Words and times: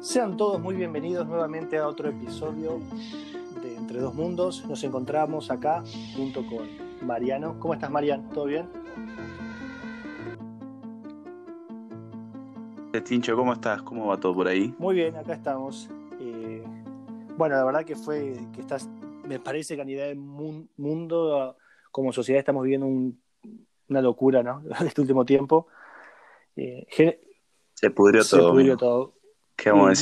Sean 0.00 0.36
todos 0.36 0.60
muy 0.60 0.76
bienvenidos 0.76 1.26
nuevamente 1.26 1.76
a 1.76 1.88
otro 1.88 2.08
episodio 2.08 2.78
de 3.60 3.74
Entre 3.74 3.98
Dos 3.98 4.14
Mundos. 4.14 4.64
Nos 4.64 4.84
encontramos 4.84 5.50
acá 5.50 5.82
junto 6.14 6.46
con 6.46 6.68
Mariano. 7.04 7.58
¿Cómo 7.58 7.74
estás, 7.74 7.90
Mariano? 7.90 8.30
¿Todo 8.32 8.44
bien? 8.44 8.68
Tincho, 13.04 13.34
¿cómo 13.34 13.52
estás? 13.52 13.82
¿Cómo 13.82 14.06
va 14.06 14.20
todo 14.20 14.34
por 14.34 14.46
ahí? 14.46 14.72
Muy 14.78 14.94
bien, 14.94 15.16
acá 15.16 15.34
estamos. 15.34 15.90
Eh, 16.20 16.62
bueno, 17.36 17.56
la 17.56 17.64
verdad 17.64 17.84
que 17.84 17.96
fue 17.96 18.38
que 18.52 18.60
estás, 18.60 18.88
me 19.24 19.40
parece 19.40 19.74
que 19.74 19.82
a 19.82 19.84
nivel 19.84 20.16
mundo, 20.16 21.56
como 21.90 22.12
sociedad, 22.12 22.38
estamos 22.38 22.62
viviendo 22.62 22.86
una 22.86 24.00
locura, 24.00 24.44
¿no? 24.44 24.62
Este 24.86 25.00
último 25.00 25.24
tiempo. 25.24 25.66
Eh, 26.54 26.86
se 27.74 27.90
pudrió 27.90 28.22
todo. 28.24 28.48
Se 28.48 28.52
pudrió 28.52 28.76
todo. 28.76 29.17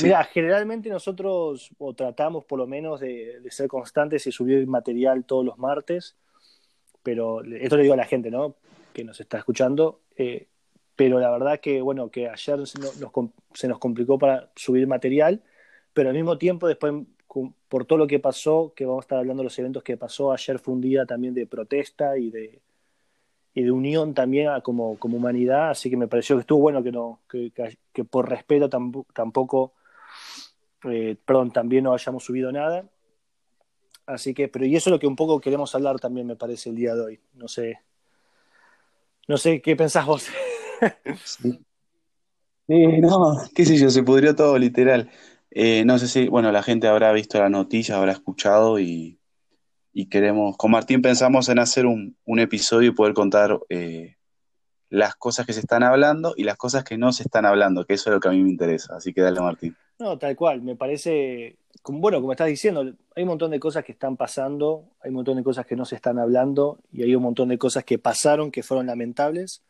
Mira, 0.03 0.23
generalmente 0.25 0.87
nosotros 0.89 1.71
o 1.79 1.93
tratamos 1.93 2.45
por 2.45 2.59
lo 2.59 2.67
menos 2.67 2.99
de, 2.99 3.41
ser 3.49 3.67
constantes 3.67 4.27
y 4.27 4.31
subir 4.31 4.67
material 4.67 5.25
todos 5.25 5.43
los 5.43 5.57
martes, 5.57 6.15
pero 7.01 7.41
esto 7.43 7.75
le 7.75 7.81
digo 7.83 7.95
a 7.95 7.97
la 7.97 8.05
gente, 8.05 8.29
¿no? 8.29 8.55
Que 8.93 9.03
nos 9.03 9.19
está 9.19 9.39
escuchando. 9.39 10.01
Eh, 10.15 10.47
pero 10.95 11.19
la 11.19 11.31
verdad 11.31 11.59
que, 11.59 11.81
bueno, 11.81 12.09
que 12.09 12.29
ayer 12.29 12.67
se 12.67 12.79
nos, 12.79 12.99
se 13.53 13.67
nos 13.67 13.79
complicó 13.79 14.19
para 14.19 14.51
subir 14.55 14.85
material, 14.85 15.41
pero 15.93 16.09
al 16.09 16.15
mismo 16.15 16.37
tiempo 16.37 16.67
después, 16.67 16.93
por 17.67 17.85
todo 17.85 17.97
lo 17.97 18.07
que 18.07 18.19
pasó, 18.19 18.73
que 18.75 18.85
vamos 18.85 19.03
a 19.03 19.05
estar 19.05 19.17
hablando 19.17 19.41
de 19.41 19.45
los 19.45 19.59
eventos 19.59 19.83
que 19.83 19.97
pasó, 19.97 20.31
ayer 20.31 20.59
fue 20.59 20.75
un 20.75 20.81
día 20.81 21.05
también 21.05 21.33
de 21.33 21.47
protesta 21.47 22.17
y 22.17 22.29
de, 22.29 22.61
y 23.57 23.63
de 23.63 23.71
unión 23.71 24.13
también 24.13 24.49
como, 24.61 24.99
como 24.99 25.17
humanidad, 25.17 25.71
así 25.71 25.89
que 25.89 25.97
me 25.97 26.07
pareció 26.07 26.35
que 26.35 26.41
estuvo 26.41 26.59
bueno 26.59 26.83
que, 26.83 26.91
no, 26.91 27.21
que, 27.27 27.51
que, 27.91 28.03
por 28.05 28.29
respeto 28.29 28.69
tampoco, 28.69 29.73
eh, 30.83 31.17
perdón, 31.25 31.49
también 31.49 31.85
no 31.85 31.93
hayamos 31.95 32.23
subido 32.23 32.51
nada. 32.51 32.87
Así 34.05 34.35
que, 34.35 34.47
pero 34.47 34.63
y 34.63 34.75
eso 34.75 34.91
es 34.91 34.91
lo 34.91 34.99
que 34.99 35.07
un 35.07 35.15
poco 35.15 35.41
queremos 35.41 35.73
hablar 35.73 35.99
también, 35.99 36.27
me 36.27 36.35
parece, 36.35 36.69
el 36.69 36.75
día 36.75 36.93
de 36.93 37.01
hoy. 37.01 37.19
No 37.33 37.47
sé, 37.47 37.79
no 39.27 39.37
sé 39.37 39.59
qué 39.59 39.75
pensás 39.75 40.05
vos. 40.05 40.27
Sí. 41.25 41.59
no, 42.67 43.41
qué 43.55 43.65
sé 43.65 43.75
yo, 43.75 43.89
se 43.89 44.03
pudrió 44.03 44.35
todo 44.35 44.55
literal. 44.59 45.09
Eh, 45.49 45.83
no 45.83 45.97
sé 45.97 46.07
si, 46.07 46.27
bueno, 46.27 46.51
la 46.51 46.61
gente 46.61 46.87
habrá 46.87 47.11
visto 47.11 47.39
la 47.39 47.49
noticia, 47.49 47.97
habrá 47.97 48.11
escuchado 48.11 48.77
y, 48.77 49.16
queremos, 50.05 50.55
con 50.55 50.71
Martín 50.71 51.01
pensamos 51.01 51.49
en 51.49 51.59
hacer 51.59 51.87
un, 51.87 52.15
episodio 52.39 52.91
y 52.91 52.93
poder 52.93 53.13
contar 53.13 53.59
eh, 53.69 54.15
las 54.89 55.15
cosas 55.15 55.45
que 55.45 55.53
se 55.53 55.59
están 55.59 55.83
hablando 55.83 56.33
y 56.37 56.43
las 56.43 56.55
cosas 56.55 56.83
que 56.83 56.97
no 56.97 57.11
se 57.11 57.23
están 57.23 57.45
hablando, 57.45 57.85
que 57.85 57.95
eso 57.95 58.09
es 58.09 58.13
lo 58.13 58.19
que 58.19 58.27
a 58.27 58.31
mí 58.31 58.43
me 58.43 58.49
interesa. 58.49 58.95
Así 58.95 59.13
que 59.13 59.21
dale, 59.21 59.41
Martín. 59.41 59.75
No, 59.99 60.17
tal 60.17 60.35
cual, 60.35 60.61
me 60.61 60.75
parece, 60.75 61.57
bueno, 61.83 62.19
como 62.19 62.31
estás 62.31 62.47
diciendo, 62.47 62.81
hay 63.15 63.23
un 63.23 63.29
montón 63.29 63.49
de 63.51 63.59
cosas 63.59 63.83
que 63.83 63.91
están 63.91 64.15
pasando, 64.15 64.85
hay 65.01 65.09
un 65.09 65.15
montón 65.15 65.37
de 65.37 65.43
cosas 65.43 65.65
que 65.65 65.75
no 65.75 65.85
se 65.85 65.95
están 65.95 66.19
hablando 66.19 66.79
y 66.91 67.01
hay 67.01 67.15
un 67.15 67.23
montón 67.23 67.49
de 67.49 67.57
cosas 67.57 67.83
que 67.83 67.97
pasaron 67.97 68.51
que 68.51 68.61
fueron 68.61 68.85
lamentables 68.85 69.63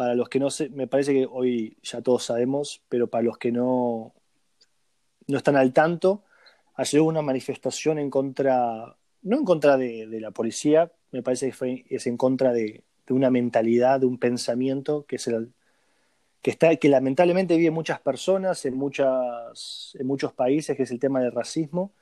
para 0.00 0.14
los 0.14 0.30
que 0.30 0.40
no 0.40 0.48
sé, 0.48 0.70
me 0.70 0.86
parece 0.86 1.12
que 1.12 1.28
hoy 1.30 1.76
ya 1.82 2.00
todos 2.00 2.24
sabemos, 2.24 2.82
pero 2.88 3.08
para 3.10 3.22
los 3.22 3.36
que 3.36 3.52
no, 3.52 4.14
no 5.26 5.36
están 5.36 5.56
al 5.56 5.74
tanto, 5.74 6.24
ayer 6.74 7.02
hubo 7.02 7.10
una 7.10 7.20
manifestación 7.20 7.98
en 7.98 8.08
contra, 8.08 8.96
no 9.22 9.38
en 9.38 9.44
contra 9.44 9.76
de, 9.76 10.06
la 10.20 10.30
policía, 10.30 10.90
me 11.12 11.22
parece 11.22 11.46
que 11.46 11.52
fue, 11.52 11.84
es 11.88 12.06
en 12.06 12.16
contra 12.16 12.52
de, 12.52 12.82
una 13.08 13.30
mentalidad, 13.30 14.00
de 14.00 14.06
un 14.06 14.18
pensamiento 14.18 15.04
que 15.06 15.16
es 15.16 15.26
el, 15.26 15.52
que 16.42 16.52
está, 16.52 16.76
que 16.76 16.88
lamentablemente 16.88 17.56
vive 17.56 17.72
muchas 17.72 18.00
personas 18.00 18.64
en 18.64 18.76
muchas, 18.76 19.96
en 19.98 20.06
muchos 20.06 20.32
países, 20.32 20.76
que 20.76 20.84
es 20.84 20.90
el 20.92 21.00
tema 21.00 21.20
del 21.20 21.32
racismo, 21.32 21.92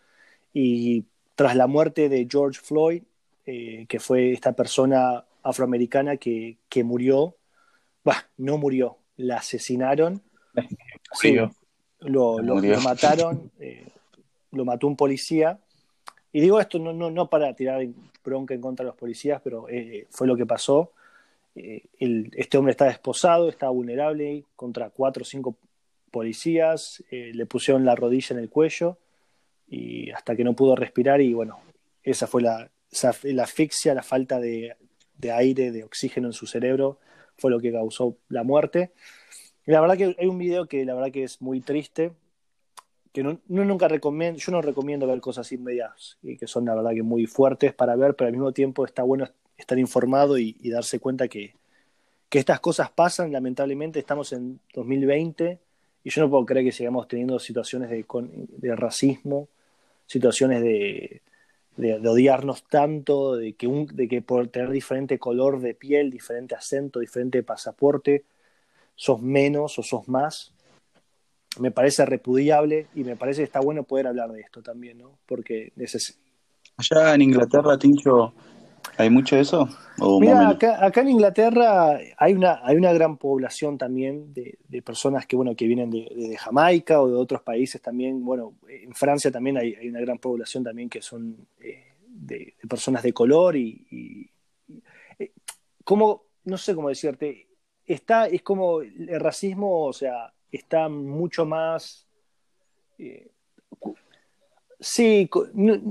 y 0.53 1.07
tras 1.35 1.57
la 1.57 1.67
muerte 1.67 2.09
de 2.09 2.27
George 2.31 2.61
Floyd, 2.63 3.03
eh, 3.47 3.87
que 3.89 4.01
fue 4.01 4.33
esta 4.33 4.53
persona 4.53 5.25
afroamericana 5.43 6.19
que, 6.19 6.59
que 6.69 6.85
murió 6.85 7.39
no 8.37 8.59
murió, 8.59 8.99
la 9.17 9.37
asesinaron. 9.37 10.23
Sí, 11.15 11.37
lo, 12.01 12.37
mataron, 12.83 13.51
eh, 13.59 13.89
lo 14.53 14.67
mató 14.67 14.87
un 14.87 14.95
policía. 14.95 15.59
Y 16.33 16.41
digo 16.41 16.61
esto 16.61 16.79
no, 16.79 16.93
no, 16.93 17.11
no 17.11 17.31
para 17.31 17.55
tirar 17.55 17.87
bronca 18.25 18.55
en 18.55 18.61
contra 18.61 18.85
de 18.85 18.89
los 18.89 18.97
policías, 18.97 19.41
pero 19.43 19.69
eh, 19.69 20.07
fue 20.11 20.27
lo 20.27 20.37
que 20.37 20.47
pasó. 20.47 20.93
Eh, 21.55 21.85
este 22.37 22.59
hombre 22.59 22.73
está 22.73 22.85
desposado, 22.85 23.49
está 23.49 23.69
vulnerable 23.69 24.45
contra 24.55 24.91
cuatro 24.91 25.23
o 25.23 25.25
cinco 25.25 25.57
policías, 26.11 27.03
le 27.11 27.47
pusieron 27.47 27.85
la 27.85 27.95
rodilla 27.95 28.35
en 28.35 28.41
el 28.41 28.49
cuello 28.49 28.97
y 29.69 30.11
hasta 30.11 30.35
que 30.35 30.45
no 30.45 30.55
pudo 30.55 30.75
respirar 30.75 31.21
y 31.21 31.35
bueno, 31.35 31.61
esa 32.03 32.27
fue 32.27 32.41
la, 32.43 32.71
la 33.25 33.43
asfixia, 33.43 33.93
la 33.93 34.03
falta 34.03 34.41
de, 34.41 34.75
de 35.19 35.33
aire, 35.33 35.71
de 35.71 35.85
oxígeno 35.85 36.29
en 36.29 36.33
su 36.33 36.47
cerebro 36.47 36.99
fue 37.39 37.51
lo 37.51 37.61
que 37.61 37.73
causó 37.73 38.17
la 38.29 38.43
muerte. 38.43 38.93
Y 39.67 39.73
la 39.73 39.81
verdad 39.81 39.97
que 39.97 40.17
hay 40.19 40.27
un 40.27 40.39
video 40.39 40.67
que 40.67 40.85
la 40.85 40.95
verdad 40.95 41.13
que 41.13 41.25
es 41.25 41.41
muy 41.41 41.61
triste, 41.61 42.13
que 43.19 43.25
no, 43.25 43.65
nunca 43.65 43.89
recomiendo, 43.89 44.39
yo 44.39 44.53
no 44.53 44.63
recomiendo 44.63 45.05
ver 45.07 45.21
cosas 45.21 45.51
inmediatas 45.51 46.19
y 46.23 46.37
que 46.37 46.47
son 46.47 46.65
la 46.67 46.77
verdad 46.77 46.93
que 46.93 47.03
muy 47.03 47.27
fuertes 47.27 47.75
para 47.75 47.97
ver, 47.97 48.15
pero 48.15 48.29
al 48.29 48.33
mismo 48.33 48.53
tiempo 48.53 48.85
está 48.85 49.03
bueno 49.03 49.29
estar 49.57 49.77
informado 49.77 50.39
y, 50.39 50.55
darse 50.71 51.01
cuenta 51.01 51.27
que, 51.27 51.55
que, 52.29 52.39
estas 52.39 52.61
cosas 52.61 52.91
pasan, 52.91 53.33
lamentablemente 53.33 53.99
estamos 53.99 54.33
en 54.33 54.61
2020 54.73 55.59
y 56.05 56.11
yo 56.11 56.23
no 56.23 56.31
puedo 56.31 56.47
creer 56.47 56.67
que 56.67 56.71
sigamos 56.71 57.09
teniendo 57.09 57.41
situaciones 57.41 57.91
de, 57.91 58.77
racismo, 58.77 59.49
situaciones 60.07 60.63
de, 60.63 61.21
de, 61.77 62.09
odiarnos 62.09 62.63
tanto, 62.69 63.35
de 63.35 63.55
que, 63.55 63.67
de 63.95 64.07
que 64.07 64.23
por 64.23 64.47
tener 64.47 64.71
diferente 64.71 65.19
color 65.19 65.61
de 65.61 65.75
piel, 65.75 66.13
diferente 66.13 66.55
acento, 66.55 67.01
diferente 67.01 67.43
pasaporte, 67.43 68.25
sos 68.95 69.21
menos 69.21 69.77
o 69.81 69.83
sos 69.83 70.07
más. 70.07 70.53
Me 71.59 71.71
parece 71.71 72.05
repudiable 72.05 72.87
y 72.95 73.05
me 73.05 73.17
parece 73.17 73.41
que 73.41 73.45
está 73.45 73.61
bueno 73.61 73.83
poder 73.83 74.07
hablar 74.07 74.31
de 74.33 74.41
esto 74.41 74.63
también, 74.63 74.99
¿no? 74.99 75.19
Porque 75.27 75.73
neces 75.77 76.19
Allá 76.79 77.15
en 77.17 77.23
Inglaterra, 77.23 77.77
Tincho, 77.77 78.33
¿hay 78.97 79.11
mucho 79.11 79.35
de 79.35 79.43
eso? 79.43 79.69
Mira, 80.21 80.51
acá, 80.51 81.01
en 81.01 81.09
Inglaterra 81.09 81.99
hay 82.17 82.35
una, 82.35 82.61
hay 82.63 82.77
una 82.77 82.93
gran 82.93 83.17
población 83.17 83.77
también 83.77 84.33
de, 84.33 84.83
personas 84.83 85.27
que, 85.27 85.35
bueno, 85.35 85.57
que 85.57 85.67
vienen 85.67 85.91
de, 85.91 86.37
Jamaica 86.39 87.03
o 87.03 87.09
de 87.09 87.17
otros 87.17 87.43
países 87.43 87.83
también. 87.83 88.25
Bueno, 88.25 88.55
en 88.69 88.95
Francia 88.95 89.33
también 89.33 89.59
hay, 89.59 89.89
una 89.89 90.01
gran 90.01 90.19
población 90.19 90.63
también 90.63 90.89
que 90.89 91.03
son 91.03 91.49
eh, 91.61 91.95
de, 92.07 92.55
personas 92.69 93.03
de 93.03 93.13
color 93.13 93.57
y, 93.57 94.31
eh, 95.19 95.33
como, 95.83 96.27
no 96.45 96.57
sé 96.57 96.77
cómo 96.77 96.91
decirte, 96.91 97.49
está, 97.85 98.29
es 98.29 98.43
como 98.43 98.83
el 98.83 99.19
racismo, 99.19 99.87
o 99.87 99.93
sea, 99.93 100.33
está 100.53 100.89
mucho 100.89 101.45
más... 101.45 102.07
Eh, 102.99 103.31
sí, 104.81 105.29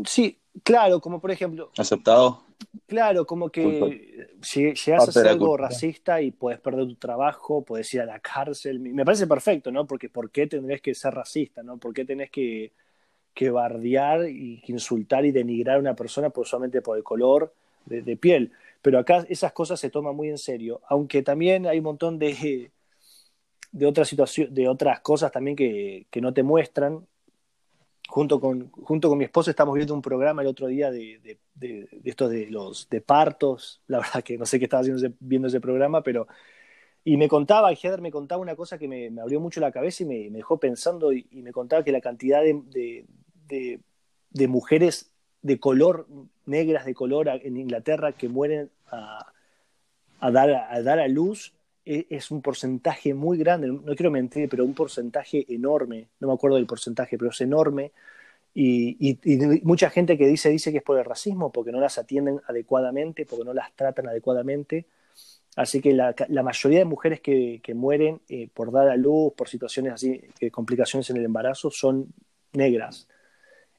sí, 0.05 0.39
claro, 0.63 0.99
como 0.99 1.19
por 1.19 1.31
ejemplo... 1.31 1.71
Aceptado 1.77 2.47
Claro, 2.85 3.25
como 3.25 3.49
que 3.49 4.29
si 4.41 4.73
llegas 4.73 5.07
a 5.07 5.11
ser 5.11 5.27
algo 5.27 5.57
racista 5.57 6.21
y 6.21 6.31
puedes 6.31 6.59
perder 6.59 6.87
tu 6.87 6.95
trabajo, 6.95 7.63
puedes 7.63 7.93
ir 7.93 8.01
a 8.01 8.05
la 8.05 8.19
cárcel. 8.19 8.79
Me 8.79 9.03
parece 9.03 9.27
perfecto, 9.27 9.71
¿no? 9.71 9.85
Porque 9.85 10.09
¿por 10.09 10.31
qué 10.31 10.47
tendrías 10.47 10.81
que 10.81 10.95
ser 10.95 11.13
racista, 11.13 11.63
¿no? 11.63 11.77
¿Por 11.77 11.93
qué 11.93 12.05
tenés 12.05 12.31
que, 12.31 12.71
que 13.33 13.49
bardear 13.49 14.29
y 14.29 14.61
insultar 14.67 15.25
y 15.25 15.31
denigrar 15.31 15.77
a 15.77 15.79
una 15.79 15.95
persona 15.95 16.29
por, 16.29 16.47
solamente 16.47 16.81
por 16.81 16.97
el 16.97 17.03
color 17.03 17.53
de, 17.85 18.15
piel? 18.15 18.51
Pero 18.81 18.99
acá 18.99 19.25
esas 19.27 19.51
cosas 19.51 19.79
se 19.79 19.89
toman 19.89 20.15
muy 20.15 20.29
en 20.29 20.37
serio, 20.37 20.81
aunque 20.87 21.23
también 21.23 21.67
hay 21.67 21.79
un 21.79 21.85
montón 21.85 22.19
de, 22.19 22.71
de 23.71 23.85
otras 23.85 24.07
situaciones, 24.07 24.53
de 24.53 24.67
otras 24.67 24.99
cosas 25.01 25.31
también 25.31 25.55
que, 25.55 26.07
que 26.09 26.21
no 26.21 26.33
te 26.33 26.43
muestran. 26.43 27.05
Junto 28.09 28.39
con, 28.39 28.71
junto 28.71 29.09
con 29.09 29.17
mi 29.17 29.25
esposo 29.25 29.49
estamos 29.49 29.75
viendo 29.75 29.93
un 29.93 30.01
programa 30.01 30.41
el 30.41 30.47
otro 30.47 30.67
día 30.67 30.91
de, 30.91 31.37
de, 31.55 31.89
estos 32.05 32.31
de 32.31 32.49
los 32.49 32.87
de 32.89 33.01
partos, 33.01 33.81
la 33.87 33.99
verdad 33.99 34.23
que 34.23 34.37
no 34.37 34.45
sé 34.45 34.59
qué 34.59 34.65
estaba 34.65 34.81
haciendo 34.81 35.13
viendo 35.19 35.49
ese 35.49 35.59
programa, 35.59 36.01
pero 36.01 36.27
y 37.03 37.15
me 37.15 37.29
contaba, 37.29 37.71
Heather 37.71 38.01
me 38.01 38.11
contaba 38.11 38.41
una 38.41 38.57
cosa 38.57 38.77
que 38.77 38.87
me, 38.87 39.09
abrió 39.21 39.39
mucho 39.39 39.61
la 39.61 39.71
cabeza 39.71 40.03
y 40.03 40.05
me, 40.05 40.29
me 40.29 40.39
dejó 40.39 40.57
pensando 40.57 41.13
y, 41.13 41.25
me 41.31 41.53
contaba 41.53 41.83
que 41.83 41.93
la 41.93 42.01
cantidad 42.01 42.41
de, 42.41 43.05
de, 43.47 44.47
mujeres 44.47 45.09
de 45.41 45.57
color, 45.57 46.05
negras 46.45 46.85
de 46.85 46.93
color 46.93 47.29
en 47.29 47.55
Inglaterra 47.55 48.11
que 48.11 48.27
mueren 48.27 48.71
a, 48.87 49.25
dar, 50.31 50.51
a 50.51 50.81
dar 50.81 50.99
a 50.99 51.07
luz 51.07 51.53
es 52.09 52.31
un 52.31 52.41
porcentaje 52.41 53.13
muy 53.13 53.37
grande, 53.37 53.67
no 53.67 53.95
quiero 53.95 54.11
mentir, 54.11 54.49
pero 54.49 54.65
un 54.65 54.73
porcentaje 54.73 55.45
enorme, 55.49 56.07
no 56.19 56.27
me 56.27 56.33
acuerdo 56.33 56.57
del 56.57 56.65
porcentaje, 56.65 57.17
pero 57.17 57.31
es 57.31 57.41
enorme, 57.41 57.91
y, 58.53 59.19
mucha 59.63 59.89
gente 59.91 60.17
que 60.17 60.25
dice, 60.25 60.49
dice 60.49 60.71
que 60.71 60.79
es 60.79 60.83
por 60.83 60.97
el 60.97 61.05
racismo, 61.05 61.51
porque 61.51 61.71
no 61.71 61.79
las 61.79 61.99
atienden 61.99 62.41
adecuadamente, 62.47 63.25
porque 63.25 63.45
no 63.45 63.53
las 63.53 63.71
tratan 63.75 64.07
adecuadamente, 64.07 64.87
Así 65.57 65.81
que 65.81 65.91
la, 65.91 66.13
mayoría 66.43 66.77
de 66.77 66.85
mujeres 66.85 67.19
que, 67.19 67.73
mueren 67.73 68.21
eh, 68.29 68.47
por 68.53 68.71
dar 68.71 68.89
a 68.89 68.95
luz, 68.95 69.33
por 69.33 69.49
situaciones 69.49 69.91
así, 69.91 70.21
complicaciones 70.51 71.09
en 71.09 71.17
el 71.17 71.25
embarazo, 71.25 71.71
son 71.71 72.13
negras. 72.53 73.07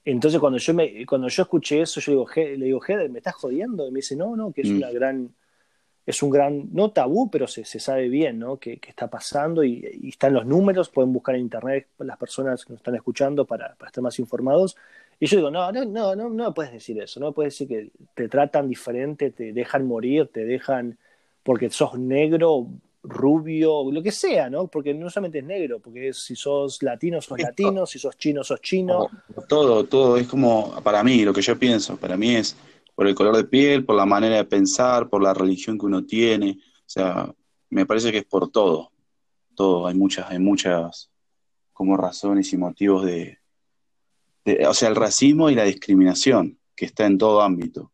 Entonces 0.05 0.40
cuando 0.40 0.58
yo 0.58 0.75
me, 0.75 1.06
cuando 1.06 1.28
yo 1.28 1.44
escuché 1.44 1.82
eso, 1.82 2.00
yo 2.00 2.12
digo, 2.12 2.26
le 2.34 2.64
digo, 2.64 2.81
¿me 3.10 3.19
estás 3.19 3.37
jodiendo? 3.37 3.87
Y 3.87 3.93
me 3.93 3.99
dice, 3.99 4.16
no, 4.16 4.34
no, 4.34 4.52
que 4.52 4.62
es 4.62 4.70
mm. 4.70 4.76
una 4.76 4.90
gran, 4.90 5.31
es 6.08 6.22
un 6.22 6.31
gran, 6.31 6.70
no 6.72 6.90
tabú, 6.90 7.31
pero 7.31 7.46
se, 7.46 7.64
sabe 7.66 8.08
bien, 8.08 8.38
¿no? 8.38 8.56
Que, 8.56 8.81
está 8.88 9.08
pasando 9.08 9.62
y, 9.62 10.08
están 10.08 10.32
los 10.32 10.46
números, 10.46 10.88
pueden 10.88 11.12
buscar 11.12 11.34
en 11.34 11.43
internet 11.43 11.87
las 11.99 12.16
personas 12.16 12.64
que 12.64 12.72
nos 12.72 12.81
están 12.81 12.94
escuchando 12.94 13.44
para, 13.44 13.75
para 13.75 13.88
estar 13.90 14.02
más 14.02 14.19
informados. 14.19 14.75
Y 15.20 15.26
yo 15.26 15.37
digo, 15.37 15.50
no, 15.50 15.70
no, 15.70 15.84
no, 15.84 16.16
no, 16.16 16.31
no 16.31 16.55
puedes 16.55 16.72
decir 16.72 16.99
eso, 16.99 17.20
no 17.20 17.32
puedes 17.32 17.52
decir 17.52 17.69
que 17.69 17.90
te 18.14 18.26
tratan 18.26 18.70
diferente, 18.70 19.32
te 19.32 19.52
dejan 19.52 19.87
morir, 19.87 20.31
te 20.32 20.46
dejan 20.46 20.96
porque 21.43 21.69
sos 21.69 21.99
negro, 21.99 22.69
rubio, 23.02 23.93
lo 23.93 24.02
que 24.02 24.10
sea, 24.10 24.49
¿no? 24.49 24.66
Porque 24.66 24.94
no 24.94 25.10
solamente 25.10 25.40
es 25.40 25.44
negro, 25.44 25.78
porque 25.78 26.14
si 26.14 26.34
sos 26.34 26.82
latino, 26.82 27.20
sos 27.20 27.38
latino, 27.38 27.84
si 27.84 27.99
sos 27.99 28.16
chino, 28.16 28.43
sos 28.43 28.62
chino. 28.62 29.10
Todo, 29.46 29.84
todo, 29.84 30.16
es 30.16 30.26
como, 30.26 30.75
para 30.82 31.05
mí, 31.05 31.22
lo 31.22 31.34
que 31.34 31.43
yo 31.43 31.58
pienso, 31.58 31.99
para 31.99 32.16
mí 32.16 32.34
es 32.34 32.56
por 32.99 33.06
el 33.06 33.15
color 33.15 33.37
de 33.37 33.45
piel, 33.45 33.85
por 33.85 33.95
la 33.95 34.06
manera 34.06 34.35
de 34.35 34.45
pensar, 34.45 35.09
por 35.09 35.23
la 35.23 35.33
religión 35.33 35.79
que 35.79 35.87
uno 35.87 36.05
tiene, 36.05 36.59
o 36.79 36.83
sea, 36.85 37.33
me 37.71 37.87
parece 37.87 38.11
que 38.11 38.19
es 38.19 38.25
por 38.25 38.50
todo, 38.50 38.91
todo, 39.55 39.87
hay 39.87 39.95
muchas, 39.95 40.29
hay 40.29 40.41
muchas 40.41 41.09
como 41.73 41.97
razones 41.97 42.53
y 42.53 42.56
motivos 42.56 43.06
de, 43.06 43.39
o 44.69 44.75
sea, 44.75 44.89
el 44.89 44.97
racismo 44.97 45.49
y 45.49 45.55
la 45.55 45.62
discriminación 45.62 46.59
que 46.75 46.87
está 46.87 47.06
en 47.06 47.19
todo 47.19 47.41
ámbito. 47.41 47.93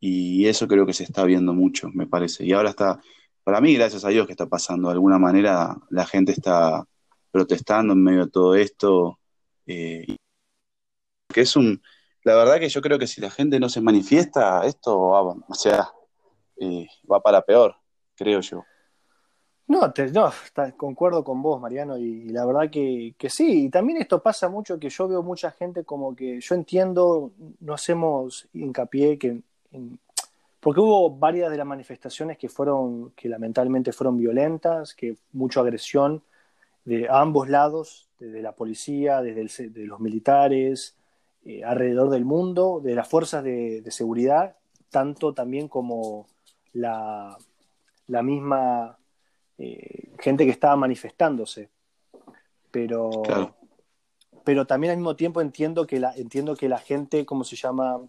Y 0.00 0.46
eso 0.46 0.66
creo 0.66 0.86
que 0.86 0.94
se 0.94 1.04
está 1.04 1.26
viendo 1.26 1.52
mucho, 1.52 1.90
me 1.92 2.06
parece. 2.06 2.46
Y 2.46 2.54
ahora 2.54 2.70
está, 2.70 2.98
para 3.44 3.60
mí, 3.60 3.74
gracias 3.74 4.06
a 4.06 4.08
Dios 4.08 4.26
que 4.26 4.32
está 4.32 4.46
pasando. 4.46 4.88
De 4.88 4.94
alguna 4.94 5.18
manera 5.18 5.76
la 5.90 6.06
gente 6.06 6.32
está 6.32 6.82
protestando 7.30 7.92
en 7.92 8.02
medio 8.02 8.24
de 8.24 8.30
todo 8.30 8.54
esto. 8.54 9.18
Eh, 9.66 10.16
que 11.28 11.42
es 11.42 11.56
un, 11.56 11.82
la 12.26 12.34
verdad 12.34 12.58
que 12.58 12.68
yo 12.68 12.82
creo 12.82 12.98
que 12.98 13.06
si 13.06 13.20
la 13.20 13.30
gente 13.30 13.60
no 13.60 13.68
se 13.68 13.80
manifiesta, 13.80 14.66
esto 14.66 14.98
va, 15.10 15.22
o 15.22 15.54
sea, 15.54 15.88
eh, 16.56 16.88
va 17.10 17.20
para 17.20 17.40
peor, 17.42 17.76
creo 18.16 18.40
yo. 18.40 18.64
No, 19.68 19.92
no 20.12 20.32
concuerdo 20.76 21.22
con 21.22 21.40
vos, 21.40 21.60
Mariano, 21.60 21.96
y, 21.96 22.28
la 22.30 22.44
verdad 22.44 22.68
que, 22.68 23.14
que, 23.16 23.30
sí. 23.30 23.66
Y 23.66 23.68
también 23.68 23.98
esto 23.98 24.20
pasa 24.20 24.48
mucho 24.48 24.76
que 24.80 24.90
yo 24.90 25.06
veo 25.06 25.22
mucha 25.22 25.52
gente 25.52 25.84
como 25.84 26.16
que 26.16 26.40
yo 26.40 26.56
entiendo, 26.56 27.30
no 27.60 27.74
hacemos 27.74 28.48
hincapié 28.52 29.18
que 29.18 29.40
porque 30.58 30.80
hubo 30.80 31.10
varias 31.10 31.48
de 31.52 31.58
las 31.58 31.66
manifestaciones 31.66 32.38
que 32.38 32.48
fueron, 32.48 33.12
que 33.12 33.28
lamentablemente 33.28 33.92
fueron 33.92 34.18
violentas, 34.18 34.94
que 34.94 35.16
mucha 35.32 35.60
agresión 35.60 36.24
de 36.84 37.06
ambos 37.08 37.48
lados, 37.48 38.08
desde 38.18 38.42
la 38.42 38.50
policía, 38.50 39.22
desde 39.22 39.68
de 39.68 39.86
los 39.86 40.00
militares, 40.00 40.96
eh, 41.46 41.64
alrededor 41.64 42.10
del 42.10 42.24
mundo, 42.24 42.80
de 42.82 42.94
las 42.94 43.08
fuerzas 43.08 43.44
de, 43.44 43.82
seguridad, 43.90 44.56
tanto 44.90 45.32
también 45.32 45.68
como 45.68 46.26
la, 46.72 47.38
la 48.08 48.22
misma 48.22 48.98
eh, 49.58 50.12
gente 50.18 50.44
que 50.44 50.50
estaba 50.50 50.76
manifestándose. 50.76 51.70
Pero, 52.70 53.10
pero 54.44 54.66
también 54.66 54.90
al 54.90 54.96
mismo 54.98 55.16
tiempo 55.16 55.40
entiendo 55.40 55.86
que 55.86 56.00
la, 56.00 56.12
entiendo 56.14 56.56
que 56.56 56.68
la 56.68 56.78
gente, 56.78 57.24
¿cómo 57.24 57.44
se 57.44 57.56
llama? 57.56 58.00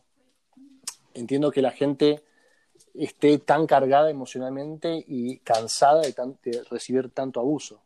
entiendo 1.13 1.51
que 1.51 1.61
la 1.61 1.71
gente 1.71 2.23
esté 2.93 3.37
tan 3.39 3.67
cargada 3.67 4.09
emocionalmente 4.09 5.03
y 5.07 5.39
cansada 5.39 6.01
de, 6.01 6.63
recibir 6.69 7.09
tanto 7.09 7.39
abuso. 7.39 7.81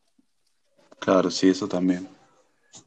Claro, 1.00 1.32
sí, 1.32 1.50
eso 1.50 1.68
también. 1.68 2.08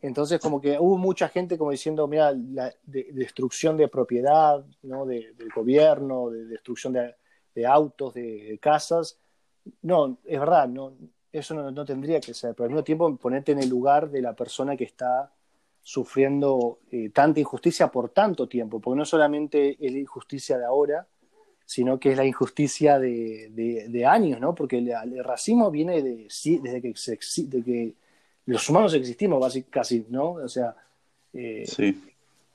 Entonces, 0.03 0.41
como 0.41 0.61
que 0.61 0.79
hubo 0.79 0.97
mucha 0.97 1.29
gente 1.29 1.59
como 1.59 1.71
diciendo, 1.71 2.07
mira, 2.07 2.33
la 2.33 2.73
destrucción 2.85 3.77
de 3.77 3.89
propiedad, 3.89 4.65
¿no? 4.83 5.05
del 5.07 5.35
gobierno, 5.55 6.31
de 6.31 6.45
destrucción 6.47 6.93
de, 6.93 7.67
autos, 7.67 8.15
de, 8.15 8.59
casas. 8.61 9.19
No, 9.83 10.19
es 10.25 10.41
verdad, 10.41 10.69
no, 10.69 10.95
eso 11.33 11.55
no, 11.55 11.85
tendría 11.85 12.21
que 12.21 12.35
ser, 12.35 12.55
pero 12.55 12.65
al 12.65 12.71
mismo 12.71 12.85
tiempo 12.85 13.17
ponerte 13.17 13.53
en 13.53 13.61
el 13.61 13.69
lugar 13.69 14.11
de 14.11 14.23
la 14.23 14.35
persona 14.35 14.77
que 14.77 14.85
está 14.85 15.33
sufriendo 15.83 16.79
eh, 16.91 17.11
tanta 17.11 17.41
injusticia 17.41 17.89
por 17.89 18.11
tanto 18.11 18.49
tiempo, 18.49 18.81
porque 18.81 18.99
no 18.99 19.05
solamente 19.05 19.77
es 19.79 19.93
la 19.93 19.99
injusticia 19.99 20.57
de 20.57 20.65
ahora, 20.65 21.07
sino 21.67 21.99
que 21.99 22.13
es 22.13 22.17
la 22.17 22.25
injusticia 22.25 22.99
de, 22.99 24.05
años, 24.07 24.41
¿no? 24.41 24.55
Porque 24.55 24.79
el, 24.79 25.25
racismo 25.25 25.71
viene 25.71 26.03
de, 26.03 26.29
desde 26.63 26.83
que, 26.83 26.95
de 27.47 27.63
que 27.63 27.95
los 28.47 28.69
humanos 28.69 28.95
existimos, 28.95 29.57
casi, 29.71 30.07
¿no? 30.09 30.33
O 30.33 30.49
sea, 30.49 30.77
eh, 31.33 31.65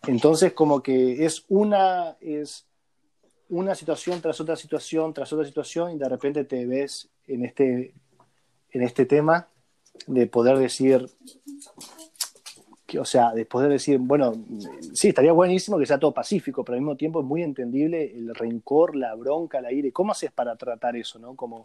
entonces 0.08 0.54
como 0.54 0.82
que 0.82 1.26
es 1.26 1.46
una, 1.50 2.16
es 2.22 2.66
una 3.50 3.76
situación 3.76 4.22
tras 4.22 4.40
otra 4.40 4.56
situación, 4.56 5.14
tras 5.14 5.34
otra 5.34 5.46
situación, 5.46 5.92
y 5.92 5.98
de 5.98 6.10
repente 6.10 6.44
te 6.46 6.66
ves 6.66 7.10
en 7.28 7.46
este, 7.46 7.94
en 8.72 8.82
este 8.84 9.06
tema 9.06 9.48
de 10.08 10.28
poder 10.28 10.58
decir, 10.58 11.10
o 13.00 13.06
sea, 13.06 13.32
después 13.34 13.64
de 13.64 13.74
decir, 13.74 14.00
bueno, 14.00 14.34
sí, 14.94 15.10
estaría 15.10 15.32
buenísimo 15.32 15.78
que 15.78 15.86
sea 15.86 16.00
todo 16.00 16.14
pacífico, 16.14 16.64
pero 16.64 16.76
al 16.76 16.82
mismo 16.82 16.96
tiempo 16.96 17.20
es 17.20 17.26
muy 17.26 17.44
entendible 17.44 18.12
el 18.16 18.34
rencor, 18.34 18.96
la 18.96 19.14
bronca, 19.16 19.62
la 19.62 19.72
ira. 19.72 19.90
¿Cómo 19.92 20.12
haces 20.12 20.32
para 20.32 20.56
tratar 20.56 20.96
eso, 20.96 21.20
no? 21.20 21.36
Como, 21.36 21.64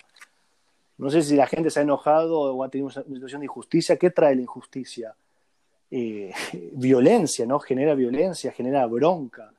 no 0.96 1.10
sé 1.10 1.22
si 1.22 1.34
la 1.34 1.46
gente 1.46 1.70
se 1.70 1.80
ha 1.80 1.82
enojado 1.82 2.40
o 2.40 2.62
ha 2.62 2.68
tenido 2.68 2.86
una 2.86 3.14
situación 3.14 3.40
de 3.40 3.46
injusticia. 3.46 3.96
¿Qué 3.96 4.10
trae 4.10 4.36
la 4.36 4.42
injusticia? 4.42 5.14
Eh, 5.90 6.32
violencia, 6.72 7.46
¿no? 7.46 7.58
Genera 7.58 7.94
violencia, 7.94 8.52
genera 8.52 8.86
bronca. 8.86 9.52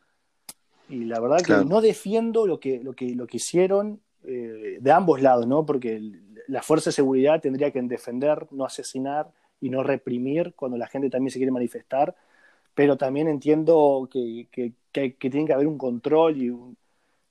Y 0.88 1.06
la 1.06 1.20
verdad 1.20 1.42
que 1.42 1.66
no 1.66 1.82
defiendo 1.82 2.46
lo 2.46 2.60
que, 2.60 2.82
lo 2.84 2.94
que, 2.94 3.16
lo 3.16 3.26
que 3.26 3.38
hicieron 3.38 4.00
eh, 4.24 4.78
de 4.80 4.92
ambos 4.92 5.22
lados, 5.22 5.48
¿no? 5.48 5.66
Porque 5.66 6.00
la 6.48 6.62
fuerza 6.62 6.90
de 6.90 6.96
seguridad 6.96 7.42
tendría 7.42 7.72
que 7.72 7.82
defender, 7.82 8.48
no 8.52 8.66
asesinar 8.66 9.32
y 9.60 9.70
no 9.70 9.84
reprimir 9.84 10.54
cuando 10.56 10.78
la 10.78 10.88
gente 10.88 11.10
también 11.10 11.32
se 11.32 11.40
quiere 11.40 11.52
manifestar, 11.52 12.16
pero 12.76 12.98
también 12.98 13.28
entiendo 13.28 14.08
que, 14.12 14.48
que, 14.52 15.10
tiene 15.18 15.48
que 15.48 15.54
haber 15.54 15.68
un 15.68 15.78
control 15.78 16.38
y 16.38 16.50
un, 16.50 16.78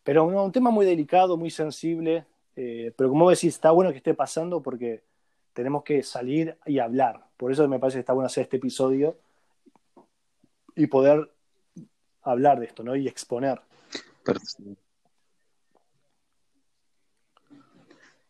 pero 0.02 0.24
un 0.24 0.52
tema 0.52 0.70
muy 0.70 0.84
delicado, 0.84 1.36
muy 1.36 1.50
sensible, 1.50 2.24
eh, 2.56 2.92
pero 2.96 3.08
como 3.08 3.30
decís, 3.30 3.54
está 3.54 3.70
bueno 3.70 3.90
que 3.90 3.98
esté 3.98 4.14
pasando 4.14 4.62
porque 4.62 5.02
tenemos 5.52 5.82
que 5.82 6.02
salir 6.02 6.56
y 6.66 6.78
hablar. 6.78 7.26
Por 7.36 7.52
eso 7.52 7.66
me 7.68 7.78
parece 7.78 7.96
que 7.96 8.00
está 8.00 8.12
bueno 8.12 8.26
hacer 8.26 8.42
este 8.42 8.56
episodio 8.56 9.18
y 10.74 10.86
poder 10.86 11.30
hablar 12.22 12.58
de 12.60 12.66
esto, 12.66 12.82
¿no? 12.82 12.96
Y 12.96 13.06
exponer. 13.06 13.60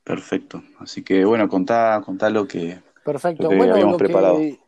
Perfecto. 0.02 0.62
Así 0.78 1.02
que 1.02 1.25
bueno, 1.25 1.49
contá, 1.49 2.02
contá 2.04 2.28
lo 2.28 2.46
que, 2.46 2.82
Perfecto. 3.04 3.49
bueno, 3.49 3.96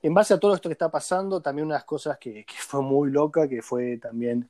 en 0.03 0.15
base 0.15 0.35
a 0.35 0.39
todo 0.39 0.55
esto 0.55 0.69
que 0.69 0.75
está 0.75 0.91
pasando, 0.91 1.41
también 1.41 1.67
unas 1.67 1.85
cosas 1.85 2.19
que, 2.19 2.45
fue 2.59 2.83
muy 2.83 3.11
loca, 3.11 3.49
que 3.49 3.63
fue 3.63 3.97
también, 3.97 4.49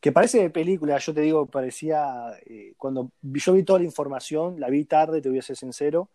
que 0.00 0.12
parece 0.12 0.40
de 0.40 0.50
película, 0.50 0.98
yo 0.98 1.14
te 1.14 1.20
digo, 1.20 1.46
parecía, 1.46 2.32
eh, 2.46 2.72
cuando 2.78 3.10
yo 3.22 3.52
vi 3.52 3.62
toda 3.62 3.78
la 3.78 3.84
información, 3.84 4.58
la 4.58 4.70
vi 4.70 4.84
tarde, 4.84 5.20
te 5.20 5.28
voy 5.28 5.38
a 5.38 5.42
ser 5.42 5.56
sincero, 5.56 6.08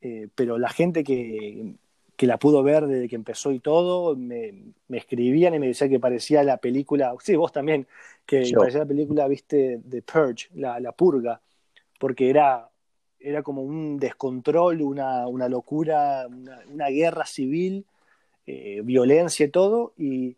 eh, 0.00 0.28
pero 0.34 0.58
la 0.58 0.70
gente 0.70 1.04
que, 1.04 1.74
la 2.18 2.38
pudo 2.38 2.62
ver 2.62 2.86
desde 2.86 3.08
que 3.08 3.16
empezó 3.16 3.50
y 3.50 3.60
todo, 3.60 4.14
me, 4.14 4.52
escribían 4.90 5.54
y 5.54 5.58
me 5.58 5.68
decían 5.68 5.88
que 5.88 6.00
parecía 6.00 6.42
la 6.42 6.58
película, 6.58 7.14
sí, 7.20 7.34
vos 7.34 7.52
también, 7.52 7.86
que 8.26 8.50
parecía 8.54 8.80
la 8.80 8.86
película, 8.86 9.26
viste, 9.26 9.80
de 9.82 10.02
Purge, 10.02 10.48
la, 10.54 10.80
la 10.80 10.92
purga, 10.92 11.40
porque 11.98 12.28
era 12.30 12.70
era 13.20 13.42
como 13.42 13.62
un 13.62 13.98
descontrol, 13.98 14.80
una, 14.80 15.48
locura, 15.48 16.26
una, 16.26 16.88
guerra 16.88 17.26
civil, 17.26 17.84
eh, 18.46 18.80
violencia 18.82 19.44
y 19.44 19.50
todo. 19.50 19.92
Y, 19.98 20.36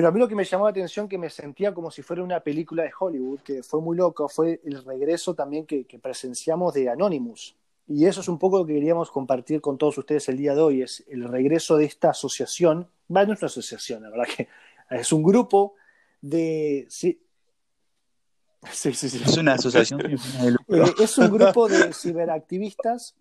pero 0.00 0.08
a 0.08 0.12
mí 0.12 0.18
lo 0.18 0.28
que 0.28 0.34
me 0.34 0.44
llamó 0.44 0.64
la 0.64 0.70
atención, 0.70 1.06
que 1.06 1.18
me 1.18 1.28
sentía 1.28 1.74
como 1.74 1.90
si 1.90 2.00
fuera 2.00 2.22
una 2.22 2.40
película 2.40 2.84
de 2.84 2.90
Hollywood, 2.98 3.40
que 3.40 3.62
fue 3.62 3.82
muy 3.82 3.98
loco, 3.98 4.30
fue 4.30 4.58
el 4.64 4.82
regreso 4.82 5.34
también 5.34 5.66
que, 5.66 5.84
presenciamos 6.00 6.72
de 6.72 6.88
Anonymous. 6.88 7.54
Y 7.86 8.06
eso 8.06 8.22
es 8.22 8.28
un 8.28 8.38
poco 8.38 8.60
lo 8.60 8.64
que 8.64 8.72
queríamos 8.72 9.10
compartir 9.10 9.60
con 9.60 9.76
todos 9.76 9.98
ustedes 9.98 10.26
el 10.30 10.38
día 10.38 10.54
de 10.54 10.62
hoy, 10.62 10.80
es 10.80 11.04
el 11.10 11.28
regreso 11.28 11.76
de 11.76 11.84
esta 11.84 12.12
asociación, 12.12 12.88
va, 13.14 13.26
no 13.26 13.34
es 13.34 13.40
una 13.40 13.48
asociación, 13.48 14.02
la 14.02 14.08
verdad 14.08 14.24
que 14.34 14.48
es 14.88 15.12
un 15.12 15.22
grupo 15.22 15.74
de, 16.22 16.88
Es 16.88 17.26
una 19.36 19.52
asociación. 19.52 20.00
Eh, 20.68 20.94
es 20.98 21.18
un 21.18 21.30
grupo 21.30 21.68
de 21.68 21.92
ciberactivistas 21.92 23.16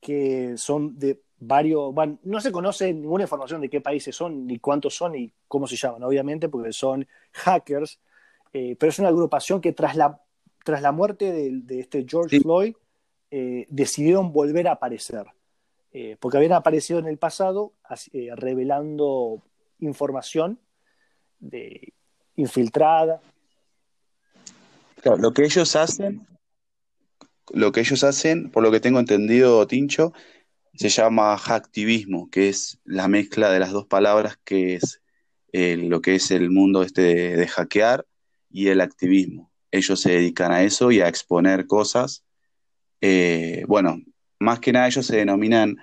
que 0.00 0.54
son 0.56 0.98
de 0.98 1.20
varios, 1.40 1.92
bueno, 1.94 2.18
no 2.22 2.40
se 2.40 2.52
conoce 2.52 2.92
ninguna 2.92 3.24
información 3.24 3.60
de 3.60 3.68
qué 3.68 3.80
países 3.80 4.14
son, 4.14 4.46
ni 4.46 4.58
cuántos 4.58 4.94
son, 4.94 5.12
ni 5.12 5.32
cómo 5.48 5.66
se 5.66 5.76
llaman, 5.76 6.02
obviamente, 6.04 6.48
porque 6.48 6.72
son 6.72 7.06
hackers, 7.32 7.98
eh, 8.52 8.76
pero 8.78 8.90
es 8.90 8.98
una 8.98 9.08
agrupación 9.08 9.60
que 9.60 9.72
tras 9.72 9.96
la, 9.96 10.20
tras 10.64 10.82
la 10.82 10.92
muerte 10.92 11.32
de, 11.32 11.80
este 11.80 12.04
George 12.06 12.40
Floyd, 12.40 12.74
eh, 13.30 13.66
decidieron 13.68 14.32
volver 14.32 14.68
a 14.68 14.72
aparecer. 14.72 15.26
Eh, 15.92 16.16
porque 16.20 16.36
habían 16.36 16.52
aparecido 16.52 17.00
en 17.00 17.06
el 17.08 17.18
pasado 17.18 17.72
revelando 18.36 19.42
información 19.80 20.60
de, 21.40 21.92
infiltrada. 22.40 23.20
lo 25.04 25.32
que 25.32 25.44
ellos 25.44 25.76
hacen, 25.76 26.26
lo 27.52 27.72
que 27.72 27.80
ellos 27.80 28.04
hacen, 28.04 28.50
por 28.50 28.62
lo 28.62 28.70
que 28.70 28.80
tengo 28.80 28.98
entendido, 28.98 29.66
Tincho, 29.66 30.12
se 30.74 30.88
llama 30.88 31.36
hacktivismo, 31.36 32.30
que 32.30 32.48
es 32.48 32.80
la 32.84 33.08
mezcla 33.08 33.50
de 33.50 33.60
las 33.60 33.72
dos 33.72 33.86
palabras 33.86 34.38
que 34.44 34.74
es 34.74 35.00
lo 35.52 36.00
que 36.00 36.14
es 36.14 36.30
el 36.30 36.50
mundo 36.50 36.82
este 36.82 37.36
de 37.36 37.48
hackear 37.48 38.06
y 38.50 38.68
el 38.68 38.80
activismo. 38.80 39.50
Ellos 39.72 40.00
se 40.00 40.12
dedican 40.12 40.52
a 40.52 40.62
eso 40.62 40.90
y 40.90 41.00
a 41.00 41.08
exponer 41.08 41.66
cosas 41.66 42.24
eh, 43.00 43.64
bueno, 43.66 44.00
más 44.38 44.60
que 44.60 44.72
nada 44.72 44.86
ellos 44.86 45.06
se 45.06 45.16
denominan 45.16 45.76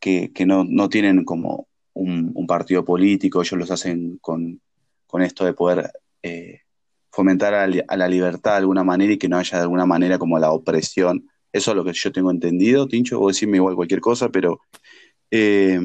que, 0.00 0.30
no, 0.46 0.88
tienen 0.88 1.24
como 1.24 1.68
un, 1.94 2.46
partido 2.46 2.84
político, 2.84 3.40
ellos 3.40 3.58
los 3.58 3.70
hacen 3.70 4.18
con, 4.18 4.60
esto 5.20 5.44
de 5.44 5.54
poder 5.54 5.90
eh, 6.22 6.60
fomentar 7.10 7.54
a, 7.54 7.96
la 7.96 8.08
libertad 8.08 8.52
de 8.52 8.58
alguna 8.58 8.84
manera 8.84 9.12
y 9.12 9.18
que 9.18 9.28
no 9.28 9.38
haya 9.38 9.58
de 9.58 9.62
alguna 9.62 9.86
manera 9.86 10.18
como 10.18 10.38
la 10.38 10.50
opresión. 10.50 11.28
Eso 11.54 11.70
es 11.70 11.76
lo 11.76 11.84
que 11.84 11.92
yo 11.92 12.10
tengo 12.10 12.32
entendido, 12.32 12.88
Tincho, 12.88 13.20
vos 13.20 13.32
decirme 13.32 13.58
igual 13.58 13.76
cualquier 13.76 14.00
cosa, 14.00 14.28
pero 14.28 14.62
eh, 15.30 15.80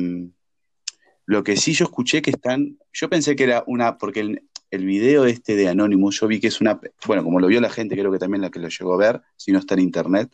lo 1.27 1.43
que 1.43 1.57
sí 1.57 1.73
yo 1.73 1.85
escuché 1.85 2.23
que 2.23 2.31
están, 2.31 2.79
yo 2.91 3.07
pensé 3.07 3.35
que 3.35 3.43
era 3.43 3.63
una, 3.67 3.99
porque 3.99 4.21
el, 4.21 4.49
el 4.71 4.83
video 4.83 5.25
este 5.25 5.55
de 5.55 5.69
Anonymous, 5.69 6.21
yo 6.21 6.27
vi 6.27 6.39
que 6.39 6.47
es 6.47 6.59
una, 6.59 6.79
bueno, 7.05 7.23
como 7.23 7.39
lo 7.39 7.45
vio 7.45 7.61
la 7.61 7.69
gente, 7.69 7.95
creo 7.95 8.11
que 8.11 8.17
también 8.17 8.41
la 8.41 8.49
que 8.49 8.57
lo 8.57 8.67
llegó 8.67 8.95
a 8.95 8.97
ver, 8.97 9.21
si 9.35 9.51
no 9.51 9.59
está 9.59 9.75
en 9.75 9.81
internet, 9.81 10.31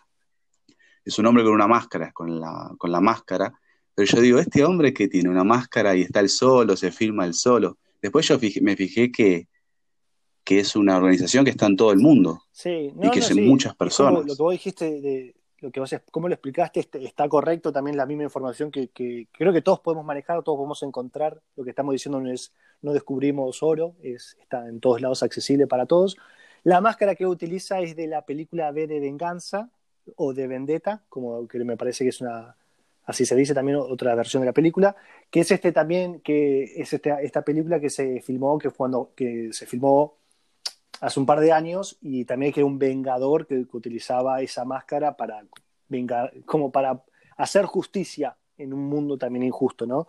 es 1.03 1.19
un 1.19 1.25
hombre 1.25 1.43
con 1.43 1.51
una 1.51 1.67
máscara, 1.67 2.13
con 2.13 2.39
la, 2.39 2.73
con 2.77 2.93
la 2.93 3.01
máscara, 3.01 3.59
pero 3.93 4.09
yo 4.09 4.21
digo, 4.21 4.39
este 4.39 4.63
hombre 4.63 4.93
que 4.93 5.09
tiene 5.09 5.27
una 5.27 5.43
máscara 5.43 5.97
y 5.97 6.03
está 6.03 6.21
el 6.21 6.29
solo, 6.29 6.77
se 6.77 6.93
filma 6.93 7.25
el 7.25 7.33
solo. 7.33 7.77
Después 8.01 8.25
yo 8.25 8.39
me 8.61 8.77
fijé 8.77 9.11
que, 9.11 9.49
que 10.45 10.59
es 10.59 10.75
una 10.75 10.95
organización 10.95 11.43
que 11.43 11.51
está 11.51 11.65
en 11.65 11.75
todo 11.75 11.91
el 11.91 11.99
mundo 11.99 12.43
sí, 12.51 12.93
y 13.01 13.11
que 13.11 13.21
son 13.21 13.45
muchas 13.45 13.75
personas. 13.75 14.25
lo 14.25 14.35
que 14.35 14.41
vos 14.41 14.51
dijiste, 14.53 15.01
de, 15.01 15.35
lo 15.59 15.71
que 15.71 15.81
vos, 15.81 15.93
cómo 16.11 16.29
lo 16.29 16.35
explicaste, 16.35 16.79
este, 16.79 17.03
está 17.03 17.27
correcto 17.27 17.73
también 17.73 17.97
la 17.97 18.05
misma 18.05 18.23
información 18.23 18.71
que, 18.71 18.89
creo 19.31 19.51
que 19.51 19.61
todos 19.61 19.81
podemos 19.81 20.05
manejar, 20.05 20.41
todos 20.43 20.57
podemos 20.57 20.83
encontrar. 20.83 21.41
Lo 21.57 21.63
que 21.63 21.71
estamos 21.71 21.91
diciendo 21.93 22.21
no 22.21 22.31
es 22.31 22.53
no 22.81 22.93
descubrimos 22.93 23.63
oro, 23.63 23.95
es, 24.01 24.37
está 24.39 24.69
en 24.69 24.79
todos 24.79 25.01
lados 25.01 25.23
accesible 25.23 25.65
para 25.67 25.87
todos. 25.87 26.15
La 26.63 26.79
máscara 26.81 27.15
que 27.15 27.25
utiliza 27.25 27.81
es 27.81 27.95
de 27.95 28.07
la 28.07 28.21
película 28.23 28.71
B 28.71 28.87
de 28.87 28.99
Venganza, 28.99 29.69
o 30.15 30.33
de 30.33 30.47
Vendetta, 30.47 31.03
como 31.09 31.47
que 31.47 31.63
me 31.63 31.77
parece 31.77 32.03
que 32.03 32.09
es 32.09 32.21
una, 32.21 32.55
así 33.05 33.25
se 33.25 33.35
dice 33.35 33.53
también 33.53 33.77
otra 33.77 34.15
versión 34.15 34.41
de 34.41 34.47
la 34.47 34.53
película, 34.53 34.95
que 35.29 35.41
es 35.41 35.51
este 35.51 35.71
también, 35.71 36.19
que 36.21 36.63
es 36.63 36.93
este, 36.93 37.13
esta 37.21 37.43
película 37.43 37.79
que 37.79 37.89
se 37.89 38.21
filmó, 38.21 38.57
que 38.57 38.69
cuando 38.69 39.11
que 39.15 39.49
se 39.51 39.65
filmó 39.65 40.15
hace 41.05 41.19
un 41.19 41.27
par 41.27 41.39
de 41.39 41.51
años 41.51 41.97
y 42.01 42.25
también 42.25 42.51
que 42.51 42.61
era 42.61 42.65
un 42.65 42.79
vengador 42.79 43.45
que, 43.45 43.63
utilizaba 43.71 44.41
esa 44.41 44.65
máscara 44.65 45.15
para 45.15 45.45
vengar, 45.87 46.33
como 46.45 46.71
para 46.71 47.03
hacer 47.37 47.65
justicia 47.65 48.35
en 48.57 48.73
un 48.73 48.89
mundo 48.89 49.15
también 49.15 49.43
injusto, 49.43 49.85
¿no? 49.85 50.07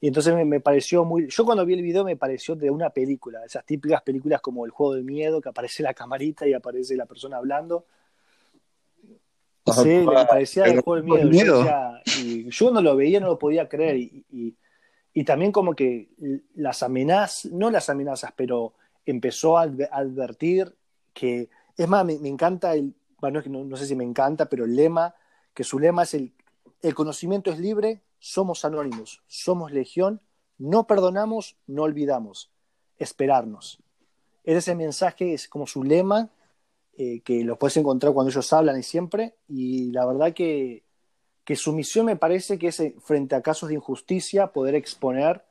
Y 0.00 0.06
entonces 0.06 0.32
me, 0.34 0.44
me, 0.44 0.60
pareció 0.60 1.04
muy. 1.04 1.26
Yo 1.28 1.44
cuando 1.44 1.66
vi 1.66 1.74
el 1.74 1.82
video 1.82 2.04
me 2.04 2.16
pareció 2.16 2.54
de 2.54 2.70
una 2.70 2.90
película, 2.90 3.44
esas 3.44 3.64
típicas 3.64 4.02
películas 4.02 4.40
como 4.40 4.64
El 4.64 4.70
juego 4.70 4.94
de 4.94 5.02
miedo, 5.02 5.40
que 5.40 5.48
aparece 5.48 5.82
la 5.82 5.94
camarita 5.94 6.46
y 6.46 6.52
aparece 6.52 6.94
la 6.96 7.06
persona 7.06 7.38
hablando. 7.38 7.86
Sí, 9.82 9.88
me 9.88 10.26
parecía 10.26 10.62
de 10.62 10.80
juego 10.80 11.16
el 11.16 11.28
miedo. 11.28 11.64
Yo, 11.64 12.22
y 12.22 12.48
yo 12.48 12.66
cuando 12.66 12.82
lo 12.82 12.94
veía 12.94 13.18
no 13.18 13.26
lo 13.26 13.38
podía 13.38 13.68
creer. 13.68 13.96
Y, 13.96 14.54
y, 15.12 15.24
también 15.24 15.50
como 15.50 15.74
que 15.74 16.10
las 16.54 16.84
amenazas, 16.84 17.50
no 17.50 17.70
las 17.70 17.90
amenazas, 17.90 18.32
pero 18.36 18.74
empezó 19.06 19.56
a 19.56 19.62
advertir 19.62 20.76
que, 21.14 21.48
es 21.76 21.88
más, 21.88 22.04
me, 22.04 22.14
encanta 22.14 22.74
el, 22.74 22.94
bueno, 23.18 23.40
no, 23.46 23.76
sé 23.76 23.86
si 23.86 23.96
me 23.96 24.04
encanta, 24.04 24.48
pero 24.48 24.64
el 24.64 24.76
lema, 24.76 25.14
que 25.54 25.64
su 25.64 25.78
lema 25.78 26.02
es 26.02 26.14
el, 26.14 26.34
el 26.82 26.94
conocimiento 26.94 27.50
es 27.50 27.58
libre, 27.58 28.02
somos 28.18 28.64
anónimos, 28.64 29.22
somos 29.26 29.72
legión, 29.72 30.20
no 30.58 30.86
perdonamos, 30.86 31.56
no 31.66 31.84
olvidamos, 31.84 32.50
esperarnos. 32.98 33.78
Ese 34.44 34.74
mensaje 34.74 35.34
es 35.34 35.48
como 35.48 35.66
su 35.66 35.82
lema 35.82 36.30
eh, 36.98 37.20
que 37.20 37.44
lo 37.44 37.58
puedes 37.58 37.76
encontrar 37.76 38.12
cuando 38.14 38.30
ellos 38.30 38.52
hablan 38.52 38.78
y 38.78 38.82
siempre, 38.82 39.34
y 39.48 39.90
la 39.90 40.06
verdad 40.06 40.32
que, 40.32 40.84
su 41.54 41.72
misión 41.72 42.06
me 42.06 42.16
parece 42.16 42.58
que 42.58 42.68
es, 42.68 42.80
eh, 42.80 42.94
frente 43.00 43.34
a 43.34 43.42
casos 43.42 43.68
de 43.68 43.74
injusticia, 43.74 44.48
poder 44.48 44.74
exponer 44.74 45.44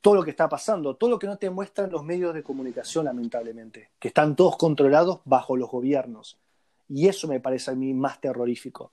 todo 0.00 0.14
lo 0.14 0.22
que 0.24 0.30
está 0.30 0.48
pasando, 0.48 0.94
todo 0.96 1.10
lo 1.10 1.18
que 1.18 1.26
no 1.26 1.36
te 1.36 1.50
muestran 1.50 1.90
los 1.90 2.04
medios 2.04 2.34
de 2.34 2.42
comunicación, 2.42 3.04
lamentablemente, 3.04 3.90
que 3.98 4.08
están 4.08 4.36
todos 4.36 4.56
controlados 4.56 5.20
bajo 5.24 5.56
los 5.56 5.70
gobiernos. 5.70 6.38
Y 6.88 7.08
eso 7.08 7.28
me 7.28 7.40
parece 7.40 7.70
a 7.70 7.74
mí 7.74 7.92
más 7.94 8.20
terrorífico. 8.20 8.92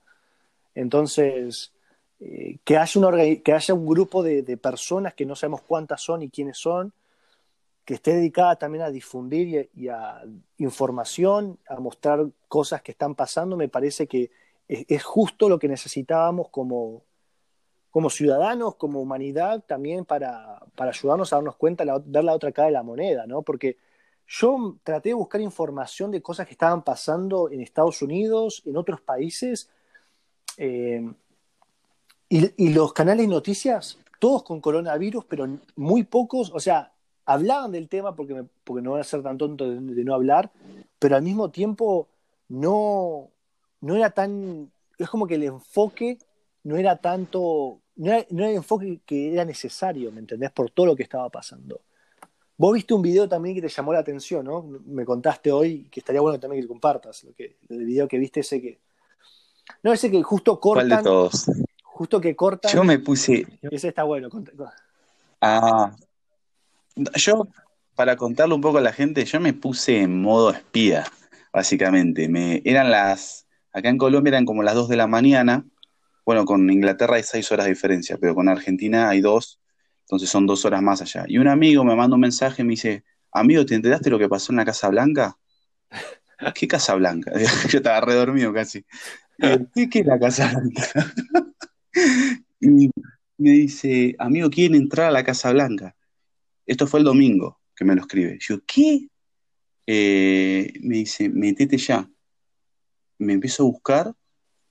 Entonces, 0.74 1.72
eh, 2.20 2.58
que, 2.64 2.78
haya 2.78 3.00
que 3.42 3.52
haya 3.52 3.74
un 3.74 3.86
grupo 3.86 4.22
de, 4.22 4.56
personas 4.56 5.14
que 5.14 5.26
no 5.26 5.36
sabemos 5.36 5.62
cuántas 5.62 6.00
son 6.00 6.22
y 6.22 6.30
quiénes 6.30 6.58
son, 6.58 6.92
que 7.84 7.94
esté 7.94 8.14
dedicada 8.14 8.56
también 8.56 8.84
a 8.84 8.90
difundir 8.90 9.70
y, 9.74 9.88
a 9.88 10.22
información, 10.58 11.58
a 11.68 11.78
mostrar 11.78 12.26
cosas 12.48 12.82
que 12.82 12.92
están 12.92 13.14
pasando, 13.14 13.56
me 13.56 13.68
parece 13.68 14.06
que 14.06 14.30
es, 14.68 15.04
justo 15.04 15.48
lo 15.48 15.58
que 15.58 15.68
necesitábamos 15.68 16.48
como, 16.48 17.02
como 17.96 18.10
ciudadanos, 18.10 18.74
como 18.74 19.00
humanidad, 19.00 19.64
también 19.66 20.04
para, 20.04 20.60
para 20.74 20.90
ayudarnos 20.90 21.32
a 21.32 21.36
darnos 21.36 21.56
cuenta, 21.56 21.82
la, 21.82 21.98
ver 22.04 22.24
la 22.24 22.34
otra 22.34 22.52
cara 22.52 22.66
de 22.66 22.72
la 22.72 22.82
moneda, 22.82 23.26
¿no? 23.26 23.40
Porque 23.40 23.78
yo 24.26 24.76
traté 24.84 25.08
de 25.08 25.14
buscar 25.14 25.40
información 25.40 26.10
de 26.10 26.20
cosas 26.20 26.46
que 26.46 26.52
estaban 26.52 26.82
pasando 26.82 27.50
en 27.50 27.62
Estados 27.62 28.02
Unidos, 28.02 28.62
en 28.66 28.76
otros 28.76 29.00
países, 29.00 29.70
eh, 30.58 31.10
y, 32.28 32.68
los 32.68 32.92
canales 32.92 33.26
de 33.26 33.32
noticias, 33.32 33.98
todos 34.18 34.42
con 34.42 34.60
coronavirus, 34.60 35.24
pero 35.24 35.48
muy 35.76 36.02
pocos, 36.02 36.52
o 36.54 36.60
sea, 36.60 36.92
hablaban 37.24 37.72
del 37.72 37.88
tema 37.88 38.14
porque, 38.14 38.44
porque 38.62 38.82
no 38.82 38.90
voy 38.90 39.00
a 39.00 39.04
ser 39.04 39.22
tan 39.22 39.38
tonto 39.38 39.70
de, 39.70 40.04
no 40.04 40.12
hablar, 40.12 40.52
pero 40.98 41.16
al 41.16 41.22
mismo 41.22 41.50
tiempo 41.50 42.08
no, 42.50 43.30
no 43.80 43.96
era 43.96 44.10
tan, 44.10 44.70
es 44.98 45.08
como 45.08 45.26
que 45.26 45.36
el 45.36 45.44
enfoque 45.44 46.18
no 46.62 46.76
era 46.76 46.96
tanto, 46.96 47.80
no 47.96 48.12
era, 48.12 48.26
el 48.28 48.56
enfoque 48.56 49.00
que 49.04 49.32
era 49.32 49.44
necesario, 49.44 50.12
¿me 50.12 50.20
entendés? 50.20 50.50
Por 50.52 50.70
todo 50.70 50.86
lo 50.86 50.96
que 50.96 51.02
estaba 51.02 51.28
pasando. 51.30 51.80
Vos 52.58 52.72
viste 52.72 52.94
un 52.94 53.02
video 53.02 53.28
también 53.28 53.54
que 53.54 53.62
te 53.62 53.68
llamó 53.68 53.92
la 53.92 53.98
atención, 53.98 54.44
¿no? 54.44 54.62
Me 54.86 55.04
contaste 55.04 55.52
hoy 55.52 55.88
que 55.90 56.00
estaría 56.00 56.20
bueno 56.20 56.40
también 56.40 56.62
que 56.62 56.68
compartas 56.68 57.24
lo 57.24 57.34
que, 57.34 57.56
el 57.68 57.84
video 57.84 58.08
que 58.08 58.18
viste 58.18 58.40
ese 58.40 58.60
que... 58.60 58.78
No, 59.82 59.92
ese 59.92 60.10
que 60.10 60.22
justo 60.22 60.58
cortan... 60.58 60.88
¿Cuál 60.88 60.98
de 60.98 61.04
todos? 61.04 61.50
Justo 61.82 62.20
que 62.20 62.34
cortan... 62.34 62.72
Yo 62.72 62.84
me 62.84 62.98
puse... 62.98 63.46
Ese 63.62 63.88
está 63.88 64.04
bueno. 64.04 64.28
Ah, 65.40 65.94
yo, 67.16 67.46
para 67.94 68.16
contarle 68.16 68.54
un 68.54 68.60
poco 68.60 68.78
a 68.78 68.82
la 68.82 68.92
gente, 68.92 69.24
yo 69.24 69.40
me 69.40 69.52
puse 69.52 70.00
en 70.00 70.20
modo 70.22 70.50
espía, 70.50 71.04
básicamente. 71.52 72.28
Me, 72.28 72.62
eran 72.64 72.90
las, 72.90 73.46
acá 73.72 73.88
en 73.88 73.98
Colombia 73.98 74.30
eran 74.30 74.46
como 74.46 74.62
las 74.62 74.74
2 74.74 74.88
de 74.88 74.96
la 74.96 75.06
mañana. 75.06 75.66
Bueno, 76.26 76.44
con 76.44 76.68
Inglaterra 76.68 77.16
hay 77.16 77.22
6 77.22 77.52
horas 77.52 77.66
de 77.66 77.72
diferencia, 77.72 78.18
pero 78.20 78.34
con 78.34 78.48
Argentina 78.48 79.08
hay 79.08 79.20
2, 79.20 79.60
entonces 80.00 80.28
son 80.28 80.44
2 80.44 80.64
horas 80.64 80.82
más 80.82 81.00
allá. 81.00 81.24
Y 81.28 81.38
un 81.38 81.46
amigo 81.46 81.84
me 81.84 81.94
manda 81.94 82.16
un 82.16 82.20
mensaje 82.20 82.62
y 82.62 82.64
me 82.64 82.72
dice, 82.72 83.04
amigo, 83.30 83.64
¿te 83.64 83.76
enteraste 83.76 84.10
lo 84.10 84.18
que 84.18 84.28
pasó 84.28 84.50
en 84.50 84.56
la 84.56 84.64
Casa 84.64 84.88
Blanca? 84.88 85.38
¿Qué 86.56 86.66
Casa 86.66 86.96
Blanca? 86.96 87.32
Yo 87.70 87.78
estaba 87.78 88.00
redormido 88.00 88.52
casi. 88.52 88.84
¿Qué, 89.38 89.88
¿Qué 89.88 90.00
es 90.00 90.06
la 90.06 90.18
Casa 90.18 90.50
Blanca? 90.50 91.14
y 92.60 92.90
me 93.38 93.50
dice, 93.50 94.16
amigo, 94.18 94.50
¿quieren 94.50 94.74
entrar 94.74 95.06
a 95.06 95.12
la 95.12 95.22
Casa 95.22 95.52
Blanca? 95.52 95.94
Esto 96.66 96.88
fue 96.88 96.98
el 96.98 97.04
domingo 97.04 97.60
que 97.76 97.84
me 97.84 97.94
lo 97.94 98.00
escribe. 98.00 98.36
Yo, 98.40 98.58
¿qué? 98.66 99.08
Eh, 99.86 100.72
me 100.80 100.96
dice, 100.96 101.28
metete 101.28 101.78
ya. 101.78 102.10
Me 103.18 103.34
empiezo 103.34 103.62
a 103.62 103.66
buscar 103.66 104.12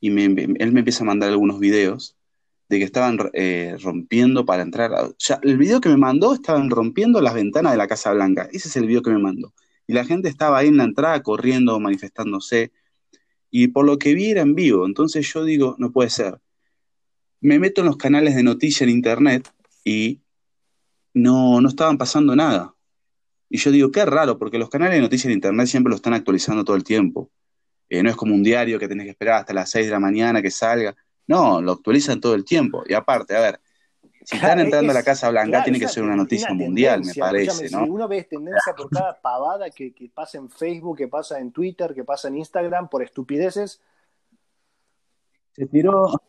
y 0.05 0.12
me, 0.12 0.25
él 0.25 0.71
me 0.71 0.81
empieza 0.81 1.03
a 1.03 1.07
mandar 1.07 1.31
algunos 1.31 1.59
videos 1.59 2.15
de 2.69 2.77
que 2.77 2.83
estaban 2.83 3.17
eh, 3.33 3.75
rompiendo 3.81 4.45
para 4.45 4.62
entrar. 4.62 4.91
ya, 5.17 5.39
el 5.41 5.57
video 5.57 5.81
que 5.81 5.89
me 5.89 5.97
mandó 5.97 6.35
estaban 6.35 6.69
rompiendo 6.69 7.21
las 7.21 7.33
ventanas 7.33 7.71
de 7.71 7.79
la 7.79 7.88
Casa 7.88 8.13
Blanca. 8.13 8.47
Ese 8.51 8.67
es 8.67 8.75
el 8.75 8.85
video 8.85 9.01
que 9.01 9.09
me 9.09 9.17
mandó. 9.17 9.55
Y 9.88 9.93
la 9.93 10.05
gente 10.05 10.29
estaba 10.29 10.59
ahí 10.59 10.67
en 10.67 10.77
la 10.77 10.83
entrada 10.83 11.24
corriendo, 11.24 11.79
manifestándose. 11.79 12.71
Y 13.50 13.69
por 13.69 13.83
lo 13.83 13.97
que 13.97 14.13
vi 14.13 14.29
era 14.29 14.41
en 14.41 14.53
vivo. 14.53 14.85
Entonces 14.85 15.27
yo 15.33 15.43
digo, 15.43 15.75
no 15.79 15.91
puede 15.91 16.12
ser. 16.12 16.39
Me 17.41 17.57
meto 17.57 17.81
en 17.81 17.88
los 17.88 17.97
canales 17.97 18.35
de 18.35 18.43
noticias 18.43 18.83
en 18.83 18.89
internet 18.89 19.50
y 19.83 20.21
no, 21.15 21.62
no 21.62 21.67
estaban 21.67 21.97
pasando 21.97 22.35
nada. 22.35 22.75
Y 23.50 23.57
yo 23.57 23.71
digo, 23.71 23.89
qué 23.89 24.05
raro, 24.05 24.38
porque 24.38 24.59
los 24.59 24.69
canales 24.69 24.97
de 24.97 25.01
noticias 25.01 25.29
de 25.29 25.33
Internet 25.33 25.65
siempre 25.65 25.89
lo 25.89 25.95
están 25.95 26.13
actualizando 26.13 26.63
todo 26.63 26.75
el 26.75 26.83
tiempo. 26.83 27.31
Eh, 27.89 28.01
no 28.01 28.10
es 28.10 28.15
como 28.15 28.34
un 28.34 28.44
diario 28.44 28.80
que 28.80 28.88
tenés 28.88 29.06
que 29.06 29.12
esperar 29.12 29.42
hasta 29.42 29.54
las 29.54 29.70
6 29.70 29.86
de 29.86 29.92
la 29.92 30.00
mañana 30.00 30.42
que 30.42 30.51
salga. 30.51 30.96
No, 31.27 31.62
lo 31.62 31.74
actualizan 31.74 32.20
todo 32.20 32.36
el 32.36 32.46
tiempo. 32.46 32.84
Y 32.88 32.94
aparte, 32.94 33.36
a 33.36 33.42
ver, 33.42 33.60
si 34.24 34.36
están 34.38 34.60
entrando 34.60 34.92
a 34.92 34.96
la 34.96 35.04
Casa 35.04 35.30
Blanca, 35.30 35.63
tiene 35.63 35.80
que 35.80 35.88
ser 35.88 36.04
una 36.04 36.15
noticia 36.15 36.54
mundial, 36.54 37.04
me 37.04 37.13
parece, 37.13 37.70
¿no? 37.70 37.84
Si 37.84 37.89
uno 37.89 38.08
ve 38.08 38.24
tendencia 38.24 38.74
por 38.75 38.89
cada 38.89 39.20
pavada 39.20 39.70
que, 39.70 39.94
que, 39.94 40.10
pasa 40.10 40.38
en 40.38 40.50
Facebook, 40.50 40.98
que 40.98 41.08
pasa 41.08 41.39
en 41.39 41.51
Twitter, 41.51 41.94
que 41.94 42.04
pasa 42.04 42.27
en 42.27 42.38
Instagram, 42.38 42.89
por 42.89 43.04
estupideces. 43.04 43.82
Se 45.54 45.68
tiró. 45.68 46.20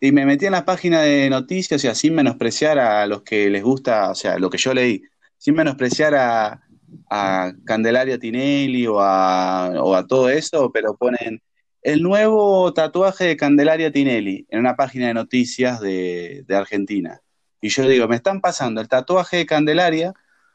Y 0.00 0.12
me 0.12 0.26
metí 0.26 0.46
en 0.46 0.52
la 0.52 0.64
página 0.64 1.00
de 1.02 1.30
noticias 1.30 1.82
y 1.84 1.88
así 1.88 2.10
menospreciar 2.10 2.78
a 2.78 3.06
los 3.06 3.22
que 3.22 3.48
les 3.48 3.62
gusta, 3.62 4.10
o 4.10 4.14
sea, 4.14 4.38
lo 4.38 4.50
que 4.50 4.58
yo 4.58 4.74
leí, 4.74 5.02
sin 5.38 5.54
menospreciar 5.54 6.14
a, 6.14 6.62
a 7.10 7.52
Candelaria 7.64 8.18
Tinelli 8.18 8.86
o 8.86 9.00
a, 9.00 9.70
o 9.82 9.94
a 9.94 10.06
todo 10.06 10.28
eso, 10.28 10.70
pero 10.72 10.96
ponen 10.96 11.42
el 11.82 12.02
nuevo 12.02 12.72
tatuaje 12.72 13.24
de 13.24 13.36
Candelaria 13.36 13.90
Tinelli 13.90 14.46
en 14.48 14.60
una 14.60 14.76
página 14.76 15.08
de 15.08 15.14
noticias 15.14 15.80
de, 15.80 16.44
Argentina. 16.50 17.20
Y 17.60 17.68
yo 17.68 17.86
digo, 17.88 18.08
me 18.08 18.16
están 18.16 18.40
pasando 18.40 18.80
el 18.80 18.88
tatuaje 18.88 19.38
de 19.38 19.46
Candelaria 19.46 20.14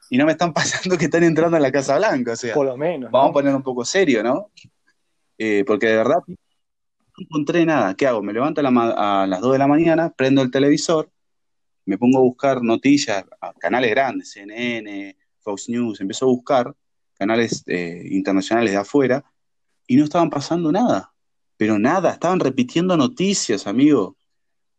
y 0.09 0.17
no 0.17 0.25
me 0.25 0.31
están 0.31 0.53
pasando 0.53 0.97
que 0.97 1.05
están 1.05 1.23
entrando 1.23 1.57
en 1.57 1.63
la 1.63 1.71
Casa 1.71 1.97
Blanca. 1.97 2.33
O 2.33 2.35
sea, 2.35 2.53
por 2.53 2.65
lo 2.65 2.77
menos. 2.77 3.11
Vamos 3.11 3.31
a 3.31 3.33
poner 3.33 3.53
un 3.53 3.63
poco 3.63 3.83
serio, 3.83 4.23
¿no? 4.23 4.51
Eh, 5.37 5.63
porque 5.67 5.87
de 5.87 5.97
verdad 5.97 6.19
no 6.27 6.35
encontré 7.17 7.65
nada. 7.65 7.93
¿Qué 7.95 8.07
hago? 8.07 8.23
Me 8.23 8.33
levanto 8.33 8.61
a, 8.61 9.27
las 9.27 9.41
2 9.41 9.51
de 9.51 9.59
la 9.59 9.67
mañana, 9.67 10.13
prendo 10.15 10.41
el 10.41 10.49
televisor, 10.49 11.11
me 11.85 11.97
pongo 11.97 12.19
a 12.19 12.21
buscar 12.21 12.61
noticias, 12.61 13.25
canales 13.59 13.91
grandes, 13.91 14.31
CNN, 14.31 15.15
Fox 15.51 15.69
News, 15.69 16.01
empiezo 16.01 16.25
a 16.25 16.29
buscar 16.29 16.75
canales 17.17 17.63
eh, 17.67 18.03
internacionales 18.11 18.71
de 18.71 18.77
afuera 18.77 19.23
y 19.87 19.95
no 19.95 20.03
estaban 20.03 20.29
pasando 20.29 20.71
nada 20.71 21.13
pero 21.57 21.79
nada, 21.79 22.11
estaban 22.11 22.39
repitiendo 22.39 22.95
noticias, 22.95 23.67
amigo. 23.67 24.15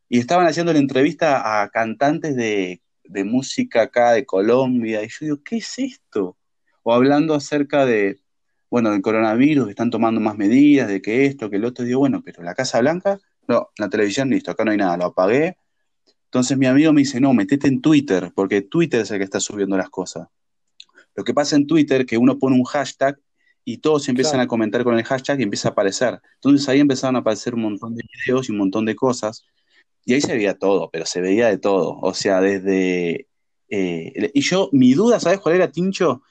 Y 0.08 0.20
estaban 0.20 0.46
haciendo 0.46 0.72
la 0.72 0.78
entrevista 0.78 1.62
a 1.62 1.68
cantantes 1.68 2.34
de, 2.37 2.80
música 3.25 3.82
acá 3.82 4.12
de 4.12 4.25
Colombia. 4.25 5.02
Y 5.02 5.08
yo 5.08 5.16
digo, 5.20 5.42
¿qué 5.44 5.56
es 5.56 5.78
esto? 5.78 6.37
O 6.82 6.94
hablando 6.94 7.34
acerca 7.34 7.84
de, 7.84 8.20
bueno, 8.70 8.90
del 8.92 9.02
coronavirus, 9.02 9.66
que 9.66 9.70
están 9.70 9.90
tomando 9.90 10.20
más 10.20 10.37
medidas, 10.37 10.88
de 10.88 11.02
que 11.02 11.26
esto, 11.26 11.50
que 11.50 11.56
el 11.56 11.64
otro. 11.64 11.84
digo, 11.84 12.00
bueno, 12.00 12.22
pero 12.25 12.42
la 12.42 12.54
Casa 12.54 12.80
Blanca, 12.80 13.18
no, 13.48 13.70
la 13.76 13.88
televisión, 13.88 14.30
listo, 14.30 14.50
acá 14.50 14.64
no 14.64 14.70
hay 14.70 14.76
nada, 14.78 14.96
lo 14.96 15.06
apagué. 15.06 15.56
Entonces 16.26 16.56
mi 16.58 16.66
amigo 16.66 16.92
me 16.92 17.00
dice, 17.00 17.20
no, 17.20 17.32
metete 17.34 17.68
en 17.68 17.80
Twitter, 17.80 18.32
porque 18.34 18.62
Twitter 18.62 19.00
es 19.00 19.10
el 19.10 19.18
que 19.18 19.25
está 19.25 19.40
subiendo 19.40 19.76
las 19.76 19.90
cosas. 19.90 20.28
Lo 21.18 21.25
que 21.25 21.34
pasa 21.34 21.56
en 21.56 21.66
Twitter, 21.66 22.06
que 22.06 22.16
uno 22.16 22.38
pone 22.38 22.54
un 22.54 22.62
hashtag 22.62 23.18
y 23.64 23.78
todos 23.78 24.08
empiezan 24.08 24.38
a 24.38 24.46
comentar 24.46 24.84
con 24.84 24.96
el 24.96 25.02
hashtag 25.02 25.40
y 25.40 25.42
empieza 25.42 25.70
a 25.70 25.72
aparecer. 25.72 26.20
Entonces 26.37 26.68
ahí 26.68 26.78
empezaron 26.78 27.16
a 27.16 27.18
aparecer 27.18 27.56
un 27.56 27.62
montón 27.62 27.96
de 27.96 28.04
videos 28.25 28.48
y 28.48 28.52
un 28.52 28.58
montón 28.58 28.84
de 28.84 28.94
cosas. 28.94 29.44
Y 30.04 30.14
ahí 30.14 30.20
se 30.20 30.32
veía 30.34 30.56
todo, 30.56 30.90
pero 30.92 31.06
se 31.06 31.20
veía 31.20 31.48
de 31.48 31.58
todo. 31.58 31.98
O 32.02 32.14
sea, 32.14 32.40
desde... 32.40 33.26
Eh, 33.68 34.30
y 34.32 34.40
yo, 34.42 34.68
mi 34.70 34.94
duda, 34.94 35.18
¿sabes 35.18 35.40
cuál 35.40 35.56
era, 35.56 35.72
Tincho? 35.72 36.22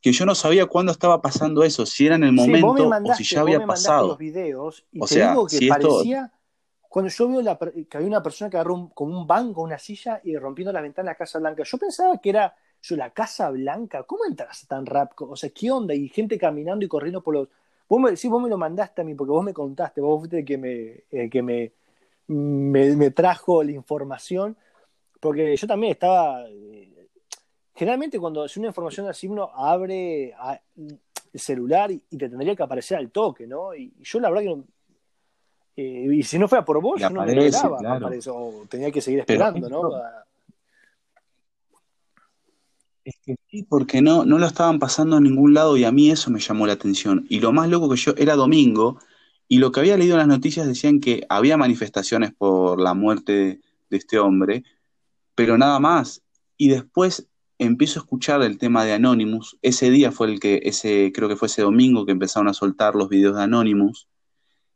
Que 0.00 0.10
yo 0.10 0.24
no 0.24 0.34
sabía 0.34 0.64
cuándo 0.64 0.90
estaba 0.90 1.20
pasando 1.20 1.62
eso, 1.62 1.84
si 1.84 2.06
era 2.06 2.14
en 2.14 2.24
el 2.24 2.32
momento 2.32 2.88
o 2.88 3.14
si 3.14 3.24
ya 3.24 3.42
había 3.42 3.66
pasado. 3.66 4.08
Los 4.08 4.18
videos 4.18 4.86
y 4.90 5.02
o 5.02 5.06
te 5.06 5.14
sea, 5.16 5.30
digo 5.32 5.46
que 5.46 5.68
parecía... 5.68 6.32
Cuando 6.88 7.10
yo 7.10 7.28
veo 7.28 7.58
que 7.90 7.96
había 7.98 8.08
una 8.08 8.22
persona 8.22 8.48
que 8.48 8.56
agarró 8.56 8.90
con 8.94 9.12
un 9.14 9.26
banco, 9.26 9.60
una 9.60 9.78
silla 9.78 10.18
y 10.24 10.34
rompiendo 10.34 10.72
la 10.72 10.80
ventana 10.80 11.10
de 11.10 11.12
la 11.12 11.18
Casa 11.18 11.38
Blanca, 11.38 11.62
yo 11.62 11.76
pensaba 11.76 12.16
que 12.16 12.30
era 12.30 12.56
yo, 12.82 12.96
la 12.96 13.10
Casa 13.10 13.50
Blanca, 13.50 14.02
¿cómo 14.04 14.24
entras 14.24 14.66
tan 14.66 14.86
rápido? 14.86 15.30
O 15.30 15.36
sea, 15.36 15.50
¿qué 15.50 15.70
onda? 15.70 15.94
Y 15.94 16.08
gente 16.08 16.38
caminando 16.38 16.84
y 16.84 16.88
corriendo 16.88 17.22
por 17.22 17.34
los... 17.34 17.48
Vos 17.88 18.00
me, 18.00 18.16
sí, 18.16 18.28
vos 18.28 18.42
me 18.42 18.48
lo 18.48 18.56
mandaste 18.56 19.02
a 19.02 19.04
mí 19.04 19.14
porque 19.14 19.32
vos 19.32 19.44
me 19.44 19.52
contaste, 19.52 20.00
vos 20.00 20.20
fuiste 20.20 20.38
el 20.38 20.44
que 20.44 20.56
me, 20.58 21.28
que 21.28 21.42
me, 21.42 21.72
me, 22.28 23.10
trajo 23.10 23.62
la 23.62 23.72
información, 23.72 24.56
porque 25.18 25.56
yo 25.56 25.66
también 25.66 25.92
estaba... 25.92 26.44
Eh, 26.48 27.08
generalmente 27.74 28.18
cuando 28.18 28.44
es 28.44 28.56
una 28.56 28.68
información 28.68 29.08
así 29.08 29.26
uno 29.26 29.50
abre 29.54 30.34
el 30.76 31.40
celular 31.40 31.90
y, 31.90 31.98
te 31.98 32.28
tendría 32.28 32.54
que 32.54 32.62
aparecer 32.62 32.98
al 32.98 33.10
toque, 33.10 33.46
¿no? 33.46 33.74
Y, 33.74 33.92
yo 34.00 34.20
la 34.20 34.28
verdad 34.30 34.42
que 34.42 34.48
no, 34.56 34.64
eh, 35.76 36.06
y 36.12 36.22
si 36.22 36.38
no 36.38 36.46
fuera 36.46 36.64
por 36.64 36.80
vos, 36.80 37.00
yo 37.00 37.10
no 37.10 37.24
me 37.24 37.46
esperaba, 37.46 37.78
claro. 37.78 38.10
o 38.34 38.66
tenía 38.68 38.90
que 38.90 39.00
seguir 39.00 39.20
esperando, 39.20 39.68
¿no? 39.68 39.90
Sí, 43.24 43.62
porque 43.68 44.02
no, 44.02 44.24
no 44.24 44.38
lo 44.38 44.46
estaban 44.46 44.78
pasando 44.78 45.16
en 45.16 45.24
ningún 45.24 45.54
lado 45.54 45.76
y 45.76 45.84
a 45.84 45.92
mí 45.92 46.10
eso 46.10 46.30
me 46.30 46.40
llamó 46.40 46.66
la 46.66 46.72
atención. 46.74 47.26
Y 47.28 47.40
lo 47.40 47.52
más 47.52 47.68
loco 47.68 47.88
que 47.90 47.96
yo 47.96 48.14
era 48.16 48.34
domingo 48.34 48.98
y 49.48 49.58
lo 49.58 49.72
que 49.72 49.80
había 49.80 49.96
leído 49.96 50.14
en 50.14 50.20
las 50.20 50.28
noticias 50.28 50.66
decían 50.66 51.00
que 51.00 51.26
había 51.28 51.56
manifestaciones 51.56 52.32
por 52.32 52.80
la 52.80 52.94
muerte 52.94 53.60
de 53.90 53.96
este 53.96 54.18
hombre, 54.18 54.64
pero 55.34 55.58
nada 55.58 55.80
más. 55.80 56.22
Y 56.56 56.68
después 56.68 57.28
empiezo 57.58 58.00
a 58.00 58.02
escuchar 58.02 58.42
el 58.42 58.58
tema 58.58 58.84
de 58.84 58.92
Anonymous. 58.92 59.58
Ese 59.62 59.90
día 59.90 60.12
fue 60.12 60.28
el 60.28 60.40
que, 60.40 60.60
ese, 60.64 61.12
creo 61.14 61.28
que 61.28 61.36
fue 61.36 61.46
ese 61.46 61.62
domingo 61.62 62.06
que 62.06 62.12
empezaron 62.12 62.48
a 62.48 62.54
soltar 62.54 62.94
los 62.94 63.08
videos 63.08 63.36
de 63.36 63.42
Anonymous. 63.42 64.08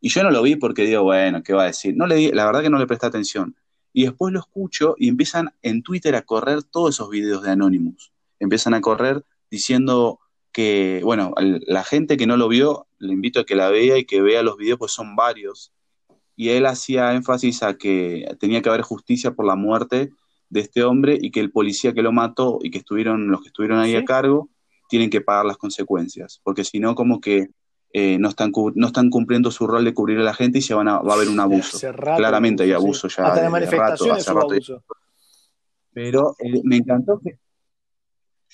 Y 0.00 0.10
yo 0.10 0.22
no 0.22 0.30
lo 0.30 0.42
vi 0.42 0.56
porque 0.56 0.84
digo, 0.84 1.04
bueno, 1.04 1.42
¿qué 1.42 1.54
va 1.54 1.62
a 1.62 1.66
decir? 1.66 1.96
No 1.96 2.06
le 2.06 2.16
di, 2.16 2.32
la 2.32 2.44
verdad 2.44 2.62
que 2.62 2.70
no 2.70 2.78
le 2.78 2.86
presté 2.86 3.06
atención. 3.06 3.56
Y 3.92 4.04
después 4.04 4.32
lo 4.32 4.40
escucho 4.40 4.96
y 4.98 5.08
empiezan 5.08 5.54
en 5.62 5.82
Twitter 5.82 6.14
a 6.16 6.22
correr 6.22 6.62
todos 6.64 6.96
esos 6.96 7.10
videos 7.10 7.42
de 7.42 7.52
Anonymous 7.52 8.13
empiezan 8.40 8.74
a 8.74 8.80
correr 8.80 9.24
diciendo 9.50 10.20
que, 10.52 11.00
bueno, 11.02 11.34
la 11.36 11.82
gente 11.84 12.16
que 12.16 12.26
no 12.26 12.36
lo 12.36 12.48
vio, 12.48 12.86
le 12.98 13.12
invito 13.12 13.40
a 13.40 13.44
que 13.44 13.56
la 13.56 13.70
vea 13.70 13.98
y 13.98 14.04
que 14.04 14.22
vea 14.22 14.42
los 14.42 14.56
videos, 14.56 14.78
pues 14.78 14.92
son 14.92 15.16
varios. 15.16 15.72
Y 16.36 16.50
él 16.50 16.66
hacía 16.66 17.12
énfasis 17.14 17.62
a 17.62 17.74
que 17.74 18.26
tenía 18.38 18.62
que 18.62 18.68
haber 18.68 18.82
justicia 18.82 19.32
por 19.32 19.46
la 19.46 19.56
muerte 19.56 20.10
de 20.48 20.60
este 20.60 20.84
hombre 20.84 21.18
y 21.20 21.30
que 21.30 21.40
el 21.40 21.50
policía 21.50 21.92
que 21.92 22.02
lo 22.02 22.12
mató 22.12 22.58
y 22.62 22.70
que 22.70 22.78
estuvieron, 22.78 23.28
los 23.28 23.40
que 23.42 23.48
estuvieron 23.48 23.78
ahí 23.78 23.96
a 23.96 24.04
cargo, 24.04 24.48
tienen 24.88 25.10
que 25.10 25.20
pagar 25.20 25.44
las 25.44 25.56
consecuencias, 25.56 26.40
porque 26.44 26.62
si 26.62 26.78
no, 26.78 26.94
como 26.94 27.20
que 27.20 27.48
eh, 27.92 28.18
no, 28.18 28.28
están, 28.28 28.52
no 28.74 28.86
están 28.86 29.10
cumpliendo 29.10 29.50
su 29.50 29.66
rol 29.66 29.84
de 29.84 29.94
cubrir 29.94 30.18
a 30.18 30.22
la 30.22 30.34
gente 30.34 30.58
y 30.58 30.62
se 30.62 30.74
van 30.74 30.88
a, 30.88 30.98
va 30.98 31.12
a 31.12 31.16
haber 31.16 31.28
un 31.28 31.40
abuso. 31.40 31.78
Claramente 32.16 32.64
hay 32.64 32.72
abuso 32.72 33.08
ya. 33.08 33.34
de, 33.34 33.48
manifestaciones 33.48 34.26
rato, 34.26 34.48
Pero 35.92 36.34
eh, 36.38 36.60
me 36.64 36.76
encantó 36.76 37.20
que, 37.22 37.38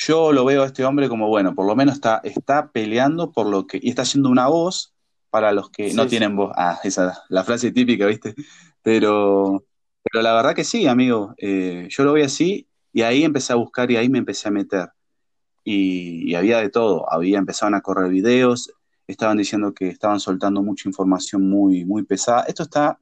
yo 0.00 0.32
lo 0.32 0.46
veo 0.46 0.62
a 0.62 0.66
este 0.66 0.84
hombre 0.84 1.10
como, 1.10 1.28
bueno, 1.28 1.54
por 1.54 1.66
lo 1.66 1.76
menos 1.76 1.96
está, 1.96 2.22
está 2.24 2.70
peleando 2.70 3.32
por 3.32 3.46
lo 3.46 3.66
que, 3.66 3.78
y 3.82 3.90
está 3.90 4.02
haciendo 4.02 4.30
una 4.30 4.48
voz 4.48 4.94
para 5.28 5.52
los 5.52 5.68
que 5.68 5.92
no 5.92 6.06
tienen 6.06 6.36
voz. 6.36 6.52
Ah, 6.56 6.80
esa 6.82 7.22
la 7.28 7.44
frase 7.44 7.70
típica, 7.70 8.06
¿viste? 8.06 8.34
Pero, 8.82 9.62
pero 10.02 10.22
la 10.22 10.32
verdad 10.32 10.54
que 10.54 10.64
sí, 10.64 10.86
amigo. 10.86 11.34
Eh, 11.36 11.86
yo 11.90 12.04
lo 12.04 12.14
veo 12.14 12.24
así 12.24 12.66
y 12.94 13.02
ahí 13.02 13.24
empecé 13.24 13.52
a 13.52 13.56
buscar 13.56 13.90
y 13.90 13.96
ahí 13.96 14.08
me 14.08 14.18
empecé 14.18 14.48
a 14.48 14.52
meter. 14.52 14.88
Y, 15.64 16.34
había 16.34 16.58
de 16.58 16.70
todo. 16.70 17.12
Había, 17.12 17.38
empezaban 17.38 17.74
a 17.74 17.82
correr 17.82 18.10
videos, 18.10 18.72
estaban 19.06 19.36
diciendo 19.36 19.74
que 19.74 19.88
estaban 19.88 20.18
soltando 20.18 20.62
mucha 20.62 20.88
información 20.88 21.46
muy, 21.46 21.84
muy 21.84 22.04
pesada. 22.04 22.44
Esto 22.44 22.62
está, 22.62 22.98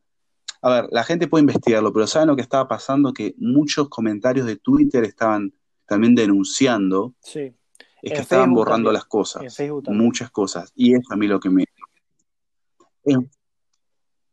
a 0.63 0.71
ver, 0.71 0.89
la 0.91 1.05
gente 1.05 1.29
puede 1.29 1.43
investigarlo, 1.43 1.93
pero 1.93 2.09
¿saben 2.09 2.27
lo 2.27 2.35
que 2.35 2.43
estaba 2.43 2.67
pasando? 2.67 3.13
Que 3.13 3.37
muchos 3.39 3.89
comentarios 3.89 4.47
de 4.47 4.57
Twitter 4.57 5.05
estaban 5.05 5.53
también 5.89 6.15
denunciando, 6.15 7.15
es 7.25 8.13
que 8.13 8.21
estaban 8.21 8.53
borrando 8.53 8.93
las 8.93 9.07
cosas, 9.07 9.43
muchas 9.89 10.31
cosas. 10.31 10.71
Y 10.77 10.95
es 10.95 11.03
a 11.11 11.17
mí 11.17 11.27
lo 11.27 11.41
que 11.41 11.49
me... 11.49 11.65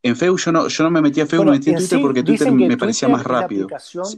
En, 0.03 0.15
Facebook 0.15 0.39
yo 0.39 0.51
no, 0.51 0.67
yo 0.67 0.83
no 0.83 0.91
me 0.91 1.01
metí 1.01 1.21
a 1.21 1.25
Facebook, 1.25 1.45
me 1.45 1.51
metí 1.53 1.71
en 1.71 1.77
Twitter 1.77 1.99
porque 2.01 2.21
Twitter 2.23 2.51
me 2.51 2.77
parecía 2.77 3.07
más 3.07 3.23
rápido. 3.23 3.67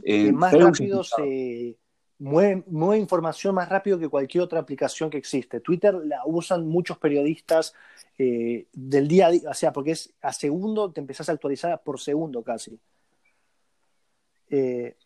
En 0.02 0.34
más 0.34 0.52
rápido 0.52 1.02
se 1.04 1.78
mueve, 2.18 2.98
información 2.98 3.54
más 3.54 3.68
rápido 3.68 3.98
que 3.98 4.08
cualquier 4.08 4.42
otra 4.42 4.58
aplicación 4.58 5.08
que 5.08 5.16
existe. 5.16 5.60
Twitter 5.60 5.94
la 5.94 6.22
usan 6.26 6.66
muchos 6.66 6.98
periodistas 6.98 7.72
eh, 8.18 8.66
del 8.72 9.06
día 9.06 9.28
a 9.28 9.30
día, 9.30 9.50
o 9.50 9.54
sea, 9.54 9.72
porque 9.72 9.92
es 9.92 10.12
a 10.20 10.32
segundo, 10.32 10.90
te 10.90 11.00
empezás 11.00 11.28
a 11.28 11.32
actualizar 11.32 11.80
por 11.84 12.00
segundo 12.00 12.42
casi. 12.42 12.78
Eh, 14.50 14.96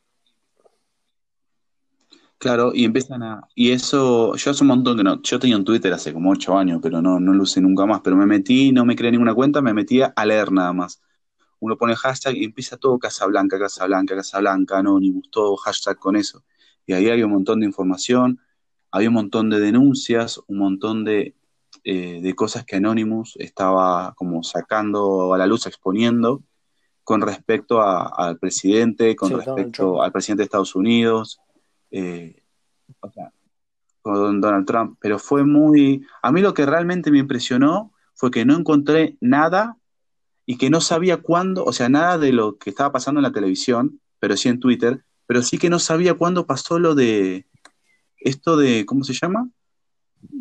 Claro, 2.42 2.72
y 2.74 2.84
empiezan 2.84 3.22
a. 3.22 3.46
Y 3.54 3.70
eso, 3.70 4.34
yo 4.34 4.50
hace 4.50 4.64
un 4.64 4.68
montón 4.68 4.96
que 4.96 5.04
no. 5.04 5.22
Yo 5.22 5.38
tenía 5.38 5.56
un 5.56 5.64
Twitter 5.64 5.92
hace 5.92 6.12
como 6.12 6.32
ocho 6.32 6.58
años, 6.58 6.80
pero 6.82 7.00
no, 7.00 7.20
no 7.20 7.32
lo 7.34 7.44
usé 7.44 7.60
nunca 7.60 7.86
más. 7.86 8.00
Pero 8.00 8.16
me 8.16 8.26
metí, 8.26 8.72
no 8.72 8.84
me 8.84 8.96
creé 8.96 9.12
ninguna 9.12 9.32
cuenta, 9.32 9.62
me 9.62 9.72
metí 9.72 10.00
a 10.02 10.26
leer 10.26 10.50
nada 10.50 10.72
más. 10.72 11.00
Uno 11.60 11.78
pone 11.78 11.94
hashtag 11.94 12.34
y 12.34 12.44
empieza 12.44 12.76
todo 12.76 12.98
Casablanca, 12.98 13.60
Casablanca, 13.60 14.16
Casablanca, 14.16 14.78
Anonymous, 14.78 15.30
todo 15.30 15.56
hashtag 15.56 16.00
con 16.00 16.16
eso. 16.16 16.42
Y 16.84 16.94
ahí 16.94 17.08
había 17.10 17.26
un 17.26 17.32
montón 17.32 17.60
de 17.60 17.66
información, 17.66 18.40
había 18.90 19.10
un 19.10 19.14
montón 19.14 19.48
de 19.48 19.60
denuncias, 19.60 20.40
un 20.48 20.58
montón 20.58 21.04
de, 21.04 21.36
eh, 21.84 22.18
de 22.20 22.34
cosas 22.34 22.64
que 22.64 22.74
Anonymous 22.74 23.36
estaba 23.38 24.14
como 24.16 24.42
sacando 24.42 25.32
a 25.32 25.38
la 25.38 25.46
luz, 25.46 25.66
exponiendo 25.66 26.42
con 27.04 27.20
respecto 27.20 27.80
al 27.80 28.36
presidente, 28.40 29.14
con 29.14 29.30
respecto 29.30 30.02
al 30.02 30.10
presidente 30.10 30.40
de 30.40 30.46
Estados 30.46 30.74
Unidos 30.74 31.38
eh, 31.92 32.42
con 34.00 34.40
Donald 34.40 34.66
Trump, 34.66 34.98
pero 35.00 35.18
fue 35.18 35.44
muy... 35.44 36.04
A 36.22 36.32
mí 36.32 36.40
lo 36.40 36.54
que 36.54 36.66
realmente 36.66 37.10
me 37.10 37.18
impresionó 37.18 37.92
fue 38.14 38.30
que 38.30 38.44
no 38.44 38.56
encontré 38.56 39.16
nada 39.20 39.76
y 40.44 40.58
que 40.58 40.70
no 40.70 40.80
sabía 40.80 41.18
cuándo, 41.18 41.64
o 41.64 41.72
sea, 41.72 41.88
nada 41.88 42.18
de 42.18 42.32
lo 42.32 42.58
que 42.58 42.70
estaba 42.70 42.90
pasando 42.90 43.20
en 43.20 43.24
la 43.24 43.32
televisión, 43.32 44.00
pero 44.18 44.36
sí 44.36 44.48
en 44.48 44.58
Twitter, 44.58 45.04
pero 45.26 45.42
sí 45.42 45.58
que 45.58 45.70
no 45.70 45.78
sabía 45.78 46.14
cuándo 46.14 46.46
pasó 46.46 46.78
lo 46.78 46.94
de 46.94 47.46
esto 48.18 48.56
de, 48.56 48.84
¿cómo 48.86 49.04
se 49.04 49.14
llama? 49.14 49.48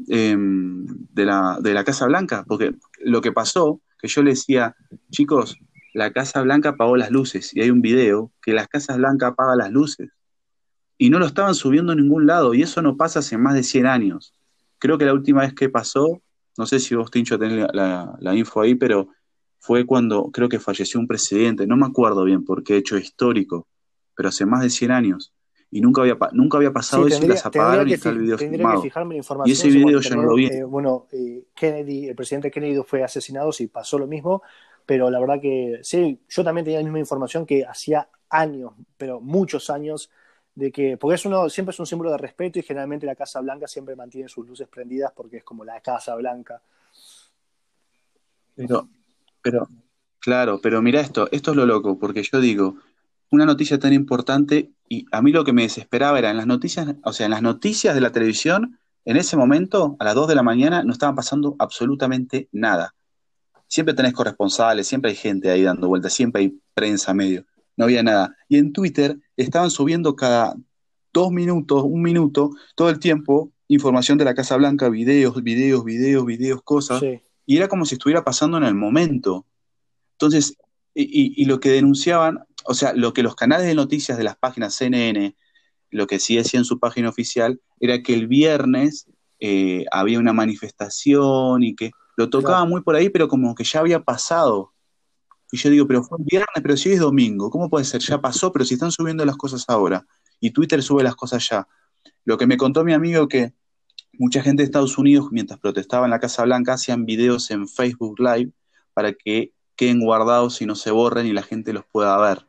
Em, 0.07 0.85
de, 0.85 1.25
la, 1.25 1.59
de 1.61 1.73
la 1.73 1.83
Casa 1.83 2.05
Blanca, 2.07 2.45
porque 2.47 2.73
lo 2.99 3.21
que 3.21 3.31
pasó, 3.31 3.81
que 3.99 4.07
yo 4.07 4.23
le 4.23 4.31
decía, 4.31 4.75
chicos, 5.11 5.57
la 5.93 6.11
Casa 6.11 6.41
Blanca 6.41 6.69
apagó 6.69 6.97
las 6.97 7.11
luces 7.11 7.55
y 7.55 7.61
hay 7.61 7.69
un 7.69 7.81
video 7.81 8.31
que 8.41 8.53
la 8.53 8.65
Casa 8.67 8.95
Blanca 8.95 9.27
apaga 9.27 9.55
las 9.55 9.71
luces 9.71 10.09
y 11.01 11.09
no 11.09 11.17
lo 11.17 11.25
estaban 11.25 11.55
subiendo 11.55 11.93
a 11.93 11.95
ningún 11.95 12.27
lado 12.27 12.53
y 12.53 12.61
eso 12.61 12.79
no 12.83 12.95
pasa 12.95 13.19
hace 13.19 13.35
más 13.35 13.55
de 13.55 13.63
100 13.63 13.87
años. 13.87 14.35
Creo 14.77 14.99
que 14.99 15.05
la 15.05 15.13
última 15.13 15.41
vez 15.41 15.55
que 15.55 15.67
pasó, 15.67 16.21
no 16.59 16.67
sé 16.67 16.79
si 16.79 16.93
vos, 16.93 17.09
Tincho, 17.09 17.39
tenés 17.39 17.67
la, 17.73 18.15
la 18.19 18.35
info 18.35 18.61
ahí, 18.61 18.75
pero 18.75 19.07
fue 19.57 19.87
cuando 19.87 20.29
creo 20.29 20.47
que 20.47 20.59
falleció 20.59 20.99
un 20.99 21.07
presidente, 21.07 21.65
no 21.65 21.75
me 21.75 21.87
acuerdo 21.87 22.23
bien 22.23 22.45
por 22.45 22.63
qué 22.63 22.77
hecho 22.77 22.99
histórico, 22.99 23.65
pero 24.15 24.29
hace 24.29 24.45
más 24.45 24.61
de 24.61 24.69
100 24.69 24.91
años. 24.91 25.33
Y 25.71 25.81
nunca 25.81 26.01
había, 26.01 26.19
nunca 26.33 26.57
había 26.57 26.71
pasado 26.71 27.07
eso 27.07 27.25
y 27.25 27.29
las 27.29 27.47
apagaron 27.47 27.89
y 27.89 27.93
está 27.93 28.09
el 28.09 28.19
video 28.19 28.37
filmado. 28.37 28.83
y 29.45 29.51
ese 29.53 29.69
video 29.69 30.01
yo 30.01 30.15
no 30.15 30.21
lo 30.21 30.35
vi. 30.35 30.49
Eh, 30.49 30.63
bueno, 30.63 31.07
eh, 31.11 31.45
Kennedy, 31.55 32.09
el 32.09 32.15
presidente 32.15 32.51
Kennedy 32.51 32.79
fue 32.85 33.03
asesinado, 33.03 33.51
sí, 33.51 33.65
pasó 33.65 33.97
lo 33.97 34.05
mismo, 34.05 34.43
pero 34.85 35.09
la 35.09 35.19
verdad 35.19 35.41
que 35.41 35.79
sí, 35.81 36.19
yo 36.29 36.43
también 36.43 36.63
tenía 36.63 36.77
la 36.77 36.83
misma 36.83 36.99
información 36.99 37.47
que 37.47 37.65
hacía 37.65 38.07
años, 38.29 38.73
pero 38.97 39.19
muchos 39.19 39.71
años, 39.71 40.11
de 40.55 40.71
que, 40.71 40.97
porque 40.97 41.15
es 41.15 41.25
uno, 41.25 41.49
siempre 41.49 41.71
es 41.71 41.79
un 41.79 41.85
símbolo 41.85 42.11
de 42.11 42.17
respeto 42.17 42.59
y 42.59 42.63
generalmente 42.63 43.05
la 43.05 43.15
Casa 43.15 43.39
Blanca 43.41 43.67
siempre 43.67 43.95
mantiene 43.95 44.27
sus 44.27 44.47
luces 44.47 44.67
prendidas 44.67 45.11
porque 45.15 45.37
es 45.37 45.43
como 45.43 45.63
la 45.63 45.79
Casa 45.81 46.15
Blanca. 46.15 46.61
Pero, 48.55 48.87
pero, 49.41 49.67
claro, 50.19 50.59
pero 50.61 50.81
mira 50.81 50.99
esto, 50.99 51.29
esto 51.31 51.51
es 51.51 51.57
lo 51.57 51.65
loco, 51.65 51.97
porque 51.97 52.21
yo 52.23 52.39
digo, 52.41 52.75
una 53.29 53.45
noticia 53.45 53.79
tan 53.79 53.93
importante 53.93 54.71
y 54.89 55.05
a 55.11 55.21
mí 55.21 55.31
lo 55.31 55.45
que 55.45 55.53
me 55.53 55.63
desesperaba 55.63 56.19
era 56.19 56.31
en 56.31 56.37
las 56.37 56.47
noticias, 56.47 56.95
o 57.03 57.13
sea, 57.13 57.25
en 57.25 57.31
las 57.31 57.41
noticias 57.41 57.95
de 57.95 58.01
la 58.01 58.11
televisión, 58.11 58.77
en 59.05 59.17
ese 59.17 59.37
momento, 59.37 59.95
a 59.99 60.03
las 60.03 60.15
2 60.15 60.27
de 60.27 60.35
la 60.35 60.43
mañana, 60.43 60.83
no 60.83 60.91
estaban 60.91 61.15
pasando 61.15 61.55
absolutamente 61.57 62.49
nada. 62.51 62.93
Siempre 63.67 63.95
tenés 63.95 64.13
corresponsales, 64.13 64.85
siempre 64.85 65.11
hay 65.11 65.17
gente 65.17 65.49
ahí 65.49 65.63
dando 65.63 65.87
vueltas, 65.87 66.13
siempre 66.13 66.41
hay 66.41 66.59
prensa 66.73 67.13
medio, 67.13 67.45
no 67.77 67.85
había 67.85 68.03
nada. 68.03 68.35
Y 68.49 68.57
en 68.57 68.73
Twitter 68.73 69.17
estaban 69.41 69.71
subiendo 69.71 70.15
cada 70.15 70.55
dos 71.13 71.31
minutos, 71.31 71.83
un 71.83 72.01
minuto, 72.01 72.51
todo 72.75 72.89
el 72.89 72.99
tiempo, 72.99 73.51
información 73.67 74.17
de 74.17 74.25
la 74.25 74.33
Casa 74.33 74.57
Blanca, 74.57 74.89
videos, 74.89 75.41
videos, 75.43 75.83
videos, 75.83 76.25
videos, 76.25 76.61
cosas. 76.63 77.03
Y 77.45 77.57
era 77.57 77.67
como 77.67 77.85
si 77.85 77.95
estuviera 77.95 78.23
pasando 78.23 78.57
en 78.57 78.63
el 78.63 78.75
momento. 78.75 79.45
Entonces, 80.13 80.57
y, 80.93 81.41
y, 81.41 81.45
lo 81.45 81.59
que 81.59 81.71
denunciaban, 81.71 82.39
o 82.65 82.73
sea, 82.73 82.93
lo 82.93 83.13
que 83.13 83.23
los 83.23 83.35
canales 83.35 83.65
de 83.67 83.75
noticias 83.75 84.17
de 84.17 84.23
las 84.25 84.37
páginas 84.37 84.75
CNN, 84.75 85.35
lo 85.89 86.07
que 86.07 86.19
sí 86.19 86.35
decía 86.35 86.59
en 86.59 86.65
su 86.65 86.79
página 86.79 87.09
oficial, 87.09 87.61
era 87.79 88.01
que 88.03 88.13
el 88.13 88.27
viernes 88.27 89.07
eh, 89.39 89.85
había 89.91 90.19
una 90.19 90.33
manifestación 90.33 91.63
y 91.63 91.75
que 91.75 91.91
lo 92.15 92.29
tocaba 92.29 92.65
muy 92.65 92.81
por 92.81 92.95
ahí, 92.95 93.09
pero 93.09 93.27
como 93.27 93.55
que 93.55 93.63
ya 93.63 93.79
había 93.79 94.03
pasado. 94.03 94.73
Y 95.51 95.57
yo 95.57 95.69
digo, 95.69 95.87
pero 95.87 96.03
fue 96.03 96.17
viernes, 96.21 96.47
pero 96.61 96.77
si 96.77 96.93
es 96.93 96.99
domingo, 96.99 97.49
¿cómo 97.49 97.69
puede 97.69 97.85
ser? 97.85 98.01
Ya 98.01 98.21
pasó, 98.21 98.51
pero 98.51 98.65
si 98.65 98.75
están 98.75 98.91
subiendo 98.91 99.25
las 99.25 99.37
cosas 99.37 99.65
ahora. 99.67 100.05
Y 100.39 100.51
Twitter 100.51 100.81
sube 100.81 101.03
las 101.03 101.15
cosas 101.15 101.47
ya. 101.49 101.67
Lo 102.25 102.37
que 102.37 102.47
me 102.47 102.57
contó 102.57 102.83
mi 102.83 102.93
amigo 102.93 103.27
que 103.27 103.53
mucha 104.13 104.41
gente 104.41 104.61
de 104.61 104.65
Estados 104.65 104.97
Unidos, 104.97 105.27
mientras 105.31 105.59
protestaba 105.59 106.05
en 106.05 106.11
la 106.11 106.19
Casa 106.19 106.43
Blanca, 106.43 106.73
hacían 106.73 107.05
videos 107.05 107.51
en 107.51 107.67
Facebook 107.67 108.19
Live 108.19 108.51
para 108.93 109.13
que 109.13 109.53
queden 109.75 109.99
guardados 109.99 110.61
y 110.61 110.65
no 110.65 110.75
se 110.75 110.91
borren 110.91 111.25
y 111.27 111.33
la 111.33 111.43
gente 111.43 111.73
los 111.73 111.85
pueda 111.85 112.17
ver 112.19 112.45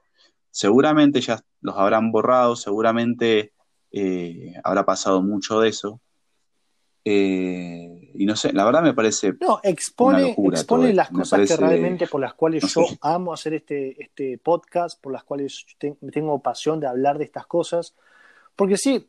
seguramente 0.52 1.20
ya 1.20 1.44
los 1.60 1.76
habrán 1.76 2.12
borrado, 2.12 2.54
seguramente 2.54 3.52
eh, 3.90 4.54
habrá 4.62 4.84
pasado 4.84 5.22
mucho 5.22 5.60
de 5.60 5.68
eso. 5.70 6.00
Eh, 7.04 8.01
y 8.14 8.26
no 8.26 8.36
sé, 8.36 8.52
la 8.52 8.64
verdad 8.64 8.82
me 8.82 8.94
parece. 8.94 9.34
No, 9.40 9.60
expone, 9.62 10.34
expone 10.52 10.92
las 10.92 11.10
cosas 11.10 11.48
que 11.48 11.56
realmente 11.56 12.06
por 12.06 12.20
las 12.20 12.34
cuales 12.34 12.64
yo 12.74 12.84
amo 13.00 13.32
hacer 13.32 13.54
este, 13.54 14.02
este 14.02 14.38
podcast, 14.38 15.00
por 15.00 15.12
las 15.12 15.24
cuales 15.24 15.66
tengo 15.78 16.40
pasión 16.40 16.80
de 16.80 16.86
hablar 16.86 17.18
de 17.18 17.24
estas 17.24 17.46
cosas. 17.46 17.94
Porque 18.56 18.76
sí, 18.76 19.08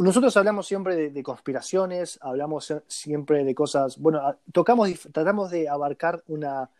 nosotros 0.00 0.36
hablamos 0.36 0.66
siempre 0.66 1.10
de, 1.10 1.22
conspiraciones, 1.22 2.18
hablamos 2.22 2.74
siempre 2.86 3.44
de 3.44 3.54
cosas. 3.54 3.98
Bueno, 3.98 4.22
tocamos, 4.52 4.90
tratamos 5.12 5.50
de 5.50 5.68
abarcar 5.68 6.22
una 6.26 6.70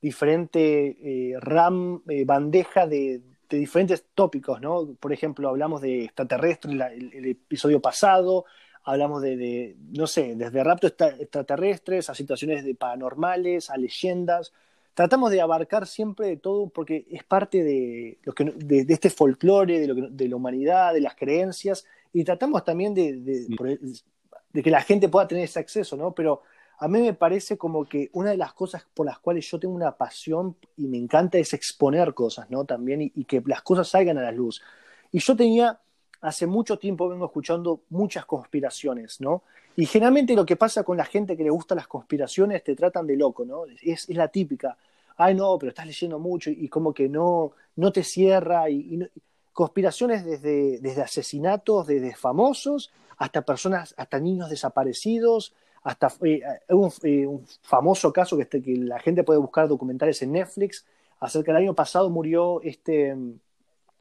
diferente 0.00 0.96
eh, 1.02 1.34
RAM, 1.40 2.02
eh, 2.08 2.24
bandeja 2.24 2.86
de, 2.86 3.22
diferentes 3.48 4.06
tópicos, 4.14 4.60
¿no? 4.60 4.94
Por 5.00 5.12
ejemplo, 5.12 5.48
hablamos 5.48 5.80
de 5.80 6.04
extraterrestres 6.04 6.74
el, 6.74 7.24
episodio 7.26 7.80
pasado, 7.80 8.44
hablamos 8.86 9.20
de, 9.20 9.76
no 9.90 10.06
sé, 10.06 10.36
desde 10.36 10.62
raptos 10.62 10.94
extraterrestres 11.18 12.08
a 12.08 12.14
situaciones 12.14 12.64
de 12.64 12.76
paranormales, 12.76 13.68
a 13.68 13.76
leyendas. 13.76 14.52
Tratamos 14.94 15.32
de 15.32 15.40
abarcar 15.40 15.88
siempre 15.88 16.28
de 16.28 16.36
todo 16.36 16.68
porque 16.68 17.04
es 17.10 17.24
parte 17.24 17.64
de, 17.64 18.18
lo 18.22 18.32
que, 18.32 18.44
de, 18.44 18.86
este 18.88 19.10
folclore, 19.10 19.80
de, 19.80 19.88
lo 19.88 20.08
de 20.08 20.28
la 20.28 20.36
humanidad, 20.36 20.94
de 20.94 21.00
las 21.00 21.16
creencias, 21.16 21.84
y 22.12 22.22
tratamos 22.22 22.64
también 22.64 22.94
de, 22.94 23.16
de, 23.16 24.62
que 24.62 24.70
la 24.70 24.80
gente 24.80 25.08
pueda 25.08 25.26
tener 25.26 25.44
ese 25.44 25.58
acceso, 25.58 25.96
¿no? 25.96 26.12
Pero 26.12 26.42
a 26.78 26.86
mí 26.86 27.00
me 27.00 27.12
parece 27.12 27.58
como 27.58 27.86
que 27.86 28.08
una 28.12 28.30
de 28.30 28.36
las 28.36 28.52
cosas 28.52 28.86
por 28.94 29.04
las 29.04 29.18
cuales 29.18 29.50
yo 29.50 29.58
tengo 29.58 29.74
una 29.74 29.96
pasión 29.96 30.56
y 30.76 30.86
me 30.86 30.96
encanta 30.96 31.38
es 31.38 31.52
exponer 31.54 32.14
cosas, 32.14 32.48
¿no? 32.50 32.64
También 32.64 33.02
y, 33.02 33.24
que 33.24 33.42
las 33.46 33.62
cosas 33.62 33.88
salgan 33.88 34.16
a 34.18 34.22
la 34.22 34.30
luz. 34.30 34.62
Y 35.10 35.18
yo 35.18 35.34
tenía, 35.34 35.80
hace 36.26 36.46
mucho 36.46 36.78
tiempo 36.78 37.08
vengo 37.08 37.26
escuchando 37.26 37.82
muchas 37.90 38.24
conspiraciones, 38.26 39.20
¿no? 39.20 39.42
Y 39.76 39.86
generalmente 39.86 40.34
lo 40.34 40.46
que 40.46 40.56
pasa 40.56 40.82
con 40.82 40.96
la 40.96 41.04
gente 41.04 41.36
que 41.36 41.44
le 41.44 41.50
gusta 41.50 41.74
las 41.74 41.86
conspiraciones, 41.86 42.64
te 42.64 42.74
tratan 42.74 43.06
de 43.06 43.16
loco, 43.16 43.44
¿no? 43.44 43.64
Es, 43.82 44.08
la 44.08 44.28
típica. 44.28 44.76
Ay, 45.16 45.34
no, 45.34 45.56
pero 45.58 45.70
estás 45.70 45.86
leyendo 45.86 46.18
mucho 46.18 46.50
y, 46.50 46.68
como 46.68 46.92
que 46.92 47.08
no, 47.08 47.52
no 47.76 47.92
te 47.92 48.02
cierra. 48.02 48.68
Y, 48.70 49.08
conspiraciones 49.52 50.24
desde, 50.24 50.78
desde 50.80 51.02
asesinatos, 51.02 51.86
desde 51.86 52.14
famosos, 52.14 52.90
hasta 53.16 53.42
personas, 53.42 53.94
hasta 53.96 54.20
niños 54.20 54.50
desaparecidos, 54.50 55.54
hasta 55.82 56.08
eh, 56.24 56.42
eh, 56.68 57.26
un, 57.26 57.46
famoso 57.62 58.12
caso 58.12 58.36
que, 58.36 58.42
este, 58.42 58.60
que 58.60 58.76
la 58.76 58.98
gente 58.98 59.22
puede 59.22 59.38
buscar 59.38 59.68
documentales 59.68 60.20
en 60.22 60.32
Netflix 60.32 60.84
acerca 61.20 61.52
del 61.52 61.62
año 61.62 61.74
pasado 61.74 62.10
murió 62.10 62.60
este, 62.62 63.16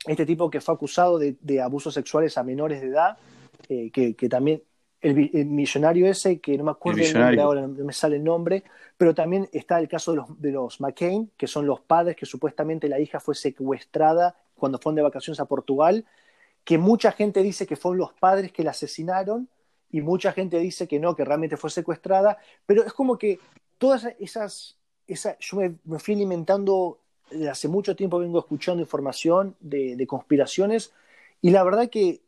este 0.08 0.26
tipo 0.26 0.50
que 0.50 0.62
fue 0.62 0.76
acusado 0.76 1.20
de, 1.20 1.62
abusos 1.62 1.94
sexuales 1.94 2.38
a 2.38 2.44
menores 2.44 2.82
de 2.82 2.88
edad, 2.88 3.18
eh, 3.70 3.92
que, 3.92 4.30
también 4.30 4.62
el, 5.02 5.16
millonario 5.46 6.08
ese, 6.08 6.40
que 6.40 6.58
no 6.58 6.66
me 6.66 6.72
acuerdo 6.72 7.02
el, 7.02 7.14
nombre 7.14 7.42
ahora, 7.42 7.68
no 7.68 7.86
me 7.86 7.94
sale 7.94 8.18
el 8.18 8.24
nombre, 8.24 8.64
pero 8.98 9.14
también 9.14 9.50
está 9.52 9.80
el 9.80 9.88
caso 9.88 10.12
de 10.12 10.18
los, 10.18 10.42
de 10.42 10.52
los 10.52 10.80
McCain, 10.80 11.32
que 11.38 11.48
son 11.48 11.66
los 11.66 11.82
padres 11.82 12.16
que 12.16 12.26
supuestamente 12.26 12.88
la 12.88 13.00
hija 13.00 13.20
fue 13.20 13.36
secuestrada 13.36 14.36
cuando 14.56 14.80
fueron 14.80 14.96
de 14.96 15.02
vacaciones 15.02 15.40
a 15.40 15.46
Portugal, 15.46 16.06
que 16.64 16.78
mucha 16.78 17.12
gente 17.12 17.44
dice 17.44 17.68
que 17.68 17.76
fueron 17.76 18.00
los 18.00 18.14
padres 18.14 18.52
que 18.52 18.64
la 18.64 18.72
asesinaron 18.72 19.50
y 19.92 20.02
mucha 20.02 20.32
gente 20.32 20.58
dice 20.60 20.88
que 20.88 21.00
no, 21.00 21.16
que 21.16 21.24
realmente 21.24 21.58
fue 21.58 21.70
secuestrada, 21.70 22.38
pero 22.66 22.84
es 22.84 22.94
como 22.94 23.18
que 23.18 23.40
todas 23.78 24.08
esas, 24.20 24.78
esas 25.08 25.38
yo 25.40 25.58
me, 25.58 26.00
fui 26.00 26.16
alimentando, 26.16 27.00
hace 27.50 27.68
mucho 27.68 27.96
tiempo 27.96 28.20
vengo 28.20 28.40
escuchando 28.40 28.82
información 28.82 29.56
de, 29.60 30.06
conspiraciones 30.08 30.94
y 31.42 31.52
la 31.52 31.64
verdad 31.64 31.90
que, 31.90 32.22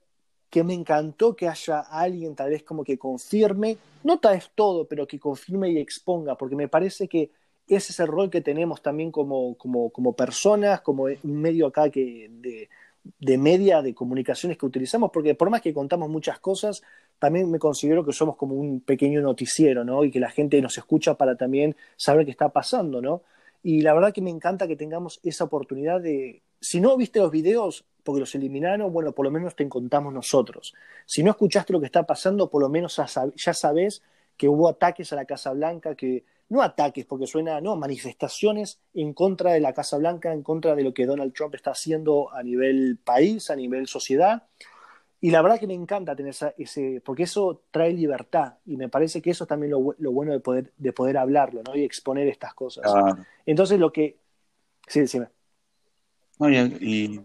que, 0.49 0.63
me 0.63 0.73
encantó 0.73 1.35
que 1.35 1.47
haya 1.47 1.79
alguien 1.79 2.35
tal 2.35 2.49
vez 2.49 2.63
como 2.63 2.83
que 2.83 2.97
confirme, 2.97 3.77
no 4.03 4.19
tal 4.19 4.35
vez 4.35 4.51
todo, 4.55 4.87
pero 4.87 5.07
que 5.07 5.19
confirme 5.19 5.71
y 5.71 5.77
exponga, 5.77 6.35
porque 6.35 6.55
me 6.55 6.67
parece 6.67 7.07
que 7.07 7.31
ese 7.67 7.91
es 7.91 7.99
el 7.99 8.07
rol 8.07 8.29
que 8.29 8.41
tenemos 8.41 8.81
también 8.81 9.11
como, 9.11 9.55
como, 9.57 9.89
como 9.89 10.13
personas, 10.13 10.81
como 10.81 11.07
medio 11.23 11.67
acá 11.67 11.89
que 11.89 12.29
de, 12.31 12.69
de 13.19 13.37
media 13.37 13.81
de 13.81 13.93
comunicaciones 13.93 14.57
que 14.57 14.65
utilizamos, 14.65 15.11
porque 15.11 15.35
por 15.35 15.49
más 15.49 15.61
que 15.61 15.73
contamos 15.73 16.09
muchas 16.09 16.39
cosas, 16.39 16.81
también 17.19 17.49
me 17.49 17.59
considero 17.59 18.05
que 18.05 18.13
somos 18.13 18.35
como 18.35 18.55
un 18.55 18.81
pequeño 18.81 19.21
noticiero, 19.21 19.83
¿no? 19.83 20.03
Y 20.03 20.11
que 20.11 20.19
la 20.19 20.29
gente 20.29 20.61
nos 20.61 20.77
escucha 20.77 21.15
para 21.15 21.35
también 21.35 21.75
saber 21.95 22.25
qué 22.25 22.31
está 22.31 22.49
pasando, 22.49 23.01
¿no? 23.01 23.23
Y 23.63 23.81
la 23.81 23.93
verdad 23.93 24.13
que 24.13 24.21
me 24.21 24.29
encanta 24.29 24.67
que 24.67 24.75
tengamos 24.75 25.19
esa 25.23 25.43
oportunidad 25.43 26.01
de, 26.01 26.43
si 26.59 26.79
no 26.81 26.95
viste 26.97 27.19
los 27.19 27.31
videos 27.31 27.85
porque 28.03 28.21
los 28.21 28.33
eliminaron, 28.35 28.91
bueno, 28.91 29.11
por 29.11 29.25
lo 29.25 29.31
menos 29.31 29.55
te 29.55 29.67
contamos 29.67 30.13
nosotros. 30.13 30.73
Si 31.05 31.23
no 31.23 31.31
escuchaste 31.31 31.73
lo 31.73 31.79
que 31.79 31.87
está 31.87 32.05
pasando, 32.05 32.49
por 32.49 32.61
lo 32.61 32.69
menos 32.69 33.01
ya 33.35 33.53
sabes 33.53 34.01
que 34.37 34.47
hubo 34.47 34.69
ataques 34.69 35.11
a 35.11 35.17
la 35.17 35.25
Casa 35.25 35.51
Blanca, 35.51 35.95
que 35.95 36.23
no 36.49 36.61
ataques, 36.61 37.05
porque 37.05 37.27
suena, 37.27 37.59
no, 37.59 37.75
manifestaciones 37.75 38.79
en 38.93 39.13
contra 39.13 39.51
de 39.51 39.59
la 39.59 39.73
Casa 39.73 39.97
Blanca, 39.97 40.31
en 40.31 40.43
contra 40.43 40.75
de 40.75 40.83
lo 40.83 40.93
que 40.93 41.05
Donald 41.05 41.33
Trump 41.33 41.55
está 41.55 41.71
haciendo 41.71 42.31
a 42.33 42.43
nivel 42.43 42.97
país, 43.03 43.49
a 43.49 43.55
nivel 43.55 43.87
sociedad. 43.87 44.43
Y 45.19 45.31
la 45.31 45.41
verdad 45.41 45.59
que 45.59 45.67
me 45.67 45.73
encanta 45.73 46.15
tener 46.15 46.35
ese, 46.57 47.01
porque 47.03 47.23
eso 47.23 47.63
trae 47.71 47.91
libertad 47.91 48.53
y 48.65 48.77
me 48.77 48.87
parece 48.87 49.21
que 49.21 49.31
eso 49.31 49.45
es 49.45 49.47
también 49.47 49.71
lo, 49.71 49.95
lo 49.97 50.11
bueno 50.11 50.31
de 50.31 50.39
poder, 50.39 50.71
de 50.77 50.93
poder 50.93 51.17
hablarlo, 51.17 51.63
¿no? 51.63 51.75
Y 51.75 51.83
exponer 51.83 52.27
estas 52.27 52.53
cosas. 52.53 52.85
Entonces 53.45 53.79
lo 53.79 53.91
que... 53.91 54.17
Sí, 54.87 55.01
decime. 55.01 55.27
y, 56.81 57.19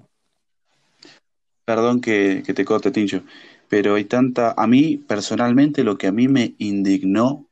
perdón 1.65 2.01
que, 2.01 2.43
que 2.45 2.55
te 2.55 2.65
corte, 2.65 2.91
Tincho, 2.91 3.25
pero 3.69 3.95
hay 3.95 4.07
tanta... 4.07 4.55
A 4.57 4.67
mí, 4.67 4.97
personalmente, 4.97 5.85
lo 5.85 5.99
que 5.99 6.07
a 6.07 6.13
mí 6.13 6.29
me 6.29 6.55
indignó 6.59 7.47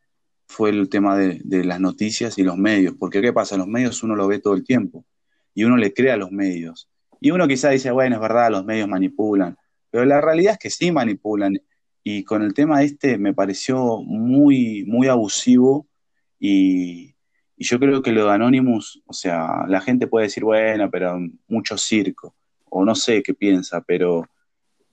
fue 0.48 0.70
el 0.70 0.88
tema 0.88 1.16
de, 1.18 1.40
de 1.44 1.64
las 1.64 1.81
noticias 1.81 2.38
y 2.38 2.44
los 2.44 2.57
medios, 2.57 2.94
porque 2.98 3.20
¿qué 3.20 3.33
pasa? 3.33 3.59
Los 3.59 3.68
medios 3.68 4.03
uno 4.03 4.16
lo 4.16 4.26
ve 4.26 4.38
todo 4.38 4.55
el 4.55 4.64
tiempo 4.64 5.05
y 5.55 5.64
uno 5.64 5.76
le 5.76 5.92
cree 5.92 6.12
a 6.12 6.16
los 6.16 6.33
medios. 6.33 6.88
Y 7.20 7.31
uno 7.31 7.46
quizá 7.46 7.68
dice, 7.68 7.90
bueno, 7.90 8.16
es 8.16 8.22
verdad, 8.22 8.50
los 8.50 8.64
medios 8.64 8.88
manipulan, 8.88 9.57
pero 9.90 10.05
la 10.05 10.20
realidad 10.20 10.53
es 10.55 10.59
que 10.59 10.70
sí 10.70 10.90
manipulan. 10.92 11.59
Y 12.03 12.24
con 12.24 12.42
el 12.42 12.55
tema 12.55 12.83
este 12.83 13.18
me 13.18 13.35
pareció 13.35 14.03
muy, 14.03 14.85
muy 14.87 15.09
abusivo 15.09 15.87
y, 16.38 17.14
yo 17.62 17.79
creo 17.79 18.00
que 18.00 18.12
lo 18.12 18.24
de 18.24 18.33
Anonymous, 18.33 19.03
o 19.05 19.12
sea, 19.12 19.66
la 19.68 19.83
gente 19.83 20.07
puede 20.07 20.29
decir, 20.29 20.44
bueno, 20.44 20.90
pero 20.90 21.20
mucho 21.46 21.76
circo, 21.76 22.35
o 22.70 22.87
no 22.87 22.94
sé 22.94 23.22
qué 23.22 23.35
piensa, 23.35 23.83
pero 23.83 24.26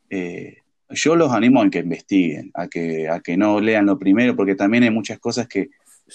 eh, 0.10 0.58
yo 0.90 1.16
los 1.16 1.32
animo 1.32 1.62
a 1.62 1.70
que 1.70 1.80
investiguen, 1.80 2.52
a 2.54 2.68
que, 2.68 3.08
a 3.08 3.22
que 3.22 3.38
no 3.38 3.62
lean 3.62 3.86
lo 3.86 3.98
primero, 3.98 4.36
porque 4.36 4.54
también 4.54 4.84
hay 4.84 4.90
muchas 4.90 5.18
cosas 5.18 5.48
que, 5.48 5.70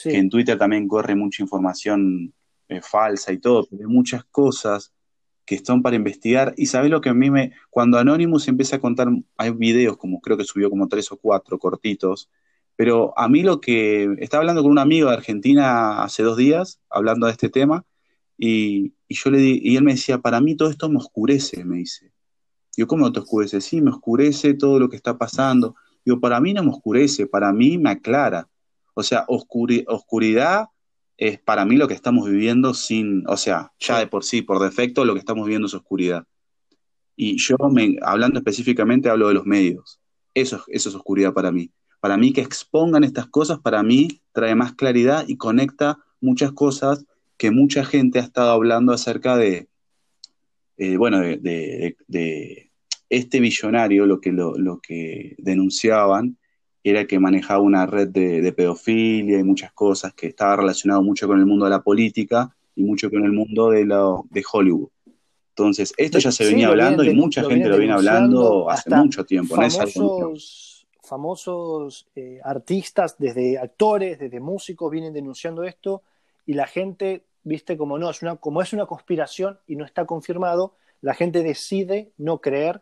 en 0.04 0.28
Twitter 0.28 0.58
también 0.58 0.86
corre 0.88 1.14
mucha 1.14 1.42
información 1.42 2.34
eh, 2.68 2.82
falsa 2.82 3.32
y 3.32 3.38
todo, 3.38 3.66
pero 3.70 3.88
hay 3.88 3.94
muchas 3.94 4.24
cosas 4.24 4.92
que 5.44 5.54
están 5.54 5.82
para 5.82 5.96
investigar. 5.96 6.54
Y 6.56 6.66
sabes 6.66 6.90
lo 6.90 7.00
que 7.00 7.08
a 7.08 7.14
mí 7.14 7.30
me. 7.30 7.52
Cuando 7.70 7.98
Anonymous 7.98 8.48
empieza 8.48 8.76
a 8.76 8.80
contar, 8.80 9.08
hay 9.36 9.50
videos, 9.50 9.96
como 9.96 10.20
creo 10.20 10.36
que 10.36 10.44
subió 10.44 10.70
como 10.70 10.88
tres 10.88 11.10
o 11.12 11.16
cuatro 11.16 11.58
cortitos, 11.58 12.30
pero 12.76 13.16
a 13.18 13.28
mí 13.28 13.42
lo 13.42 13.60
que. 13.60 14.14
Estaba 14.18 14.42
hablando 14.42 14.62
con 14.62 14.72
un 14.72 14.78
amigo 14.78 15.08
de 15.08 15.16
Argentina 15.16 16.02
hace 16.02 16.22
dos 16.22 16.36
días, 16.36 16.80
hablando 16.90 17.26
de 17.26 17.32
este 17.32 17.48
tema, 17.48 17.84
y, 18.38 18.94
yo 19.08 19.30
le 19.30 19.38
di, 19.38 19.60
y 19.62 19.76
él 19.76 19.84
me 19.84 19.92
decía: 19.92 20.18
Para 20.18 20.40
mí 20.40 20.56
todo 20.56 20.70
esto 20.70 20.88
me 20.88 20.98
oscurece, 20.98 21.64
me 21.64 21.78
dice. 21.78 22.12
Yo, 22.76 22.86
¿cómo 22.86 23.12
te 23.12 23.20
oscurece? 23.20 23.60
Sí, 23.60 23.82
me 23.82 23.90
oscurece 23.90 24.54
todo 24.54 24.78
lo 24.78 24.88
que 24.88 24.96
está 24.96 25.18
pasando. 25.18 25.76
Digo, 26.04 26.20
para 26.20 26.40
mí 26.40 26.54
no 26.54 26.62
me 26.64 26.70
oscurece, 26.70 27.26
para 27.26 27.52
mí 27.52 27.78
me 27.78 27.90
aclara. 27.90 28.48
O 28.94 29.02
sea, 29.02 29.24
oscuridad 29.28 30.68
es 31.28 31.38
para 31.38 31.64
mí 31.64 31.76
lo 31.76 31.86
que 31.86 31.94
estamos 31.94 32.28
viviendo 32.28 32.74
sin, 32.74 33.22
o 33.28 33.36
sea, 33.36 33.72
ya 33.78 34.00
de 34.00 34.08
por 34.08 34.24
sí, 34.24 34.42
por 34.42 34.58
defecto, 34.58 35.04
lo 35.04 35.12
que 35.12 35.20
estamos 35.20 35.46
viviendo 35.46 35.68
es 35.68 35.74
oscuridad. 35.74 36.26
Y 37.14 37.36
yo, 37.38 37.56
me, 37.70 37.96
hablando 38.02 38.40
específicamente, 38.40 39.08
hablo 39.08 39.28
de 39.28 39.34
los 39.34 39.46
medios. 39.46 40.00
Eso, 40.34 40.64
eso 40.66 40.88
es 40.88 40.94
oscuridad 40.96 41.32
para 41.32 41.52
mí. 41.52 41.70
Para 42.00 42.16
mí 42.16 42.32
que 42.32 42.40
expongan 42.40 43.04
estas 43.04 43.28
cosas, 43.28 43.60
para 43.60 43.84
mí 43.84 44.20
trae 44.32 44.56
más 44.56 44.74
claridad 44.74 45.24
y 45.28 45.36
conecta 45.36 45.98
muchas 46.20 46.50
cosas 46.50 47.04
que 47.36 47.52
mucha 47.52 47.84
gente 47.84 48.18
ha 48.18 48.22
estado 48.22 48.50
hablando 48.50 48.92
acerca 48.92 49.36
de, 49.36 49.68
eh, 50.76 50.96
bueno, 50.96 51.20
de, 51.20 52.68
este 53.10 53.38
billonario, 53.38 54.06
lo 54.06 54.20
que, 54.20 54.32
lo, 54.32 54.58
lo 54.58 54.80
que 54.80 55.36
denunciaban, 55.38 56.36
era 56.84 57.06
que 57.06 57.18
manejaba 57.18 57.60
una 57.60 57.86
red 57.86 58.08
de, 58.08 58.52
pedofilia 58.52 59.38
y 59.38 59.44
muchas 59.44 59.72
cosas, 59.72 60.14
que 60.14 60.26
estaba 60.26 60.56
relacionado 60.56 61.02
mucho 61.02 61.26
con 61.26 61.38
el 61.38 61.46
mundo 61.46 61.64
de 61.64 61.70
la 61.70 61.82
política 61.82 62.54
y 62.74 62.82
mucho 62.82 63.10
con 63.10 63.24
el 63.24 63.32
mundo 63.32 63.70
de, 63.70 63.84
de 63.84 64.44
Hollywood. 64.50 64.88
Entonces, 65.50 65.92
esto 65.96 66.18
ya 66.18 66.32
se 66.32 66.46
venía 66.46 66.68
hablando 66.68 67.04
y 67.04 67.14
mucha 67.14 67.44
gente 67.44 67.68
lo 67.68 67.76
viene 67.76 67.92
hablando 67.92 68.70
hace 68.70 68.90
mucho 68.90 69.24
tiempo. 69.24 69.54
Famosos, 69.54 70.86
famosos 71.02 72.08
eh, 72.16 72.40
artistas, 72.42 73.16
desde 73.18 73.58
actores, 73.58 74.18
desde 74.18 74.40
músicos, 74.40 74.90
vienen 74.90 75.12
denunciando 75.12 75.62
esto 75.62 76.02
y 76.46 76.54
la 76.54 76.66
gente, 76.66 77.24
viste, 77.44 77.76
como 77.76 77.98
no, 77.98 78.08
es 78.08 78.22
una, 78.22 78.36
como 78.36 78.62
es 78.62 78.72
una 78.72 78.86
conspiración 78.86 79.58
y 79.66 79.76
no 79.76 79.84
está 79.84 80.06
confirmado, 80.06 80.74
la 81.02 81.12
gente 81.12 81.42
decide 81.42 82.12
no 82.16 82.40
creer 82.40 82.80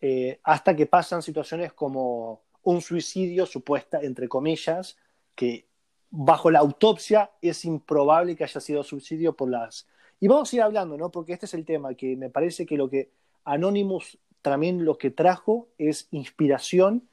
eh, 0.00 0.40
hasta 0.42 0.74
que 0.74 0.86
pasan 0.86 1.20
situaciones 1.20 1.74
como 1.74 2.40
un 2.66 2.80
suicidio 2.80 3.46
supuesta, 3.46 4.00
entre 4.02 4.28
comillas, 4.28 4.96
que 5.36 5.68
bajo 6.10 6.50
la 6.50 6.58
autopsia 6.58 7.30
es 7.40 7.64
improbable 7.64 8.34
que 8.34 8.42
haya 8.42 8.60
sido 8.60 8.82
suicidio 8.82 9.36
por 9.36 9.50
las... 9.50 9.86
Y 10.18 10.26
vamos 10.26 10.52
a 10.52 10.56
ir 10.56 10.62
hablando, 10.62 10.96
¿no? 10.96 11.12
Porque 11.12 11.32
este 11.32 11.46
es 11.46 11.54
el 11.54 11.64
tema, 11.64 11.94
que 11.94 12.16
me 12.16 12.28
parece 12.28 12.66
que 12.66 12.76
lo 12.76 12.90
que 12.90 13.12
Anonymous 13.44 14.18
también 14.42 14.84
lo 14.84 14.98
que 14.98 15.10
trajo 15.10 15.68
es 15.78 16.08
inspiración 16.10 17.08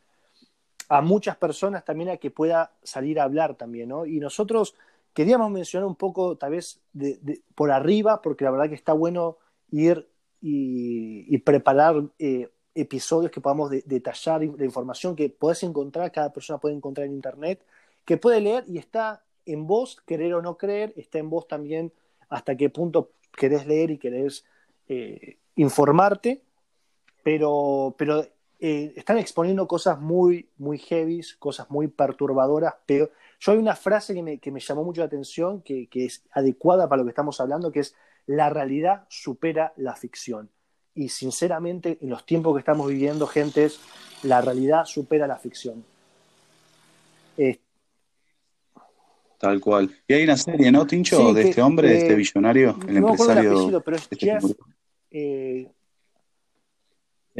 a 0.89 1.01
muchas 1.01 1.37
personas 1.37 1.85
también 1.85 2.09
a 2.09 2.17
que 2.17 2.31
pueda 2.31 2.73
salir 2.81 3.19
a 3.19 3.23
hablar 3.23 3.55
también, 3.55 3.89
¿no? 3.89 4.07
Y 4.07 4.19
nosotros 4.19 4.73
queríamos 5.13 5.51
mencionar 5.51 5.87
un 5.87 5.95
poco, 5.95 6.35
tal 6.35 6.51
vez, 6.51 6.81
por 7.53 7.69
arriba, 7.69 8.23
porque 8.23 8.43
la 8.43 8.51
verdad 8.51 8.69
que 8.69 8.75
está 8.75 8.93
bueno 8.93 9.37
ir 9.69 10.09
y, 10.41 11.37
preparar 11.39 12.09
eh, 12.17 12.49
episodios 12.75 13.31
que 13.31 13.41
podamos 13.41 13.69
detallar 13.69 14.41
la 14.41 14.65
información 14.65 15.15
que 15.15 15.29
puedes 15.29 15.63
encontrar, 15.63 16.11
cada 16.11 16.31
persona 16.33 16.59
puede 16.59 16.75
encontrar 16.75 17.07
en 17.07 17.13
Internet, 17.13 17.63
que 18.05 18.17
puede 18.17 18.41
leer 18.41 18.63
y 18.67 18.77
está 18.77 19.23
en 19.45 19.67
vos, 19.67 20.01
querer 20.05 20.33
o 20.33 20.41
no 20.41 20.57
creer, 20.57 20.93
está 20.95 21.19
en 21.19 21.29
vos 21.29 21.47
también 21.47 21.91
hasta 22.29 22.55
qué 22.55 22.69
punto 22.69 23.11
querés 23.35 23.67
leer 23.67 23.91
y 23.91 23.97
querés 23.97 24.45
eh, 24.87 25.37
informarte, 25.55 26.41
pero, 27.23 27.95
pero 27.97 28.25
eh, 28.59 28.93
están 28.95 29.17
exponiendo 29.17 29.67
cosas 29.67 29.99
muy, 29.99 30.49
muy 30.57 30.77
heavy, 30.77 31.21
cosas 31.39 31.69
muy 31.69 31.87
perturbadoras, 31.87 32.75
pero 32.85 33.11
yo 33.39 33.51
hay 33.51 33.57
una 33.57 33.75
frase 33.75 34.13
que 34.13 34.23
me, 34.23 34.39
que 34.39 34.51
me 34.51 34.59
llamó 34.59 34.83
mucho 34.83 35.01
la 35.01 35.07
atención, 35.07 35.61
que, 35.61 35.87
que 35.87 36.05
es 36.05 36.23
adecuada 36.31 36.89
para 36.89 37.01
lo 37.01 37.05
que 37.05 37.11
estamos 37.11 37.39
hablando, 37.39 37.71
que 37.71 37.81
es 37.81 37.95
la 38.25 38.49
realidad 38.49 39.05
supera 39.09 39.73
la 39.75 39.95
ficción 39.95 40.49
y 40.95 41.09
sinceramente 41.09 41.97
en 42.01 42.09
los 42.09 42.25
tiempos 42.25 42.53
que 42.55 42.59
estamos 42.59 42.87
viviendo, 42.87 43.27
gente, 43.27 43.69
la 44.23 44.41
realidad 44.41 44.85
supera 44.85 45.27
la 45.27 45.37
ficción. 45.37 45.83
Tal 49.43 49.59
cual. 49.59 49.93
Y 50.07 50.13
hay 50.13 50.23
una 50.23 50.37
serie, 50.37 50.71
¿no, 50.71 50.87
Tincho? 50.87 51.33
de 51.33 51.49
este 51.49 51.61
hombre, 51.61 51.89
de 51.89 51.97
este 51.97 52.15
billonario, 52.15 52.77
el 52.87 53.01
no 53.01 53.09
empresario. 53.09 53.41
El 53.41 53.57
apellido, 53.57 53.81
pero 53.81 53.97
es 53.97 54.03
este 54.03 54.15
Jeff, 54.15 54.43
eh, 55.11 55.69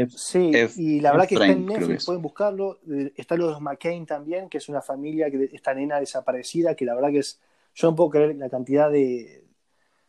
sí, 0.10 0.52
y 0.76 1.00
la 1.00 1.14
verdad 1.14 1.30
que 1.30 1.36
está 1.36 1.48
en 1.48 1.66
Netflix, 1.66 2.06
pueden 2.06 2.22
buscarlo. 2.22 2.80
Está 3.16 3.38
lo 3.38 3.46
de 3.46 3.52
los 3.54 3.62
McCain 3.62 4.06
también, 4.06 4.50
que 4.50 4.58
es 4.58 4.68
una 4.68 4.82
familia, 4.82 5.32
que 5.32 5.50
esta 5.54 5.74
nena 5.74 5.98
desaparecida, 6.02 6.76
que 6.76 6.84
la 6.84 6.94
verdad 6.94 7.12
que 7.12 7.20
es. 7.20 7.40
Yo 7.74 7.90
no 7.90 7.96
puedo 7.96 8.10
creer 8.10 8.36
la 8.36 8.50
cantidad 8.50 8.92
de, 8.92 9.43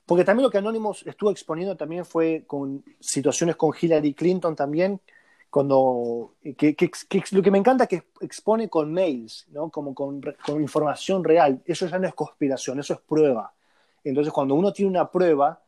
porque 0.06 0.24
también 0.24 0.44
lo 0.44 0.50
que 0.50 0.58
Anonymous 0.58 1.06
estuvo 1.06 1.30
exponiendo 1.30 1.76
también 1.76 2.04
fue 2.04 2.44
con 2.46 2.84
situaciones 3.00 3.56
con 3.56 3.72
Hillary 3.78 4.14
Clinton 4.14 4.54
también, 4.54 5.00
cuando 5.48 6.34
que, 6.42 6.90
lo 7.30 7.42
que 7.42 7.50
me 7.50 7.58
encanta 7.58 7.84
es 7.84 7.90
que 7.90 8.02
expone 8.20 8.68
con 8.68 8.92
mails, 8.92 9.46
¿no? 9.52 9.70
Como 9.70 9.94
con, 9.94 10.20
información 10.60 11.22
real. 11.22 11.62
Eso 11.64 11.86
ya 11.86 11.98
no 11.98 12.08
es 12.08 12.14
conspiración, 12.14 12.80
eso 12.80 12.94
es 12.94 13.00
prueba. 13.00 13.54
Entonces, 14.02 14.32
cuando 14.32 14.56
uno 14.56 14.72
tiene 14.72 14.90
una 14.90 15.10
prueba. 15.10 15.62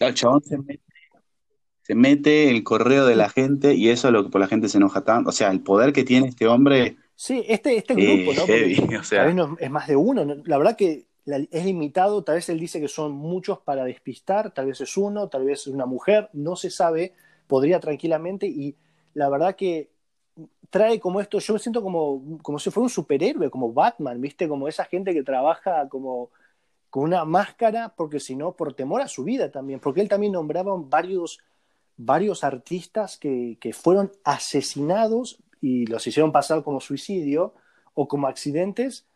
el 0.00 0.14
chabón 0.14 0.42
se 1.82 1.94
mete, 1.94 2.50
el 2.50 2.64
correo 2.64 3.06
de 3.06 3.14
la 3.14 3.28
gente 3.28 3.74
y 3.74 3.90
eso 3.90 4.08
es 4.08 4.12
lo 4.12 4.24
que 4.24 4.30
por 4.30 4.40
la 4.40 4.48
gente 4.48 4.68
se 4.68 4.78
enoja 4.78 5.04
tanto. 5.04 5.30
O 5.30 5.32
sea, 5.32 5.52
el 5.52 5.60
poder 5.60 5.92
que 5.92 6.02
tiene 6.02 6.26
este 6.26 6.48
hombre. 6.48 6.96
Sí, 7.14 7.44
este, 7.46 7.76
este 7.76 7.94
grupo, 7.94 8.32
¿no? 8.34 8.42
o 9.00 9.04
sea, 9.04 9.32
es 9.60 9.70
más 9.70 9.86
de 9.86 9.94
uno. 9.94 10.24
La 10.44 10.58
verdad 10.58 10.76
que 10.76 11.06
es 11.26 11.64
limitado, 11.64 12.22
tal 12.22 12.36
vez 12.36 12.48
él 12.48 12.60
dice 12.60 12.80
que 12.80 12.88
son 12.88 13.12
muchos 13.12 13.58
para 13.58 13.84
despistar, 13.84 14.52
tal 14.54 14.66
vez 14.66 14.80
es 14.80 14.96
uno, 14.96 15.28
tal 15.28 15.44
vez 15.44 15.62
es 15.62 15.66
una 15.66 15.86
mujer, 15.86 16.30
no 16.32 16.54
se 16.56 16.70
sabe, 16.70 17.14
podría 17.46 17.80
tranquilamente 17.80 18.46
y 18.46 18.76
la 19.14 19.28
verdad 19.28 19.56
que 19.56 19.90
trae 20.70 21.00
como 21.00 21.20
esto, 21.20 21.38
yo 21.38 21.54
me 21.54 21.58
siento 21.58 21.82
como, 21.82 22.38
como 22.42 22.58
si 22.58 22.70
fuera 22.70 22.84
un 22.84 22.90
superhéroe, 22.90 23.50
como 23.50 23.72
Batman, 23.72 24.20
¿viste? 24.20 24.48
Como 24.48 24.68
esa 24.68 24.84
gente 24.84 25.14
que 25.14 25.22
trabaja 25.22 25.88
como 25.88 26.30
con 26.90 27.04
una 27.04 27.24
máscara, 27.24 27.94
porque 27.96 28.20
si 28.20 28.36
no, 28.36 28.52
por 28.52 28.74
temor 28.74 29.00
a 29.00 29.08
su 29.08 29.24
vida 29.24 29.50
también, 29.50 29.80
porque 29.80 30.00
él 30.00 30.08
también 30.08 30.32
nombraba 30.32 30.74
varios, 30.76 31.40
varios 31.96 32.44
artistas 32.44 33.18
que, 33.18 33.58
que 33.60 33.72
fueron 33.72 34.12
asesinados 34.24 35.42
y 35.60 35.86
los 35.86 36.06
hicieron 36.06 36.32
pasar 36.32 36.62
como 36.62 36.80
suicidio 36.80 37.54
o 37.94 38.06
como 38.06 38.28
accidentes. 38.28 39.06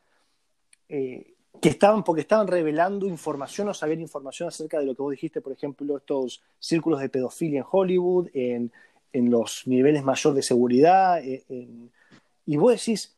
Eh, 0.88 1.35
que 1.60 1.68
estaban, 1.68 2.04
porque 2.04 2.22
estaban 2.22 2.46
revelando 2.46 3.06
información 3.06 3.68
o 3.68 3.74
saber 3.74 4.00
información 4.00 4.48
acerca 4.48 4.78
de 4.78 4.86
lo 4.86 4.94
que 4.94 5.02
vos 5.02 5.10
dijiste, 5.10 5.40
por 5.40 5.52
ejemplo, 5.52 5.96
estos 5.96 6.42
círculos 6.58 7.00
de 7.00 7.08
pedofilia 7.08 7.60
en 7.60 7.66
Hollywood, 7.70 8.28
en, 8.32 8.72
en 9.12 9.30
los 9.30 9.66
niveles 9.66 10.04
mayor 10.04 10.34
de 10.34 10.42
seguridad, 10.42 11.22
eh, 11.22 11.44
y 12.46 12.56
vos 12.56 12.72
decís, 12.72 13.14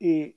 eh, 0.00 0.36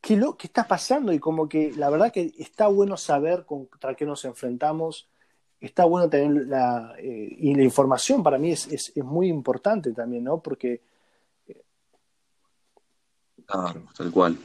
¿qué, 0.00 0.16
lo, 0.16 0.36
¿qué 0.36 0.46
está 0.46 0.68
pasando? 0.68 1.12
Y 1.12 1.18
como 1.18 1.48
que 1.48 1.72
la 1.72 1.90
verdad 1.90 2.12
que 2.12 2.32
está 2.38 2.68
bueno 2.68 2.96
saber 2.96 3.44
contra 3.44 3.94
qué 3.94 4.06
nos 4.06 4.24
enfrentamos, 4.24 5.08
está 5.60 5.84
bueno 5.86 6.08
tener 6.08 6.46
la, 6.46 6.94
eh, 6.98 7.36
y 7.38 7.54
la 7.54 7.62
información 7.62 8.22
para 8.22 8.38
mí 8.38 8.52
es, 8.52 8.66
es, 8.68 8.92
es, 8.94 9.04
muy 9.04 9.28
importante 9.28 9.92
también, 9.92 10.24
¿no? 10.24 10.40
Porque... 10.40 10.80
Claro, 13.46 13.82
tal 13.94 14.10
cual. 14.10 14.38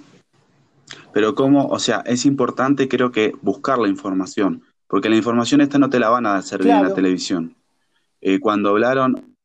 Pero 1.13 1.35
cómo, 1.35 1.67
o 1.67 1.79
sea, 1.79 2.03
es 2.05 2.25
importante 2.25 2.87
creo 2.87 3.11
que 3.11 3.33
buscar 3.41 3.77
la 3.77 3.87
información, 3.87 4.63
porque 4.87 5.09
la 5.09 5.15
información 5.15 5.61
esta 5.61 5.79
no 5.79 5.89
te 5.89 5.99
la 5.99 6.09
van 6.09 6.25
a 6.25 6.41
servir 6.41 6.67
claro. 6.67 6.83
en 6.83 6.89
la 6.89 6.95
televisión. 6.95 7.55
Eh, 8.21 8.39
cuando 8.39 8.69
hablaron... 8.69 9.35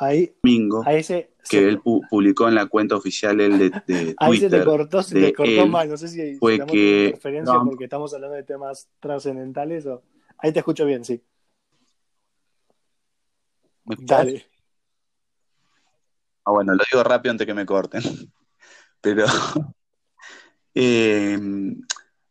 Ahí, 0.00 0.32
domingo, 0.44 0.84
que 1.48 1.68
él 1.68 1.80
pu 1.80 2.02
publicó 2.08 2.46
en 2.46 2.54
la 2.54 2.66
cuenta 2.66 2.94
oficial 2.94 3.40
él 3.40 3.58
de, 3.58 3.70
de 3.70 3.80
Twitter. 3.80 4.14
Ahí 4.18 4.38
se 4.38 4.48
te 4.48 4.64
cortó, 4.64 5.02
se 5.02 5.20
te 5.20 5.32
cortó 5.32 5.50
él, 5.50 5.70
mal. 5.70 5.88
No 5.88 5.96
sé 5.96 6.06
si 6.06 6.36
fue 6.36 6.64
que 6.66 7.10
referencia 7.14 7.54
porque 7.64 7.84
estamos 7.84 8.14
hablando 8.14 8.36
de 8.36 8.44
temas 8.44 8.88
trascendentales. 9.00 9.86
O... 9.86 10.02
Ahí 10.38 10.52
te 10.52 10.60
escucho 10.60 10.86
bien, 10.86 11.04
sí. 11.04 11.20
Dale. 13.84 14.46
Ah, 16.48 16.50
bueno, 16.50 16.72
lo 16.72 16.82
digo 16.90 17.04
rápido 17.04 17.32
antes 17.32 17.46
que 17.46 17.52
me 17.52 17.66
corten. 17.66 18.00
Pero 19.02 19.26
eh, 20.74 21.38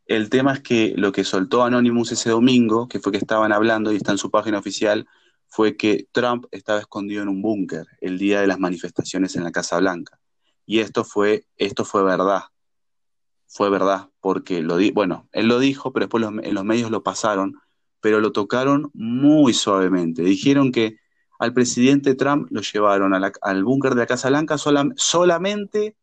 el 0.07 0.29
tema 0.31 0.53
es 0.53 0.61
que 0.61 0.95
lo 0.97 1.11
que 1.11 1.23
soltó 1.23 1.63
Anonymous 1.63 2.13
ese 2.13 2.31
domingo, 2.31 2.87
que 2.87 2.99
fue 2.99 3.11
que 3.11 3.19
estaban 3.19 3.51
hablando 3.51 3.91
y 3.91 3.97
está 3.97 4.13
en 4.13 4.17
su 4.17 4.31
página 4.31 4.57
oficial, 4.57 5.07
fue 5.47 5.77
que 5.77 6.07
Trump 6.11 6.47
estaba 6.49 6.79
escondido 6.79 7.21
en 7.21 7.29
un 7.29 7.43
búnker 7.43 7.85
el 8.01 8.17
día 8.17 8.41
de 8.41 8.47
las 8.47 8.57
manifestaciones 8.57 9.35
en 9.35 9.43
la 9.43 9.51
Casa 9.51 9.77
Blanca. 9.77 10.19
Y 10.65 10.79
esto 10.79 11.03
fue, 11.03 11.45
esto 11.55 11.85
fue 11.85 12.03
verdad. 12.03 12.41
Fue 13.45 13.69
verdad, 13.69 14.09
porque 14.19 14.63
lo 14.63 14.77
di 14.77 14.89
bueno, 14.89 15.29
él 15.31 15.47
lo 15.47 15.59
dijo, 15.59 15.93
pero 15.93 16.07
después 16.07 16.21
los, 16.21 16.33
los 16.53 16.65
medios 16.65 16.89
lo 16.89 17.03
pasaron, 17.03 17.53
pero 18.01 18.19
lo 18.19 18.31
tocaron 18.31 18.89
muy 18.95 19.53
suavemente. 19.53 20.23
Dijeron 20.23 20.71
que 20.71 20.97
al 21.39 21.53
presidente 21.53 22.15
Trump 22.15 22.47
lo 22.51 22.61
llevaron 22.61 23.13
a 23.13 23.19
la, 23.19 23.31
al 23.41 23.63
búnker 23.63 23.91
de 23.91 24.01
la 24.01 24.05
Casa 24.07 24.29
Blanca 24.29 24.57
sola, 24.57 24.89
solamente 24.95 25.95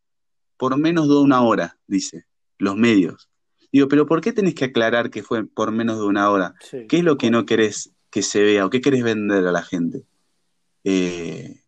por 0.57 0.77
menos 0.77 1.09
de 1.09 1.17
una 1.17 1.43
hora, 1.43 1.79
dice, 1.87 2.27
los 2.59 2.77
medios. 2.77 3.29
Digo, 3.73 3.89
pero 3.89 4.07
¿por 4.07 4.21
qué 4.21 4.33
tenés 4.33 4.55
que 4.55 4.67
aclarar 4.67 5.11
que 5.11 5.23
fue 5.23 5.45
por 5.45 5.73
menos 5.73 5.99
de 5.99 6.05
una 6.05 6.31
hora? 6.31 6.55
Sí. 6.61 6.87
¿Qué 6.89 6.99
es 6.99 7.05
lo 7.05 7.17
que 7.17 7.31
no 7.31 7.45
querés 7.45 7.91
que 8.11 8.23
se 8.23 8.41
vea 8.41 8.65
o 8.65 8.71
qué 8.71 8.81
querés 8.81 9.03
vender 9.03 9.45
a 9.47 9.53
la 9.53 9.63
gente? 9.63 10.05
Eh, 10.85 11.61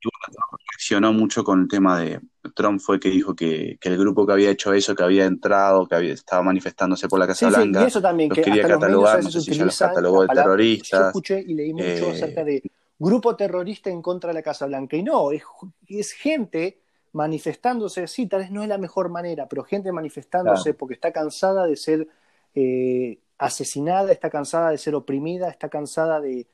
y 0.00 0.08
bueno, 0.08 0.42
reaccionó 0.72 1.12
mucho 1.12 1.44
con 1.44 1.62
el 1.62 1.68
tema 1.68 2.00
de. 2.00 2.20
Trump 2.54 2.80
fue 2.80 3.00
que 3.00 3.10
dijo 3.10 3.34
que, 3.34 3.76
que 3.80 3.88
el 3.88 3.98
grupo 3.98 4.26
que 4.26 4.32
había 4.32 4.50
hecho 4.50 4.72
eso, 4.72 4.94
que 4.94 5.02
había 5.02 5.26
entrado, 5.26 5.86
que 5.86 5.96
había, 5.96 6.14
estaba 6.14 6.42
manifestándose 6.42 7.08
por 7.08 7.18
la 7.18 7.26
Casa 7.26 7.48
Sí, 7.48 7.54
sí, 7.54 7.60
Blanca, 7.60 7.82
y 7.82 7.86
eso 7.86 8.00
también, 8.00 8.28
los 8.28 8.36
que 8.36 8.42
quería 8.42 8.62
hasta 8.62 8.74
los 8.74 8.80
catalogar, 8.80 9.24
no 9.24 9.30
sé 9.30 9.40
si 9.40 9.52
ya 9.52 9.64
los 9.64 9.78
catalogó 9.78 10.22
de 10.22 10.28
palabra. 10.28 10.44
Yo 10.44 10.56
terroristas. 10.56 11.06
escuché 11.08 11.44
y 11.46 11.54
leí 11.54 11.72
mucho 11.72 11.84
eh, 11.84 12.12
acerca 12.12 12.44
de 12.44 12.62
grupo 12.98 13.36
terrorista 13.36 13.90
en 13.90 14.02
contra 14.02 14.28
de 14.28 14.34
la 14.34 14.42
Casa 14.42 14.66
Blanca. 14.66 14.96
Y 14.96 15.02
no, 15.02 15.32
es, 15.32 15.42
es 15.88 16.12
gente 16.12 16.80
manifestándose, 17.12 18.06
sí, 18.06 18.26
tal 18.26 18.40
vez 18.40 18.50
no 18.50 18.62
es 18.62 18.68
la 18.68 18.78
mejor 18.78 19.08
manera, 19.08 19.48
pero 19.48 19.64
gente 19.64 19.90
manifestándose 19.90 20.64
claro, 20.64 20.78
porque 20.78 20.94
está 20.94 21.12
cansada 21.12 21.66
de 21.66 21.76
ser 21.76 22.08
eh, 22.54 23.20
asesinada, 23.38 24.12
está 24.12 24.28
cansada 24.28 24.70
de 24.70 24.78
ser 24.78 24.94
oprimida, 24.94 25.48
está 25.48 25.70
cansada 25.70 26.20
de, 26.20 26.46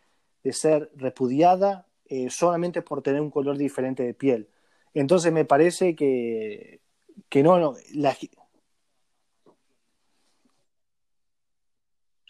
de 0.44 0.52
ser 0.52 0.90
repudiada 0.94 1.86
eh, 2.06 2.30
solamente 2.30 2.82
por 2.82 3.02
tener 3.02 3.20
un 3.20 3.30
color 3.30 3.56
diferente 3.56 4.02
de 4.02 4.14
piel. 4.14 4.48
Entonces 4.94 5.32
me 5.32 5.44
parece 5.44 5.96
que, 5.96 6.80
que 7.28 7.42
no, 7.42 7.58
no, 7.58 7.74
la, 7.94 8.16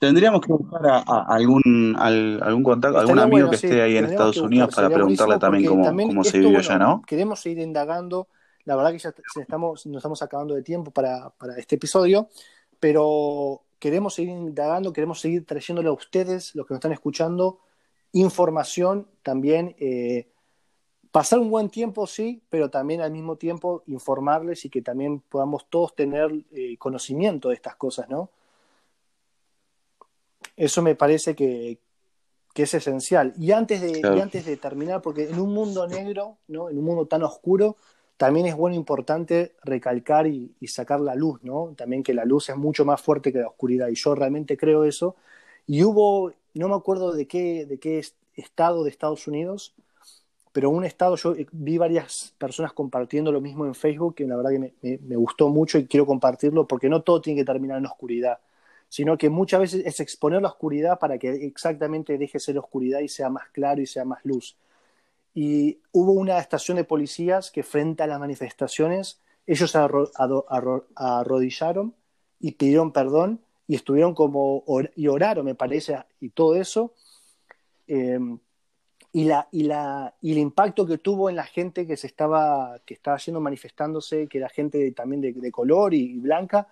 Tendríamos 0.03 0.41
que 0.41 0.53
buscar 0.53 0.85
a, 0.85 0.97
a 1.07 1.27
algún, 1.29 1.95
al- 1.97 2.43
algún 2.43 2.65
contacto, 2.65 2.99
algún 2.99 3.21
amigo 3.21 3.47
bueno, 3.47 3.51
que 3.51 3.57
sí, 3.57 3.67
esté 3.69 3.83
ahí 3.83 3.97
en 3.99 4.07
Estados 4.07 4.37
Unidos 4.37 4.67
buscar, 4.71 4.87
para 4.87 4.95
preguntarle 4.97 5.39
también 5.39 5.65
cómo, 5.65 5.85
también 5.85 6.09
cómo 6.09 6.25
se 6.25 6.39
vivió 6.39 6.55
bueno, 6.55 6.69
allá, 6.69 6.79
¿no? 6.81 7.03
queremos 7.07 7.39
seguir 7.39 7.61
indagando, 7.61 8.27
la 8.65 8.75
verdad 8.75 8.91
que 8.91 8.99
ya 8.99 9.15
estamos, 9.41 9.87
nos 9.87 9.97
estamos 9.99 10.21
acabando 10.21 10.57
de 10.57 10.63
tiempo 10.65 10.91
para, 10.91 11.31
para 11.31 11.57
este 11.57 11.77
episodio, 11.77 12.27
pero 12.81 13.63
queremos 13.79 14.15
seguir 14.15 14.31
indagando, 14.33 14.93
queremos 14.93 15.21
seguir 15.21 15.47
trayéndole 15.47 15.89
a 15.89 15.93
ustedes, 15.93 16.53
los 16.57 16.67
que 16.67 16.75
nos 16.75 16.79
están 16.79 16.91
escuchando, 16.91 17.61
información 18.11 19.07
también, 19.23 19.77
eh, 19.79 20.27
pasar 21.13 21.39
un 21.39 21.49
buen 21.49 21.71
tiempo, 21.71 22.09
sí, 22.09 22.43
pero 22.51 22.71
también 22.71 23.03
al 23.03 23.13
mismo 23.13 23.37
tiempo 23.37 23.85
informarles 23.87 24.65
y 24.65 24.69
que 24.69 24.83
también 24.83 25.21
podamos 25.21 25.67
todos 25.71 25.95
tener 25.95 26.33
eh, 26.51 26.77
conocimiento 26.77 27.51
de 27.51 27.55
estas 27.55 27.77
cosas, 27.77 28.09
¿no? 28.09 28.31
Eso 30.57 30.83
me 30.83 30.95
parece 30.95 31.35
que, 31.35 31.79
que 32.55 32.65
es 32.65 32.75
esencial. 32.75 33.35
Y 33.39 33.53
antes, 33.53 33.81
de, 33.81 34.07
y 34.11 34.21
antes 34.21 34.45
de 34.47 34.57
terminar, 34.57 35.03
porque 35.03 35.31
en 35.31 35.41
un 35.41 35.53
mundo 35.55 35.87
negro, 35.89 36.39
¿no? 36.49 36.71
en 36.71 36.79
un 36.79 36.85
mundo 36.85 37.07
tan 37.07 37.23
oscuro, 37.23 37.77
también 38.17 38.47
es 38.47 38.57
bueno, 38.57 38.77
importante 38.77 39.55
recalcar 39.65 40.27
y, 40.27 40.55
y 40.61 40.69
sacar 40.69 41.01
la 41.01 41.15
luz, 41.17 41.41
¿no? 41.43 41.75
También 41.77 42.03
que 42.03 42.15
la 42.15 42.25
luz 42.25 42.51
es 42.51 42.57
mucho 42.57 42.85
más 42.85 43.01
fuerte 43.03 43.33
que 43.33 43.41
la 43.41 43.49
oscuridad, 43.49 43.89
y 43.89 43.95
yo 43.97 44.15
realmente 44.15 44.57
creo 44.57 44.85
eso. 44.85 45.17
Y 45.67 45.83
hubo, 45.85 46.33
no 46.55 46.69
me 46.69 46.77
acuerdo 46.77 47.13
de 47.13 47.27
qué, 47.27 47.67
de 47.67 47.79
qué 47.79 47.99
est- 47.99 48.17
estado 48.37 48.85
de 48.85 48.91
Estados 48.91 49.27
Unidos, 49.27 49.75
pero 50.53 50.69
un 50.71 50.85
estado, 50.85 51.17
yo 51.17 51.35
vi 51.53 51.79
varias 51.79 52.35
personas 52.39 52.73
compartiendo 52.75 53.33
lo 53.33 53.41
mismo 53.41 53.65
en 53.67 53.75
Facebook, 53.75 54.15
que 54.17 54.27
la 54.27 54.37
verdad 54.37 54.51
que 54.51 54.59
me, 54.59 54.75
me- 54.83 54.99
me 54.99 55.17
gustó 55.17 55.49
mucho 55.49 55.79
y 55.79 55.87
quiero 55.87 56.07
compartirlo, 56.07 56.67
porque 56.69 56.89
no 56.91 57.03
todo 57.03 57.21
tiene 57.23 57.41
que 57.41 57.47
terminar 57.47 57.79
en 57.79 57.87
oscuridad, 57.87 58.39
sino 58.93 59.17
que 59.17 59.31
muchas 59.31 59.59
veces 59.59 59.87
es 59.87 60.01
exponer 60.01 60.43
la 60.43 60.49
oscuridad 60.49 60.99
para 60.99 61.17
que 61.17 61.31
exactamente 61.47 62.19
deje 62.19 62.39
ser 62.39 62.59
oscuridad 62.59 63.01
y 63.01 63.09
sea 63.09 63.31
más 63.31 63.49
claro 63.49 63.81
y 63.81 63.87
sea 63.87 64.05
más 64.05 64.23
luz. 64.23 64.55
Y 65.33 65.79
hubo 65.93 66.13
una 66.13 66.39
estación 66.39 66.77
de 66.77 66.85
policías 66.85 67.51
que 67.51 67.63
frente 67.63 68.03
a 68.03 68.07
las 68.07 68.21
manifestaciones, 68.21 69.19
ellos 69.47 69.75
arro- 69.75 70.85
arrodillaron 70.95 71.95
y 72.39 72.53
pidieron 72.53 72.93
perdón 72.93 73.41
y 73.67 73.77
estuvieron 73.77 74.15
como, 74.15 74.63
or- 74.67 74.93
y 74.95 75.07
oraron, 75.09 75.47
me 75.47 75.55
parece, 75.55 75.97
y 76.21 76.29
todo 76.29 76.55
eso. 76.55 76.93
Eh, 77.87 78.21
y, 79.11 79.25
la, 79.25 79.49
y, 79.53 79.63
la, 79.63 80.15
y 80.21 80.33
el 80.33 80.39
impacto 80.39 80.85
que 80.85 80.99
tuvo 80.99 81.31
en 81.31 81.37
la 81.37 81.45
gente 81.45 81.87
que 81.87 81.97
se 81.97 82.09
estaba, 82.09 82.79
que 82.85 82.93
estaba 82.93 83.17
yendo 83.17 83.41
manifestándose, 83.41 84.29
que 84.29 84.37
era 84.37 84.51
gente 84.51 84.93
también 84.93 85.23
de, 85.23 85.51
color 85.51 85.95
y 85.95 86.19
blanca, 86.19 86.69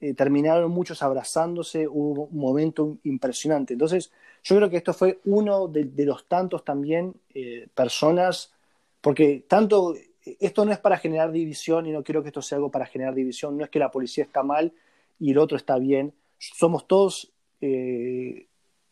eh, 0.00 0.14
terminaron 0.14 0.70
muchos 0.70 1.02
abrazándose, 1.02 1.86
hubo 1.86 2.24
un 2.24 2.38
momento 2.38 2.98
impresionante. 3.04 3.74
Entonces, 3.74 4.10
yo 4.42 4.56
creo 4.56 4.70
que 4.70 4.78
esto 4.78 4.94
fue 4.94 5.20
uno 5.24 5.68
de, 5.68 5.84
de 5.84 6.06
los 6.06 6.26
tantos 6.26 6.64
también 6.64 7.14
eh, 7.34 7.68
personas, 7.74 8.52
porque 9.00 9.44
tanto, 9.46 9.94
esto 10.24 10.64
no 10.64 10.72
es 10.72 10.78
para 10.78 10.98
generar 10.98 11.32
división 11.32 11.86
y 11.86 11.92
no 11.92 12.02
quiero 12.02 12.22
que 12.22 12.28
esto 12.28 12.42
sea 12.42 12.56
algo 12.56 12.70
para 12.70 12.86
generar 12.86 13.14
división, 13.14 13.56
no 13.56 13.64
es 13.64 13.70
que 13.70 13.78
la 13.78 13.90
policía 13.90 14.24
está 14.24 14.42
mal 14.42 14.72
y 15.18 15.32
el 15.32 15.38
otro 15.38 15.56
está 15.56 15.78
bien, 15.78 16.14
somos 16.38 16.86
todos 16.86 17.30
eh, 17.60 18.46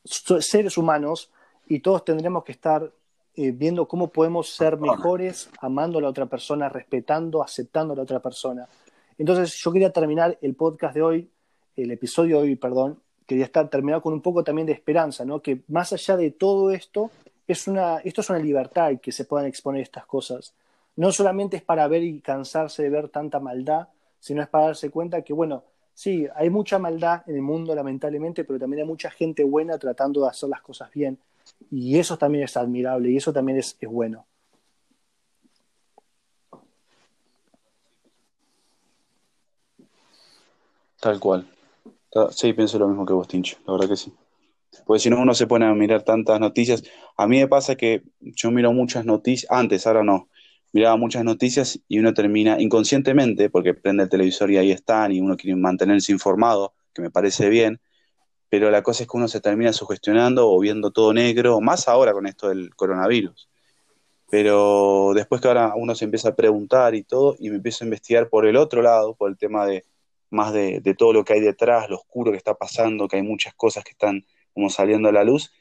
seres 0.05 0.77
humanos 0.77 1.31
y 1.67 1.81
todos 1.81 2.05
tendremos 2.05 2.45
que 2.45 2.53
estar 2.53 2.93
eh, 3.35 3.53
viendo 3.53 3.87
cómo 3.87 4.09
podemos 4.09 4.51
ser 4.51 4.79
mejores, 4.79 5.49
amando 5.61 5.99
a 5.99 6.03
la 6.03 6.09
otra 6.09 6.27
persona, 6.27 6.69
respetando, 6.69 7.43
aceptando 7.43 7.93
a 7.93 7.97
la 7.97 8.03
otra 8.03 8.21
persona. 8.21 8.69
Entonces 9.19 9.55
yo 9.57 9.73
quería 9.73 9.91
terminar 9.91 10.39
el 10.41 10.55
podcast 10.55 10.95
de 10.95 11.03
hoy, 11.03 11.31
el 11.77 11.91
episodio 11.91 12.39
de 12.39 12.43
hoy, 12.45 12.57
perdón, 12.57 13.01
quería 13.27 13.45
estar 13.45 13.69
terminar 13.69 14.01
con 14.01 14.15
un 14.15 14.23
poco 14.23 14.45
también 14.45 14.67
de 14.67 14.73
esperanza, 14.73 15.25
¿no? 15.25 15.43
Que 15.43 15.61
más 15.69 15.93
allá 15.93 16.17
de 16.17 16.31
todo 16.31 16.71
esto, 16.71 17.11
es 17.47 17.67
una, 17.67 17.99
esto 17.99 18.21
es 18.21 18.31
una 18.31 18.39
libertad 18.39 18.93
que 19.03 19.13
se 19.13 19.25
puedan 19.25 19.47
exponer 19.47 19.83
estas 19.83 20.07
cosas. 20.07 20.55
No 20.97 21.13
solamente 21.13 21.57
es 21.57 21.63
para 21.63 21.87
ver 21.89 22.03
y 22.05 22.21
cansarse 22.21 22.83
de 22.85 22.91
ver 22.91 23.09
tanta 23.09 23.41
maldad, 23.41 23.89
sino 24.21 24.43
es 24.43 24.49
para 24.49 24.67
darse 24.67 24.91
cuenta 24.91 25.23
que, 25.23 25.33
bueno, 25.33 25.65
sí, 25.95 26.27
hay 26.35 26.49
mucha 26.49 26.79
maldad 26.79 27.23
en 27.27 27.37
el 27.37 27.43
mundo, 27.43 27.75
lamentablemente, 27.75 28.45
pero 28.45 28.59
también 28.59 28.83
hay 28.83 28.89
mucha 28.89 29.11
gente 29.11 29.45
buena 29.45 29.79
tratando 29.79 30.23
de 30.23 30.29
hacer 30.29 30.49
las 30.49 30.61
cosas 30.61 30.91
bien. 30.93 31.19
Y 31.71 31.99
eso 31.99 32.17
también 32.17 32.45
es 32.45 32.57
admirable 32.57 33.11
y 33.11 33.17
eso 33.17 33.33
también 33.33 33.59
es 33.59 33.77
bueno. 33.83 34.27
Tal 41.01 41.21
cual. 41.21 41.47
Sí, 42.31 42.53
pienso 42.53 42.79
lo 42.79 42.89
mismo 42.89 43.07
que 43.07 43.13
vos, 43.13 43.29
Tincho, 43.29 43.59
la 43.67 43.75
verdad 43.75 43.89
que 43.89 43.97
sí. 43.97 44.13
Porque 44.85 45.01
si 45.01 45.11
no, 45.11 45.21
uno 45.21 45.35
se 45.35 45.47
pone 45.47 45.67
a 45.67 45.75
mirar 45.75 46.03
tantas 46.03 46.41
noticias. 46.41 46.83
A 47.17 47.27
mí 47.27 47.39
me 47.39 47.49
pasa 47.49 47.77
que 47.77 48.03
yo 48.21 48.51
miro 48.51 48.73
muchas 48.73 49.05
noticias, 49.05 49.51
antes, 49.51 49.87
ahora 49.87 50.03
no, 50.03 50.29
miraba 50.73 50.97
muchas 50.97 51.25
noticias 51.25 51.81
y 51.89 51.99
uno 51.99 52.15
termina 52.15 52.61
inconscientemente, 52.61 53.51
porque 53.51 53.75
prende 53.75 54.05
el 54.05 54.09
televisor 54.09 54.51
y 54.51 54.57
ahí 54.57 54.73
están, 54.73 55.13
y 55.13 55.21
uno 55.21 55.37
quiere 55.37 55.57
mantenerse 55.57 56.13
informado, 56.13 56.75
que 56.93 57.03
me 57.03 57.11
parece 57.11 57.49
bien, 57.49 57.81
pero 58.49 58.71
la 58.71 58.83
cosa 58.83 59.03
es 59.03 59.09
que 59.09 59.17
uno 59.17 59.29
se 59.29 59.41
termina 59.41 59.73
sugestionando 59.73 60.51
o 60.51 60.59
viendo 60.59 60.91
todo 60.91 61.13
negro, 61.13 61.61
más 61.61 61.87
ahora 61.89 62.13
con 62.13 62.27
esto 62.27 62.49
del 62.49 62.75
coronavirus. 62.75 63.49
Pero 64.31 65.13
después 65.15 65.41
que 65.41 65.49
ahora 65.49 65.73
uno 65.77 65.95
se 65.95 66.05
empieza 66.05 66.31
a 66.31 66.37
preguntar 66.37 66.95
y 66.95 67.03
todo, 67.03 67.37
y 67.39 67.51
me 67.51 67.57
empiezo 67.57 67.85
a 67.85 67.87
investigar 67.87 68.29
por 68.29 68.47
el 68.47 68.57
otro 68.57 68.83
lado, 68.83 69.15
por 69.15 69.31
el 69.31 69.37
tema 69.37 69.67
de, 69.67 69.85
más 70.31 70.53
de, 70.53 70.81
todo 70.97 71.13
lo 71.13 71.25
que 71.25 71.35
hay 71.35 71.41
detrás, 71.41 71.89
lo 71.89 71.97
oscuro 71.97 72.31
que 72.31 72.37
está 72.37 72.55
pasando, 72.55 73.09
que 73.09 73.17
hay 73.17 73.23
muchas 73.23 73.55
cosas 73.55 73.85
que 73.85 73.93
están 73.93 74.27
como 74.53 74.71
saliendo 74.71 75.09
a 75.09 75.13
la 75.13 75.25
luz, 75.25 75.53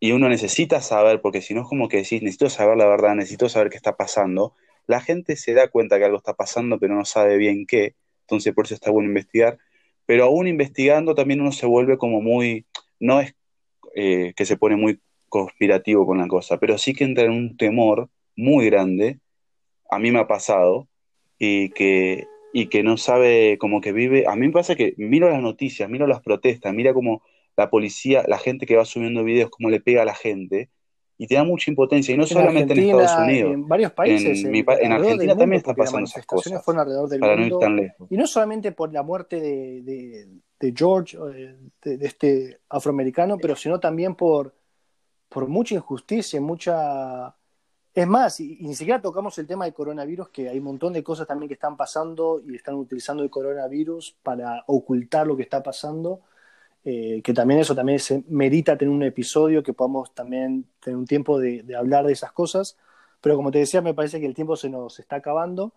y 0.00 0.12
uno 0.12 0.28
necesita 0.28 0.80
saber, 0.80 1.20
porque 1.20 1.42
si 1.42 1.54
no 1.54 1.62
es 1.62 1.68
como 1.68 1.88
que 1.88 1.98
decís, 1.98 2.22
necesito 2.22 2.50
saber 2.50 2.76
la 2.76 2.86
verdad, 2.86 3.14
necesito 3.14 3.48
saber 3.48 3.70
qué 3.70 3.76
está 3.76 3.96
pasando, 3.96 4.54
la 4.86 5.00
gente 5.00 5.36
se 5.36 5.54
da 5.54 5.68
cuenta 5.68 5.98
que 5.98 6.04
algo 6.04 6.16
está 6.16 6.34
pasando, 6.34 6.78
pero 6.78 6.94
no 6.94 7.04
sabe 7.04 7.36
bien 7.36 7.66
qué, 7.66 7.94
entonces 8.22 8.52
por 8.52 8.66
eso 8.66 8.74
está 8.74 8.90
bueno 8.90 9.08
investigar, 9.08 9.58
pero 10.06 10.24
aún 10.24 10.48
investigando 10.48 11.14
también 11.14 11.40
uno 11.40 11.52
se 11.52 11.66
vuelve 11.66 11.98
como 11.98 12.20
muy, 12.20 12.66
no 12.98 13.20
es 13.20 13.34
eh, 13.94 14.32
que 14.36 14.44
se 14.44 14.56
pone 14.56 14.76
muy 14.76 15.00
conspirativo 15.28 16.04
con 16.04 16.18
la 16.18 16.26
cosa, 16.26 16.58
pero 16.58 16.76
sí 16.78 16.94
que 16.94 17.04
entra 17.04 17.24
en 17.24 17.30
un 17.30 17.56
temor 17.56 18.10
muy 18.36 18.66
grande, 18.66 19.20
a 19.90 19.98
mí 19.98 20.10
me 20.10 20.18
ha 20.18 20.26
pasado, 20.26 20.88
y 21.38 21.70
que, 21.70 22.26
y 22.52 22.66
que 22.66 22.82
no 22.82 22.96
sabe 22.96 23.56
como 23.58 23.80
que 23.80 23.92
vive, 23.92 24.26
a 24.26 24.36
mí 24.36 24.46
me 24.46 24.52
pasa 24.52 24.74
que 24.74 24.94
miro 24.98 25.30
las 25.30 25.40
noticias, 25.40 25.88
miro 25.88 26.06
las 26.06 26.20
protestas, 26.20 26.74
mira 26.74 26.92
como 26.92 27.22
la 27.56 27.70
policía, 27.70 28.24
la 28.28 28.38
gente 28.38 28.66
que 28.66 28.76
va 28.76 28.84
subiendo 28.84 29.24
videos, 29.24 29.50
cómo 29.50 29.70
le 29.70 29.80
pega 29.80 30.02
a 30.02 30.04
la 30.04 30.14
gente, 30.14 30.70
y 31.18 31.26
te 31.26 31.34
da 31.34 31.44
mucha 31.44 31.70
impotencia, 31.70 32.14
y 32.14 32.18
no 32.18 32.26
solamente 32.26 32.72
en 32.72 32.80
Estados 32.80 33.28
Unidos. 33.28 33.52
En 33.52 33.68
varios 33.68 33.92
países. 33.92 34.44
En, 34.44 34.54
en 34.54 34.92
Argentina 34.92 35.36
también 35.36 35.58
está 35.58 35.74
pasando 35.74 36.04
esas 36.04 36.26
cosas. 36.26 36.64
Fueron 36.64 36.80
alrededor 36.80 37.08
del 37.08 37.20
para 37.20 37.36
mundo, 37.36 37.48
no 37.48 37.60
ir 37.60 37.60
tan 37.60 37.76
lejos. 37.76 38.08
Y 38.10 38.16
no 38.16 38.26
solamente 38.26 38.72
por 38.72 38.92
la 38.92 39.02
muerte 39.02 39.40
de, 39.40 39.82
de, 39.82 40.28
de 40.58 40.74
George, 40.76 41.16
de, 41.16 41.96
de, 41.96 42.06
este 42.06 42.60
afroamericano, 42.68 43.38
pero 43.38 43.54
sino 43.54 43.78
también 43.78 44.14
por, 44.14 44.54
por 45.28 45.48
mucha 45.48 45.74
injusticia, 45.74 46.40
mucha... 46.40 47.36
Es 47.94 48.06
más, 48.06 48.40
y, 48.40 48.58
y, 48.60 48.66
ni 48.66 48.74
siquiera 48.74 49.02
tocamos 49.02 49.36
el 49.38 49.46
tema 49.46 49.66
del 49.66 49.74
coronavirus, 49.74 50.30
que 50.30 50.48
hay 50.48 50.58
un 50.58 50.64
montón 50.64 50.92
de 50.92 51.02
cosas 51.02 51.26
también 51.26 51.48
que 51.48 51.54
están 51.54 51.76
pasando 51.76 52.42
y 52.46 52.56
están 52.56 52.74
utilizando 52.74 53.22
el 53.22 53.30
coronavirus 53.30 54.16
para 54.22 54.64
ocultar 54.66 55.26
lo 55.26 55.36
que 55.36 55.42
está 55.42 55.62
pasando 55.62 56.20
eh, 56.84 57.22
que 57.22 57.32
también 57.32 57.60
eso 57.60 57.74
también 57.76 58.00
se 58.00 58.24
merita 58.28 58.76
tener 58.76 58.92
un 58.92 59.02
episodio, 59.04 59.62
que 59.62 59.72
podamos 59.72 60.12
también 60.14 60.66
tener 60.80 60.96
un 60.96 61.06
tiempo 61.06 61.38
de, 61.38 61.64
hablar 61.76 62.06
de 62.06 62.12
esas 62.12 62.32
cosas, 62.32 62.76
pero 63.20 63.36
como 63.36 63.52
te 63.52 63.58
decía, 63.58 63.80
me 63.82 63.94
parece 63.94 64.18
que 64.20 64.26
el 64.26 64.34
tiempo 64.34 64.56
se 64.56 64.68
nos 64.68 64.98
está 64.98 65.16
acabando. 65.16 65.72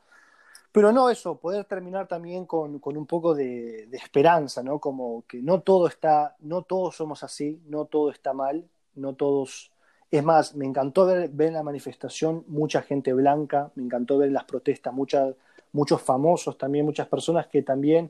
Pero 0.72 0.92
no 0.92 1.10
eso, 1.10 1.38
poder 1.38 1.66
terminar 1.66 2.08
también 2.08 2.46
con, 2.46 2.80
con 2.80 2.98
un 2.98 3.06
poco 3.06 3.34
de, 3.36 3.88
de, 3.88 3.98
esperanza, 3.98 4.62
¿no? 4.64 4.80
Como 4.80 5.24
que 5.28 5.42
no 5.42 5.62
todo 5.62 5.88
está, 5.88 6.36
no 6.40 6.64
todos 6.64 6.96
somos 6.98 7.24
así, 7.24 7.62
no 7.68 7.86
todo 7.86 8.12
está 8.12 8.34
mal, 8.34 8.66
no 8.96 9.14
todos... 9.14 9.72
Es 10.16 10.24
más, 10.24 10.56
me 10.56 10.66
encantó 10.66 11.06
ver, 11.06 11.30
ver 11.30 11.52
la 11.52 11.62
manifestación 11.62 12.46
mucha 12.48 12.82
gente 12.82 13.12
blanca, 13.12 13.70
me 13.76 13.84
encantó 13.84 14.18
ver 14.18 14.32
las 14.32 14.46
protestas 14.46 14.94
muchos 14.94 16.02
famosos 16.02 16.58
también, 16.58 16.86
muchas 16.86 17.08
personas 17.10 17.48
que 17.48 17.64
también 17.64 18.10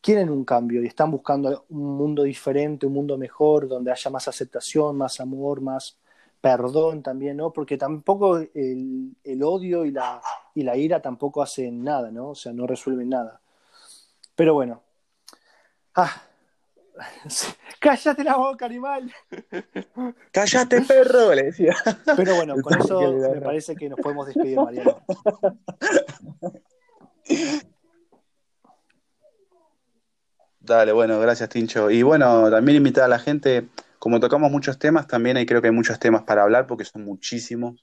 quieren 0.00 0.30
un 0.30 0.44
cambio 0.44 0.80
y 0.80 0.86
están 0.86 1.10
buscando 1.10 1.64
un 1.70 1.96
mundo 1.96 2.22
diferente, 2.22 2.86
un 2.86 2.92
mundo 2.92 3.18
mejor, 3.18 3.66
donde 3.66 3.90
haya 3.90 4.10
más 4.12 4.28
aceptación, 4.28 4.96
más 4.96 5.18
amor, 5.18 5.60
más 5.60 5.98
perdón 6.40 7.02
también, 7.02 7.36
¿no? 7.36 7.52
Porque 7.52 7.76
tampoco 7.76 8.36
el, 8.38 9.16
el 9.24 9.42
odio 9.42 9.84
y 9.84 9.90
la, 9.90 10.22
y 10.54 10.62
la 10.62 10.76
ira 10.76 11.02
tampoco 11.02 11.42
hacen 11.42 11.82
nada, 11.82 12.12
¿no? 12.12 12.28
O 12.28 12.34
sea, 12.36 12.52
no 12.52 12.64
resuelven 12.64 13.08
nada. 13.08 13.40
Pero 14.36 14.54
bueno. 14.54 14.82
Ah. 15.96 16.27
Cállate 17.80 18.24
la 18.24 18.36
boca, 18.36 18.66
animal. 18.66 19.12
Cállate, 20.32 20.82
perro, 20.82 21.34
le 21.34 21.44
decía. 21.44 21.76
Pero 22.16 22.36
bueno, 22.36 22.56
con 22.62 22.80
eso 22.80 23.12
me 23.12 23.40
parece 23.40 23.76
que 23.76 23.88
nos 23.88 23.98
podemos 24.00 24.26
despedir, 24.26 24.56
Mariano. 24.56 25.02
Dale, 30.60 30.92
bueno, 30.92 31.18
gracias 31.20 31.48
Tincho. 31.48 31.90
Y 31.90 32.02
bueno, 32.02 32.50
también 32.50 32.76
invitar 32.76 33.04
a 33.04 33.08
la 33.08 33.18
gente, 33.18 33.68
como 33.98 34.20
tocamos 34.20 34.50
muchos 34.50 34.78
temas, 34.78 35.06
también 35.06 35.36
hay, 35.36 35.46
creo 35.46 35.62
que 35.62 35.68
hay 35.68 35.74
muchos 35.74 35.98
temas 35.98 36.22
para 36.24 36.42
hablar 36.42 36.66
porque 36.66 36.84
son 36.84 37.04
muchísimos. 37.04 37.82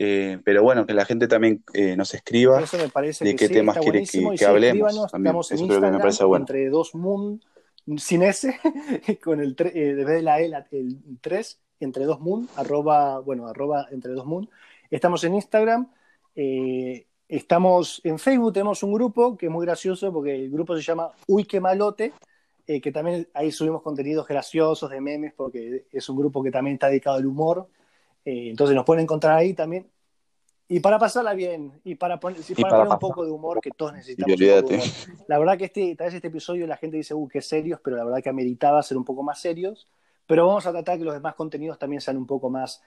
Eh, 0.00 0.38
pero 0.44 0.62
bueno, 0.62 0.86
que 0.86 0.94
la 0.94 1.04
gente 1.04 1.26
también 1.26 1.64
eh, 1.74 1.96
nos 1.96 2.14
escriba 2.14 2.60
de 2.60 3.36
qué 3.36 3.48
sí, 3.48 3.52
temas 3.52 3.78
quiere 3.78 4.04
que, 4.04 4.36
que 4.36 4.44
hablemos. 4.44 5.10
También. 5.10 5.30
Estamos 5.30 5.50
en 5.50 5.58
Instagram, 5.58 5.92
me 5.92 5.98
parece 5.98 6.24
bueno. 6.24 6.42
entre 6.44 6.68
dos 6.68 6.94
moon, 6.94 7.42
sin 7.96 8.22
S, 8.22 8.58
con 9.22 9.40
el 9.40 9.56
eh, 9.58 9.94
de 9.94 10.22
la 10.22 10.40
E, 10.40 10.50
el 10.72 11.18
3, 11.20 11.60
entre 11.80 12.04
dos 12.04 12.20
moon, 12.20 12.48
arroba, 12.56 13.20
bueno, 13.20 13.46
arroba 13.46 13.86
entre 13.90 14.12
dos 14.12 14.26
moon. 14.26 14.48
Estamos 14.90 15.24
en 15.24 15.34
Instagram. 15.34 15.90
Eh, 16.34 17.08
Estamos 17.28 18.00
en 18.04 18.18
Facebook, 18.18 18.54
tenemos 18.54 18.82
un 18.82 18.94
grupo 18.94 19.36
que 19.36 19.46
es 19.46 19.52
muy 19.52 19.66
gracioso 19.66 20.10
porque 20.10 20.34
el 20.34 20.50
grupo 20.50 20.74
se 20.74 20.82
llama 20.82 21.10
Uy, 21.26 21.44
qué 21.44 21.60
malote, 21.60 22.14
eh, 22.66 22.80
que 22.80 22.90
también 22.90 23.28
ahí 23.34 23.52
subimos 23.52 23.82
contenidos 23.82 24.26
graciosos 24.26 24.88
de 24.90 24.98
memes 25.02 25.34
porque 25.34 25.84
es 25.92 26.08
un 26.08 26.16
grupo 26.16 26.42
que 26.42 26.50
también 26.50 26.74
está 26.74 26.88
dedicado 26.88 27.18
al 27.18 27.26
humor. 27.26 27.68
Eh, 28.24 28.48
entonces 28.48 28.74
nos 28.74 28.86
pueden 28.86 29.02
encontrar 29.02 29.36
ahí 29.36 29.52
también. 29.52 29.86
Y 30.70 30.80
para 30.80 30.98
pasarla 30.98 31.32
bien, 31.32 31.80
y 31.82 31.94
para, 31.94 32.20
poner, 32.20 32.40
y 32.46 32.54
para, 32.54 32.68
para 32.68 32.82
poner 32.82 32.92
un 32.92 32.98
poco 32.98 33.24
de 33.24 33.30
humor 33.30 33.60
que 33.60 33.70
todos 33.70 33.94
necesitamos. 33.94 34.38
La 35.26 35.38
verdad 35.38 35.56
que 35.56 35.64
este, 35.64 35.96
tal 35.96 36.08
vez 36.08 36.14
este 36.14 36.28
episodio 36.28 36.66
la 36.66 36.76
gente 36.76 36.98
dice, 36.98 37.14
uh, 37.14 37.26
qué 37.26 37.40
serios, 37.40 37.80
pero 37.82 37.96
la 37.96 38.04
verdad 38.04 38.22
que 38.22 38.28
ameritaba 38.28 38.82
ser 38.82 38.98
un 38.98 39.04
poco 39.04 39.22
más 39.22 39.40
serios. 39.40 39.88
Pero 40.26 40.46
vamos 40.46 40.66
a 40.66 40.72
tratar 40.72 40.98
que 40.98 41.04
los 41.04 41.14
demás 41.14 41.34
contenidos 41.34 41.78
también 41.78 42.02
sean 42.02 42.18
un 42.18 42.26
poco 42.26 42.50
más 42.50 42.82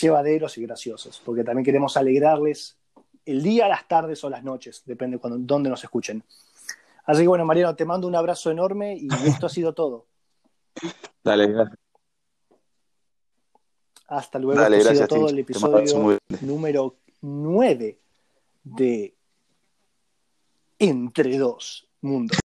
llevaderos 0.00 0.56
y 0.58 0.62
graciosos, 0.62 1.20
porque 1.24 1.42
también 1.42 1.64
queremos 1.64 1.96
alegrarles 1.96 2.78
el 3.26 3.42
día, 3.42 3.66
las 3.66 3.88
tardes 3.88 4.22
o 4.22 4.30
las 4.30 4.44
noches, 4.44 4.82
depende 4.86 5.18
cuando, 5.18 5.38
dónde 5.40 5.70
nos 5.70 5.82
escuchen. 5.82 6.22
Así 7.04 7.22
que 7.22 7.28
bueno, 7.28 7.44
Mariano, 7.44 7.74
te 7.74 7.84
mando 7.84 8.06
un 8.06 8.14
abrazo 8.14 8.52
enorme 8.52 8.96
y 8.96 9.08
esto 9.26 9.46
ha 9.46 9.50
sido 9.50 9.72
todo. 9.72 10.06
Dale, 11.24 11.48
gracias. 11.48 11.78
Hasta 14.06 14.38
luego. 14.38 14.60
Dale, 14.60 14.78
esto 14.78 14.90
gracias, 14.90 15.04
ha 15.04 15.14
sido 15.14 15.20
todo 15.20 15.30
el 15.30 15.38
episodio 15.40 16.18
número 16.42 16.96
9 17.24 17.98
de 18.64 19.14
Entre 20.78 21.38
dos 21.38 21.88
Mundos. 22.02 22.43